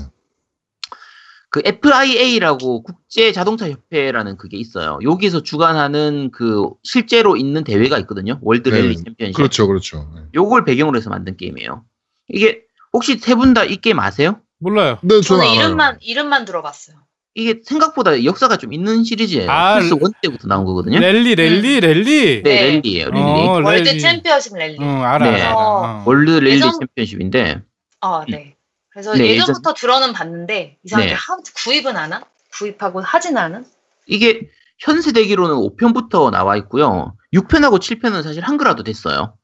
[1.51, 4.99] 그 FIA라고 국제 자동차 협회라는 그게 있어요.
[5.03, 8.39] 여기서 주관하는 그 실제로 있는 대회가 있거든요.
[8.43, 8.81] World 네.
[8.81, 9.37] Rally Championship.
[9.37, 10.11] 그렇죠, 그렇죠.
[10.15, 10.23] 네.
[10.35, 11.85] 요걸 배경으로 해서 만든 게임이에요.
[12.29, 12.63] 이게
[12.95, 14.41] 혹시 세 분 다 이 게임 아세요?
[14.61, 14.97] 몰라요.
[15.01, 15.55] 근데 저는 저는.
[15.61, 16.97] 이름만 이름만 들어봤어요.
[17.35, 19.51] 이게 생각보다 역사가 좀 있는 시리즈예요.
[19.51, 20.99] 아, 플스 1 때부터 나온 거거든요.
[21.01, 22.43] 네, 랠리, 랠리, 랠리.
[22.43, 22.73] 네.
[22.75, 23.07] 랠리예요.
[23.11, 23.21] 랠리.
[23.21, 23.75] 어, World Rally.
[23.75, 24.77] Championship 랠리.
[24.81, 25.41] 응, 알아, 네.
[25.41, 25.57] 알아.
[25.57, 26.03] 어.
[26.07, 27.63] World Rally 예전- Championship인데
[28.03, 28.55] 어, 네.
[28.91, 31.15] 그래서 네, 예전부터 들어는 봤는데 이상하게 네.
[31.17, 32.23] 하, 구입은 안 하?
[32.59, 33.65] 구입하고 하진 않은?
[34.07, 37.15] 이게 현세대기로는 5편부터 나와 있고요.
[37.33, 39.35] 6편하고 7편은 사실 한글화도 됐어요.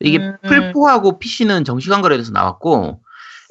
[0.00, 0.48] 이게 음, 음.
[0.48, 3.00] 플포하고 PC는 정식 한글화돼서 나왔고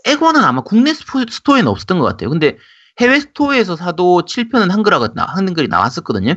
[0.05, 2.29] 엑원은 아마 국내 스포- 스토어에는 없었던 것 같아요.
[2.29, 2.57] 근데
[2.99, 6.35] 해외 스토어에서 사도 7편은 한글화가 나, 한글이 나왔었거든요.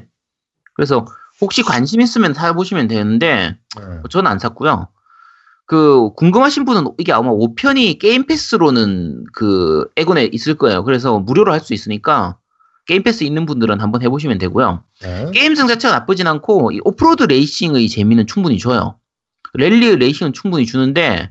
[0.75, 1.05] 그래서
[1.41, 3.83] 혹시 관심 있으면 사보시면 되는데 네.
[4.11, 4.89] 저는 안 샀고요.
[5.67, 10.85] 그 궁금하신 분은 이게 아마 5편이 Game Pass로는 그 엑원에 있을 거예요.
[10.85, 12.39] 그래서 무료로 할 수 있으니까
[12.87, 14.85] Game Pass 있는 분들은 한번 해보시면 되고요.
[15.03, 15.31] 네.
[15.33, 18.99] 게임성 자체가 나쁘진 않고 이 오프로드 레이싱의 재미는 충분히 줘요.
[19.55, 21.31] 랠리 레이싱은 충분히 주는데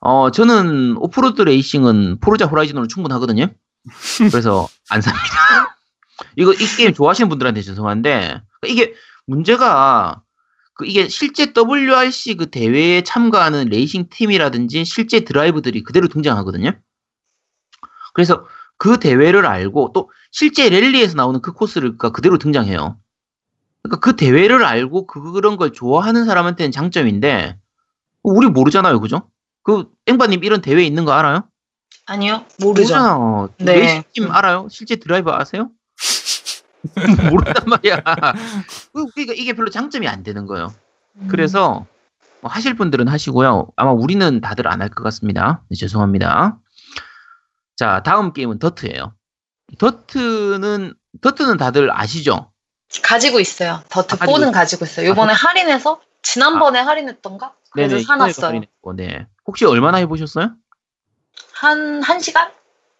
[0.00, 3.46] 어 저는 오프로드 레이싱은 Forza Horizon으로 충분하거든요.
[4.30, 5.24] 그래서 안 삽니다.
[6.36, 8.94] 이거 이 게임 좋아하시는 분들한테 죄송한데 이게
[9.26, 10.22] 문제가
[10.74, 16.72] 그 이게 실제 WRC 그 대회에 참가하는 레이싱 팀이라든지 실제 드라이버들이 그대로 등장하거든요.
[18.14, 22.96] 그래서 그 대회를 알고 또 실제 랠리에서 나오는 그 코스가 그대로 등장해요.
[23.82, 27.58] 그러니까 그 대회를 알고 그- 그런 걸 좋아하는 사람한테는 장점인데
[28.22, 29.28] 우리 모르잖아요, 그죠?
[29.62, 31.48] 그 앵바님 이런 대회 있는 거 알아요?
[32.08, 32.94] 아니요, 모르죠.
[32.94, 33.48] 모르잖아.
[33.58, 33.72] 네.
[33.76, 34.66] 레이싱 팀 알아요?
[34.70, 35.70] 실제 드라이버 아세요?
[37.30, 38.02] 모른단 말이야.
[38.92, 40.72] 그- 그러니까 이게 별로 장점이 안 되는 거예요.
[41.16, 41.28] 음.
[41.30, 41.86] 그래서
[42.40, 43.68] 뭐 하실 분들은 하시고요.
[43.76, 45.62] 아마 우리는 다들 안 할 것 같습니다.
[45.70, 46.58] 네, 죄송합니다.
[47.76, 49.14] 자, 다음 게임은 더트예요.
[49.78, 52.52] 더트는 더트는 다들 아시죠?
[53.02, 53.82] 가지고 있어요.
[53.90, 55.08] 더트 아, 가지고 4는 있- 가지고 있어요.
[55.08, 57.54] 요번에 할인해서 지난번에 할인했던가?
[57.70, 58.46] 그래서 네네, 사놨어요.
[58.46, 59.26] 할인했고, 네.
[59.46, 60.52] 혹시 얼마나 해보셨어요?
[61.60, 62.52] 한, 한 시간?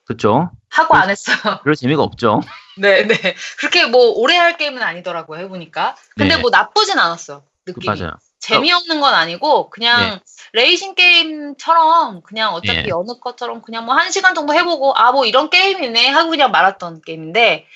[0.04, 0.50] 그쵸?
[0.70, 1.36] 하고 안 했어요.
[1.64, 2.40] 별 재미가 없죠.
[2.76, 3.36] 네, 네.
[3.59, 5.96] 그렇게 뭐 오래 할 게임은 아니더라고요, 해보니까.
[6.16, 6.40] 근데 네.
[6.40, 7.42] 뭐 나쁘진 않았어요.
[7.64, 7.98] 그, 느낌이.
[8.00, 8.14] 맞아요.
[8.40, 10.20] 재미없는 건 아니고, 그냥 네.
[10.52, 12.90] 레이싱 게임처럼, 그냥 어차피 예.
[12.92, 17.02] 어느 것처럼 그냥 뭐 한 시간 정도 해보고, 아, 뭐 이런 게임이네 하고 그냥 말았던
[17.02, 17.66] 게임인데,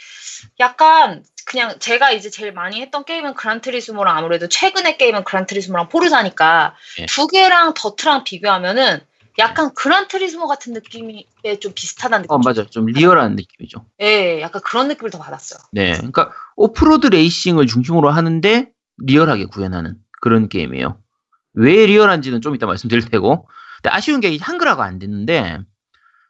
[0.60, 5.88] 약간 그냥 제가 이제 제일 많이 했던 게임은 Gran Turismo랑 아무래도 최근의 게임은 Gran Turismo랑
[5.88, 7.06] Forza니까 예.
[7.06, 9.04] 두 개랑 DiRT랑 비교하면은
[9.38, 11.26] 약간 Gran Turismo 같은 느낌이
[11.60, 12.34] 좀 비슷하다는 느낌.
[12.34, 12.66] 어, 맞아요.
[12.66, 13.86] 좀 리얼한 느낌이죠.
[14.00, 15.60] 예, 약간 그런 느낌을 더 받았어요.
[15.72, 15.92] 네.
[15.96, 20.98] 그러니까 오프로드 레이싱을 중심으로 하는데 리얼하게 구현하는 그런 게임이에요.
[21.54, 23.48] 왜 리얼한지는 좀 이따 말씀드릴 테고.
[23.82, 25.60] 근데 아쉬운 게 한글화가 안 됐는데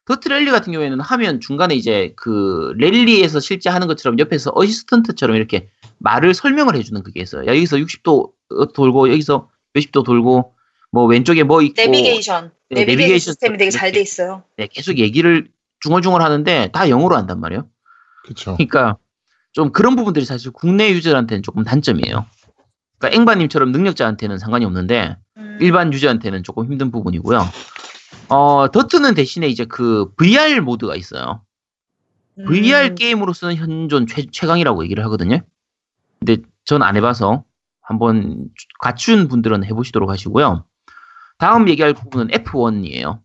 [0.04, 5.68] DiRT Rally 같은 경우에는 하면 중간에 이제 그 랠리에서 실제 하는 것처럼 옆에서 assistant처럼 이렇게
[5.98, 7.46] 말을 설명을 해주는 그게 있어요.
[7.46, 8.32] 야, 여기서 60도
[8.74, 10.54] 돌고 여기서 몇십 도 돌고
[10.92, 12.52] 뭐 왼쪽에 뭐 있고 내비게이션.
[12.70, 13.92] 네, 내비게이션 내비게이션 시스템이 되게 잘.
[13.92, 14.44] 돼 있어요.
[14.56, 15.48] 네, 계속 얘기를
[15.80, 17.66] 중얼중얼 하는데 다 영어로 한단 말이에요.
[18.24, 18.54] 그쵸.
[18.56, 18.96] 그러니까
[19.52, 22.26] 좀 그런 부분들이 사실 국내 유저한테는 조금 단점이에요.
[22.98, 25.58] 그러니까 앵바님처럼 능력자한테는 상관이 없는데 음.
[25.60, 27.40] 일반 유저한테는 조금 힘든 부분이고요.
[28.28, 31.42] 어, 더트는 대신에 이제 그 VR 모드가 있어요.
[32.38, 32.44] 음.
[32.46, 35.40] VR 게임으로서는 현존 최, 최강이라고 얘기를 하거든요.
[36.20, 37.44] 근데 전 안 해봐서
[37.80, 40.64] 한번 갖춘 분들은 해보시도록 하시고요.
[41.42, 43.20] 다음 얘기할 부분은 F1이에요.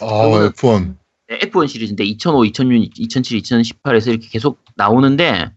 [0.00, 0.96] 아, 그거는- F1.
[1.28, 5.52] 네, F1 시리즈인데 2005, 2006, 2007, 2018에서 이렇게 계속 나오는데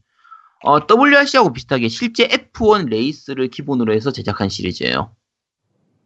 [0.65, 5.15] 어, WRC하고 비슷하게 실제 F1 레이스를 기본으로 해서 제작한 시리즈예요.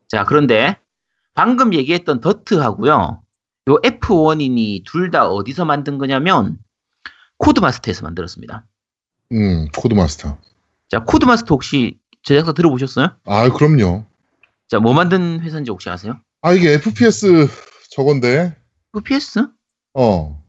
[0.08, 0.78] 자, 그런데
[1.34, 3.24] 방금 얘기했던 DiRT하고요.
[3.70, 6.60] 요 F1이니 둘 다 어디서 만든 거냐면
[7.38, 8.64] Codemaster에서 만들었습니다.
[9.32, 10.38] 음, Codemaster.
[10.90, 13.08] 자, Codemaster 혹시 제작사 들어보셨어요?
[13.26, 14.06] 아, 그럼요.
[14.74, 16.20] 자, 뭐 만든 회사인지 혹시 아세요?
[16.42, 17.48] 아, 이게 FPS
[17.92, 18.56] 저건데.
[18.98, 19.46] FPS?
[19.94, 20.44] 어.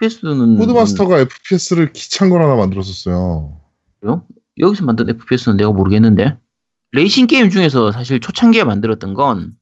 [0.00, 3.60] FPS는 코드마스터가 FPS를 기찬 걸 하나 만들었었어요.
[4.60, 6.38] 여기서 만든 FPS는 내가 모르겠는데
[6.92, 9.56] 레이싱 게임 중에서 사실 초창기에 만들었던 건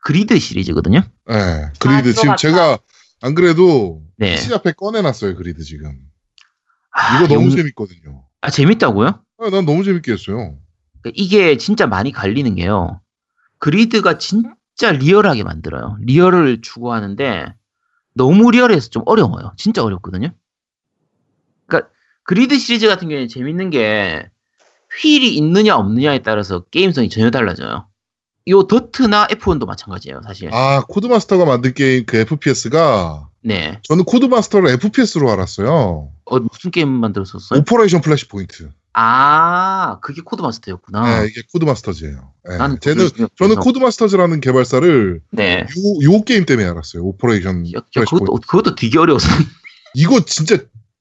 [0.00, 1.00] 그리드 시리즈거든요.
[1.30, 1.70] 예.
[1.80, 2.10] 그리드.
[2.10, 2.36] 아, 지금.
[2.36, 2.78] 제가
[3.22, 4.34] 안 그래도 네.
[4.34, 5.96] PC 앞에 꺼내놨어요, 그리드 지금.
[6.90, 8.26] 아, 이거 너무 영- 재밌거든요.
[8.42, 9.24] 아, 재밌다고요?
[9.38, 10.58] 아, 난 너무 재밌게 했어요.
[11.00, 13.00] 그러니까 이게 진짜 많이 갈리는 게요.
[13.62, 15.96] GRID가 진짜 리얼하게 만들어요.
[16.00, 17.54] 리얼을 추구하는데
[18.12, 19.52] 너무 리얼해서 좀 어려워요.
[19.56, 20.32] 진짜 어렵거든요.
[21.66, 21.88] 그러니까
[22.24, 24.28] GRID 시리즈 같은 경우에 재밌는 게
[25.00, 27.86] 휠이 있느냐 없느냐에 따라서 게임성이 전혀 달라져요.
[28.48, 30.52] 요 더트나 F1도 마찬가지예요, 사실.
[30.52, 33.78] 아, Codemaster가 만든 게임 그 FPS가 네.
[33.84, 36.10] 저는 Codemaster를 FPS로 알았어요.
[36.24, 37.60] 어, 무슨 게임 만들었었어요?
[37.60, 38.70] Operation Flashpoint.
[38.94, 41.20] 아, 그게 Codemaster였구나.
[41.22, 42.32] 네, 이게 Codemasters예요.
[42.52, 42.56] 예.
[42.56, 45.60] 난 쟤는 저는 Codemasters라는 개발사를 네.
[45.60, 47.02] 요, 요 게임 때문에 알았어요.
[47.02, 48.34] Operation 야, 야, 그것도.
[48.46, 49.28] 그것도 되게 어려워서.
[49.94, 50.58] 이거 진짜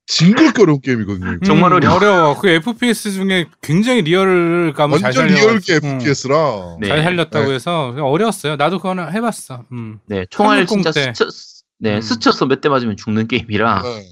[0.08, 1.34] 징그럽게 어려운 게임이거든요.
[1.34, 1.46] 이거.
[1.46, 1.96] 정말 어려워.
[1.96, 2.40] 어려워.
[2.40, 5.36] 그 FPS 중에 굉장히 리얼감을 잘 완전 살려.
[5.48, 6.78] 리얼게 FPS라.
[6.82, 6.88] 네.
[6.88, 7.54] 잘 살렸다고 네.
[7.56, 8.56] 해서 어려웠어요.
[8.56, 9.66] 나도 그거는 해봤어.
[9.72, 10.00] 음.
[10.08, 11.14] 네, 총알 360 진짜 때.
[11.14, 11.30] 스쳐,
[11.80, 12.02] 네, 음.
[12.02, 13.82] 스쳐서 몇 대 맞으면 죽는 게임이라.
[13.84, 14.08] 네.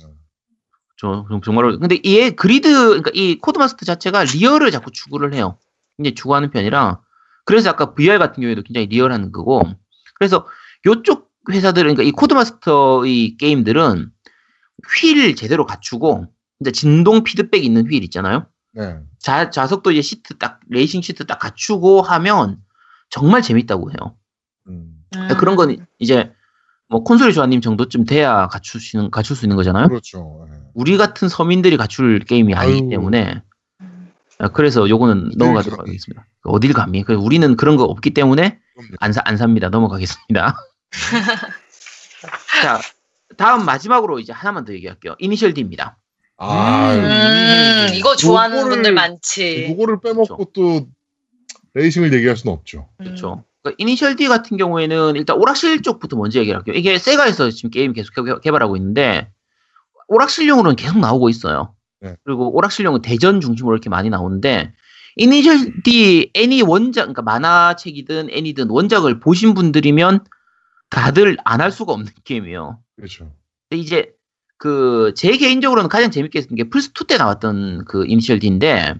[0.99, 5.57] 저, 정- 정말 어려 근데 얘 GRID, 그러니까 이 Codemaster 자체가 리얼을 자꾸 추구를 해요.
[5.97, 6.99] 굉장히 추구하는 편이라.
[7.45, 9.63] 그래서 아까 VR 같은 경우에도 굉장히 리얼한 거고.
[10.15, 10.45] 그래서
[10.85, 14.11] 요쪽 회사들, 그러니까 이 Codemaster의 게임들은
[15.01, 16.27] 휠 제대로 갖추고,
[16.59, 18.47] 이제 진동 피드백 있는 휠 있잖아요.
[18.73, 18.99] 네.
[19.19, 22.57] 자, 좌석도 이제 시트 딱, 레이싱 시트 딱 갖추고 하면
[23.09, 24.17] 정말 재밌다고 해요.
[24.67, 24.95] 음.
[25.11, 26.33] 그러니까 그런 건 이제
[26.89, 29.87] 뭐 콘솔이 조아님 정도쯤 돼야 갖출 수 있는, 갖출 수 있는 거잖아요.
[29.87, 30.47] 그렇죠.
[30.51, 30.57] 네.
[30.73, 32.89] 우리 같은 서민들이 갖출 게임이 아니기 아유.
[32.89, 33.41] 때문에
[33.81, 34.11] 음.
[34.39, 35.91] 아, 그래서 요거는 넘어가도록 감히.
[35.91, 36.25] 하겠습니다.
[36.43, 37.03] 어딜 감히?
[37.03, 38.59] 그래서 우리는 그런 거 없기 때문에.
[38.99, 39.69] 안, 사, 안 삽니다.
[39.69, 40.55] 넘어가겠습니다.
[42.63, 42.79] 자,
[43.37, 45.15] 다음 마지막으로 이제 하나만 더 얘기할게요.
[45.19, 45.97] 이니셜 D입니다.
[46.37, 49.67] 아, 음, 이거 좋아하는 요거를- 분들 많지.
[49.67, 50.87] 그거를 빼먹고 또
[51.73, 52.87] 레이싱을 얘기할 수는 없죠.
[53.01, 53.03] 음.
[53.03, 53.43] 그렇죠.
[53.69, 56.75] 그러니까 Initial D 같은 경우에는 일단 오락실 쪽부터 먼저 얘기를 할게요.
[56.75, 59.31] 이게 세가에서 지금 게임 계속 개- 개발하고 있는데
[60.07, 61.75] 오락실용으로는 계속 나오고 있어요.
[62.01, 62.15] 네.
[62.23, 64.73] 그리고 오락실용은 대전 중심으로 이렇게 많이 나오는데
[65.17, 70.23] Initial D 애니 원작 그러니까 만화책이든 애니든 원작을 보신 분들이면
[70.89, 72.79] 다들 안 할 수가 없는 게임이에요.
[72.95, 73.31] 그렇죠.
[73.69, 74.11] 근데 이제
[74.57, 78.95] 그 제 개인적으로는 가장 재밌게 했던 게 플스 2 때 나왔던 그 Initial D인데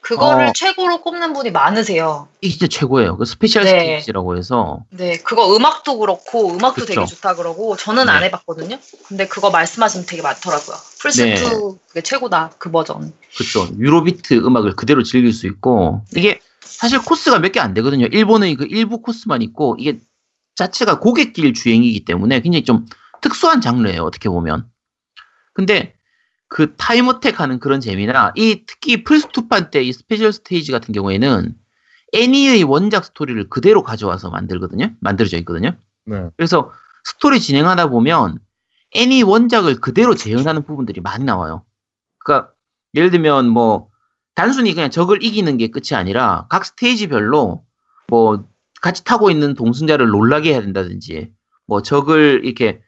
[0.00, 0.52] 그거를 어.
[0.54, 2.28] 최고로 꼽는 분이 많으세요.
[2.40, 3.16] 이게 진짜 최고예요.
[3.16, 3.70] 그 special 네.
[3.70, 7.06] stage라고 해서 네, 그거 음악도 그렇고 음악도 되게 그쵸.
[7.14, 8.12] 좋다 그러고 저는 네.
[8.12, 8.78] 안 해봤거든요.
[9.06, 10.76] 근데 그거 말씀하시면 되게 많더라고요.
[11.00, 11.34] 플스 네.
[11.34, 11.38] 2
[11.88, 13.12] 그게 최고다 그 버전.
[13.36, 13.68] 그쵸.
[13.78, 18.06] Eurobeat 음악을 그대로 즐길 수 있고, 이게 사실 코스가 몇 개 안 되거든요.
[18.06, 19.98] 일본의 그 일부 코스만 있고, 이게
[20.56, 22.86] 자체가 고갯길 주행이기 때문에 굉장히 좀
[23.20, 24.02] 특수한 장르예요.
[24.02, 24.68] 어떻게 보면.
[25.54, 25.94] 근데
[26.48, 31.54] 그 time attack 하는 그런 재미나, 이 특히 플스2판 때 이 special stage 같은 경우에는
[32.14, 34.92] 애니의 원작 스토리를 그대로 가져와서 만들거든요.
[35.00, 35.76] 만들어져 있거든요.
[36.06, 36.24] 네.
[36.36, 36.72] 그래서
[37.04, 38.38] 스토리 진행하다 보면
[38.94, 41.64] 애니 원작을 그대로 재현하는 부분들이 많이 나와요.
[42.24, 42.52] 그러니까
[42.94, 43.88] 예를 들면 뭐
[44.34, 47.64] 단순히 그냥 적을 이기는 게 끝이 아니라 각 스테이지별로
[48.08, 48.44] 뭐
[48.80, 51.32] 같이 타고 있는 동승자를 놀라게 해야 된다든지
[51.66, 52.80] 뭐 적을 이렇게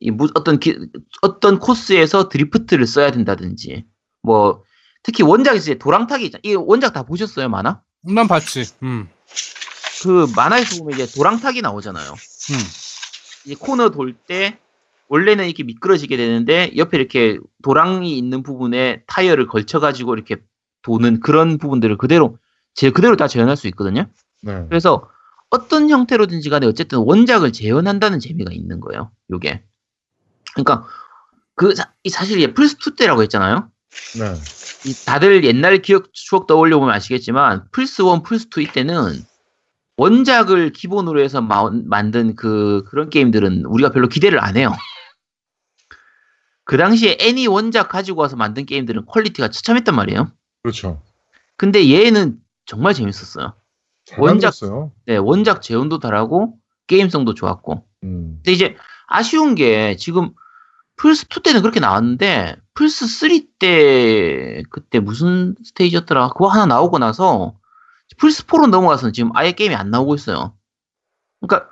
[0.00, 0.78] 이 무- 어떤 기-
[1.22, 3.84] 어떤 코스에서 드리프트를 써야 된다든지
[4.22, 4.62] 뭐
[5.02, 6.32] 특히 원작에서 이제 도랑타기.
[6.42, 7.80] 이 원작 다 보셨어요, 만화?
[8.02, 8.64] 난 봤지.
[8.82, 9.08] 음.
[10.02, 12.10] 그 만화에서 보면 이제 도랑타기 나오잖아요.
[12.10, 12.56] 음.
[13.46, 14.58] 이제 코너 돌 때
[15.08, 20.36] 원래는 이렇게 미끄러지게 되는데 옆에 이렇게 도랑이 있는 부분에 타이어를 걸쳐가지고 이렇게
[20.82, 22.38] 도는 그런 부분들을 그대로
[22.74, 24.06] 제 그대로 다 재현할 수 있거든요.
[24.42, 24.64] 네.
[24.68, 25.08] 그래서
[25.50, 29.12] 어떤 형태로든지 간에 어쨌든 원작을 재현한다는 재미가 있는 거예요.
[29.30, 29.62] 요게.
[30.54, 30.86] 그러니까
[31.54, 33.68] 그 사, 이 사실 이게 플스 2 때라고 했잖아요.
[34.18, 34.34] 네.
[34.90, 39.24] 이 다들 옛날 기억 추억 떠올려 보면 아시겠지만 플스 1, 플스 2 이때는
[39.96, 44.74] 원작을 기본으로 해서 마- 만든 그 그런 게임들은 우리가 별로 기대를 안 해요.
[46.64, 50.32] 그 당시에 애니 원작 가지고 와서 만든 게임들은 quality가 처참했단 말이에요.
[50.62, 51.02] 그렇죠.
[51.56, 53.54] 근데 얘는 정말 재밌었어요.
[54.06, 54.92] 잘 원작- 만들었어요.
[55.06, 57.86] 네, 원작 재현도 잘하고 게임성도 좋았고.
[58.04, 58.36] 음.
[58.38, 58.76] 근데 이제
[59.06, 60.30] 아쉬운 게 지금
[60.96, 63.28] 플스 2 때는 그렇게 나왔는데 플스 3
[63.58, 66.28] 때 그때 무슨 스테이지였더라?
[66.28, 67.54] 그거 하나 나오고 나서
[68.18, 70.56] 플스 4로 넘어가서는 지금 아예 게임이 안 나오고 있어요.
[71.40, 71.68] 그러니까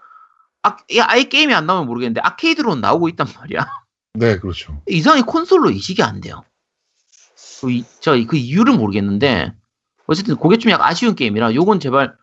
[0.65, 3.67] 아, 야, 아예 게임이 안 나오면 모르겠는데 아케이드로는 나오고 있단 말이야.
[4.15, 4.81] 네, 그렇죠.
[4.89, 6.43] 이상하게 콘솔로 이식이 안 돼요.
[7.61, 9.55] 그, 이- 저, 그 이유를 모르겠는데,
[10.07, 12.15] 어쨌든 그게 좀 약간 아쉬운 게임이라, 요건 제발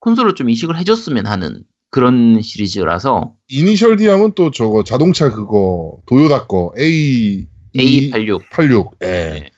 [0.00, 6.46] 콘솔로 좀 이식을 해줬으면 하는 그런 시리즈라서, 이니셜 D 하면 또 저거 자동차 그거 도요다
[6.46, 8.42] 거 A A86.
[8.50, 8.96] 86.
[9.02, 9.06] 예.
[9.06, 9.50] 네,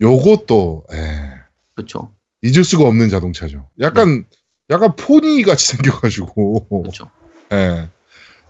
[0.00, 1.30] 요것도 예.
[1.74, 2.12] 그렇죠.
[2.42, 3.68] 잊을 수가 없는 자동차죠.
[3.80, 4.24] 약간
[4.70, 7.10] 약간 포니 같이 생겨가지고 그렇죠.
[7.52, 7.88] 예.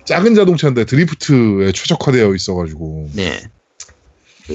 [0.05, 3.41] 작은 자동차인데 드리프트에 최적화되어 있어가지고 네.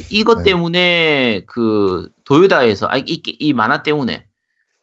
[0.10, 0.44] 이것 네.
[0.46, 4.26] 때문에 그 도요다에서 아, 이, 이 만화 때문에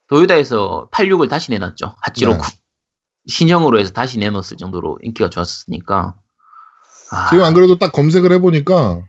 [0.07, 1.97] 도요다에서 86을 다시 내놨죠.
[2.01, 2.60] 하치로쿠 네.
[3.31, 6.15] 신형으로 해서 다시 내놓았을 정도로 인기가 좋았으니까.
[7.13, 9.03] 아, 지금 안 그래도 딱 검색을 해보니까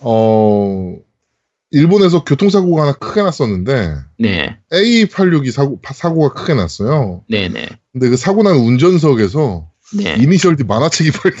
[0.00, 0.96] 어
[1.70, 7.22] 일본에서 교통사고가 하나 크게 났었는데 네, A86이 사고 사고가 크게 났어요.
[7.28, 10.16] 네, 네, 근데 그 사고 난 운전석에서 네.
[10.18, 11.40] 이니셜 D 만화책이 발견.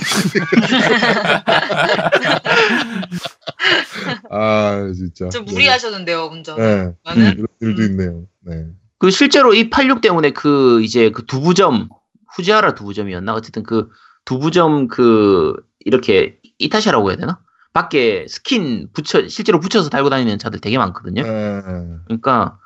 [4.30, 5.28] 아 진짜.
[5.28, 6.58] 좀 무리하셨는데요, 운전.
[6.58, 6.92] 네.
[7.04, 8.24] 저는 이런 일도 있네요.
[8.40, 8.66] 네.
[9.00, 11.88] 그 실제로 이 86 때문에 그 이제 그 두부점
[12.36, 13.88] 후지하라 두부점이었나 어쨌든 그
[14.26, 17.40] 두부점 그 이렇게 이타샤라고 해야 되나
[17.72, 21.22] 밖에 스킨 붙여 실제로 붙여서 달고 다니는 차들 되게 많거든요.
[21.22, 21.62] 네.
[22.04, 22.58] 그러니까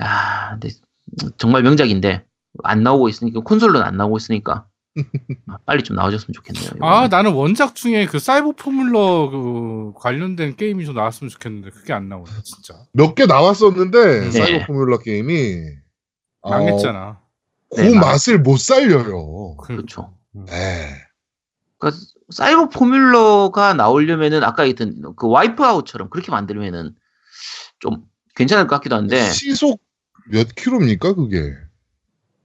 [0.00, 0.70] 아 근데
[1.38, 2.24] 정말 명작인데
[2.64, 4.66] 안 나오고 있으니까 콘솔로는 안 나오고 있으니까
[5.66, 6.70] 빨리 좀 나와줬으면 좋겠네요.
[6.80, 7.08] 아 이거는.
[7.10, 12.30] 나는 원작 중에 그 사이버 포뮬러 그 관련된 게임이 좀 나왔으면 좋겠는데 그게 안 나오네
[12.44, 14.30] 진짜 몇 개 나왔었는데 네.
[14.30, 15.56] 사이버 포뮬러 게임이
[16.42, 17.20] 어, 망했잖아.
[17.74, 19.56] 그 네, 망- 맛을 못 살려요.
[19.58, 20.16] 그렇죠.
[20.32, 20.88] 네.
[21.78, 26.94] 그러니까 사이버 포뮬러가 나오려면은 아까 얘기했던 그 와이프 아웃처럼 그렇게 만들면은
[27.80, 29.80] 좀 괜찮을 것 같기도 한데 시속
[30.30, 31.52] 몇 킬로입니까 그게?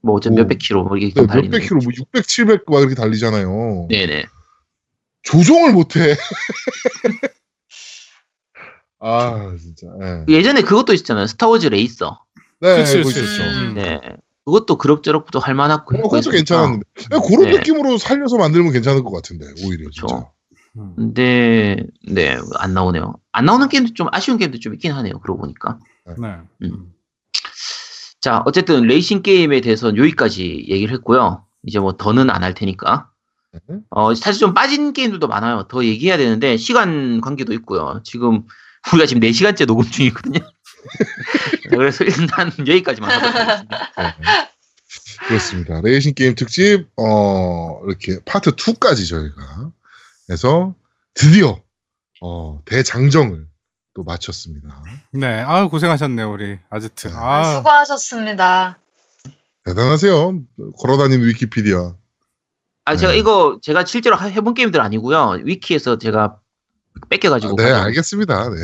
[0.01, 0.41] 뭐 어쨌든 오.
[0.43, 3.87] 몇백 킬로 뭐 이렇게 네, 달리는 몇백 킬로, 뭐 600, 700 막 이렇게 달리잖아요.
[3.89, 4.25] 네네
[5.23, 6.15] 조종을 못해.
[8.99, 9.87] 아 진짜.
[9.99, 10.25] 네.
[10.27, 12.23] 예전에 그것도 있었잖아요 스타워즈 레이서
[12.59, 13.23] 네, 그치, 그거 그치.
[13.23, 13.43] 있었죠.
[13.43, 13.73] 음.
[13.75, 13.99] 네
[14.45, 16.31] 그것도 그럭저럭도 할 만하고 어, 그것도.
[16.31, 17.57] 괜찮았는데 네, 그런 네.
[17.57, 20.07] 느낌으로 살려서 만들면 괜찮을 것 같은데 오히려 그쵸.
[20.07, 20.31] 진짜.
[20.77, 20.93] 음.
[20.95, 25.79] 근데 네 안 나오네요 안 나오는 게임도 좀 아쉬운 게임도 좀 있긴 하네요 그러고 보니까
[26.05, 26.13] 네.
[26.63, 26.93] 음.
[28.21, 33.09] 자 어쨌든 레이싱 게임에 대해서는 여기까지 얘기를 했고요 이제 뭐 더는 안 할 테니까
[33.67, 33.77] 네.
[33.89, 35.67] 어, 사실 좀 빠진 게임들도 많아요.
[35.67, 37.99] 더 얘기해야 되는데, 시간 관계도 있고요.
[38.05, 38.45] 지금,
[38.93, 40.39] 우리가 지금 4시간째 녹음 중이거든요.
[40.39, 40.47] 네,
[41.69, 43.91] 그래서 일단 여기까지만 하겠습니다.
[43.97, 44.15] 네.
[45.27, 45.81] 그렇습니다.
[45.81, 49.71] 레이싱 게임 특집 어 이렇게 파트 2까지 저희가
[50.29, 50.73] 해서
[51.13, 51.61] 드디어
[52.21, 53.47] 어 대장정을
[53.93, 54.83] 또 마쳤습니다.
[55.11, 55.27] 네.
[55.27, 57.07] 아유 고생하셨네요 우리 아제트.
[57.07, 57.13] 네.
[57.15, 58.79] 아, 아 수고하셨습니다.
[59.65, 60.39] 대단하세요.
[60.79, 61.95] 걸어다니는 위키피디아.
[62.85, 63.19] 아, 제가 네.
[63.19, 65.41] 이거, 제가 실제로 하- 해본 게임들 아니고요.
[65.43, 66.39] 위키에서 제가
[67.09, 67.55] 뺏겨가지고.
[67.57, 68.49] 네, 가져온- 알겠습니다.
[68.49, 68.57] 네.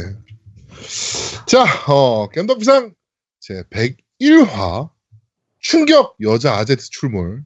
[1.45, 2.93] 자, 어, 겜덕비상
[3.39, 4.89] 제 101화
[5.59, 7.43] 충격 여자 아제트 출몰.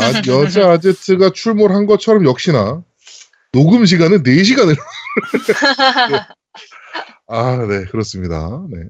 [0.00, 2.82] 아, 여자 아제트가 출몰한 것처럼 역시나
[3.52, 4.76] 녹음 시간은 4시간을.
[7.28, 8.64] 아, 네, 그렇습니다.
[8.70, 8.84] 네.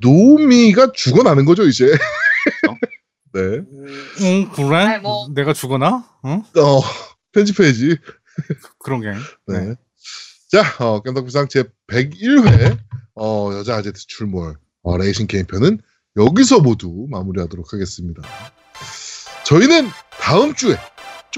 [0.00, 1.86] 노미가 죽어나는 거죠, 이제.
[3.34, 3.40] 네.
[4.20, 4.76] 응, 그래?
[4.76, 5.28] 아이, 뭐.
[5.34, 6.08] 내가 죽어나?
[6.24, 6.42] 응?
[6.60, 6.80] 어,
[7.32, 7.96] 편집해야지.
[8.78, 9.10] 그런 게.
[9.46, 9.66] 네.
[9.66, 9.74] 네.
[10.50, 12.78] 자, 어, 겜덕비상 제 101회
[13.16, 15.80] 어, 여자 아제트 출몰 어, 레이싱 게임 편은
[16.16, 18.22] 여기서 모두 마무리하도록 하겠습니다.
[19.44, 19.88] 저희는
[20.20, 20.76] 다음 주에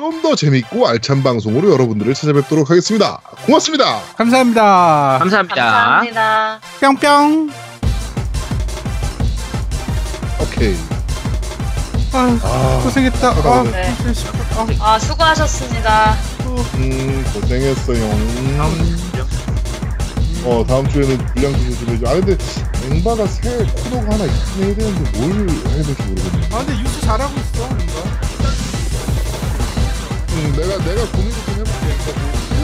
[0.00, 3.20] 좀 더 재밌고 알찬 방송으로 여러분들을 찾아뵙도록 하겠습니다.
[3.44, 4.00] 고맙습니다.
[4.16, 5.18] 감사합니다.
[5.18, 5.54] 감사합니다.
[5.54, 6.60] 감사합니다.
[6.80, 7.50] 뿅뿅.
[10.40, 10.74] 오케이.
[12.12, 13.28] 아, 아 고생했다.
[13.28, 13.94] 아, 네.
[14.80, 16.16] 아, 수고하셨습니다.
[16.76, 18.02] 음, 고생했어요.
[18.02, 19.00] 음.
[20.44, 22.08] 어, 다음 주에는 분량 주셔도 되죠.
[22.08, 22.36] 아, 근데
[22.90, 26.48] 앵바가 새 코너가 하나 있긴 해야 되는데 뭘 해야 될지 모르겠네.
[26.52, 28.29] 아, 근데 유튜 잘하고 있어, 앵바.
[30.40, 32.59] 음, 내가 내가 고민을 좀 해볼게.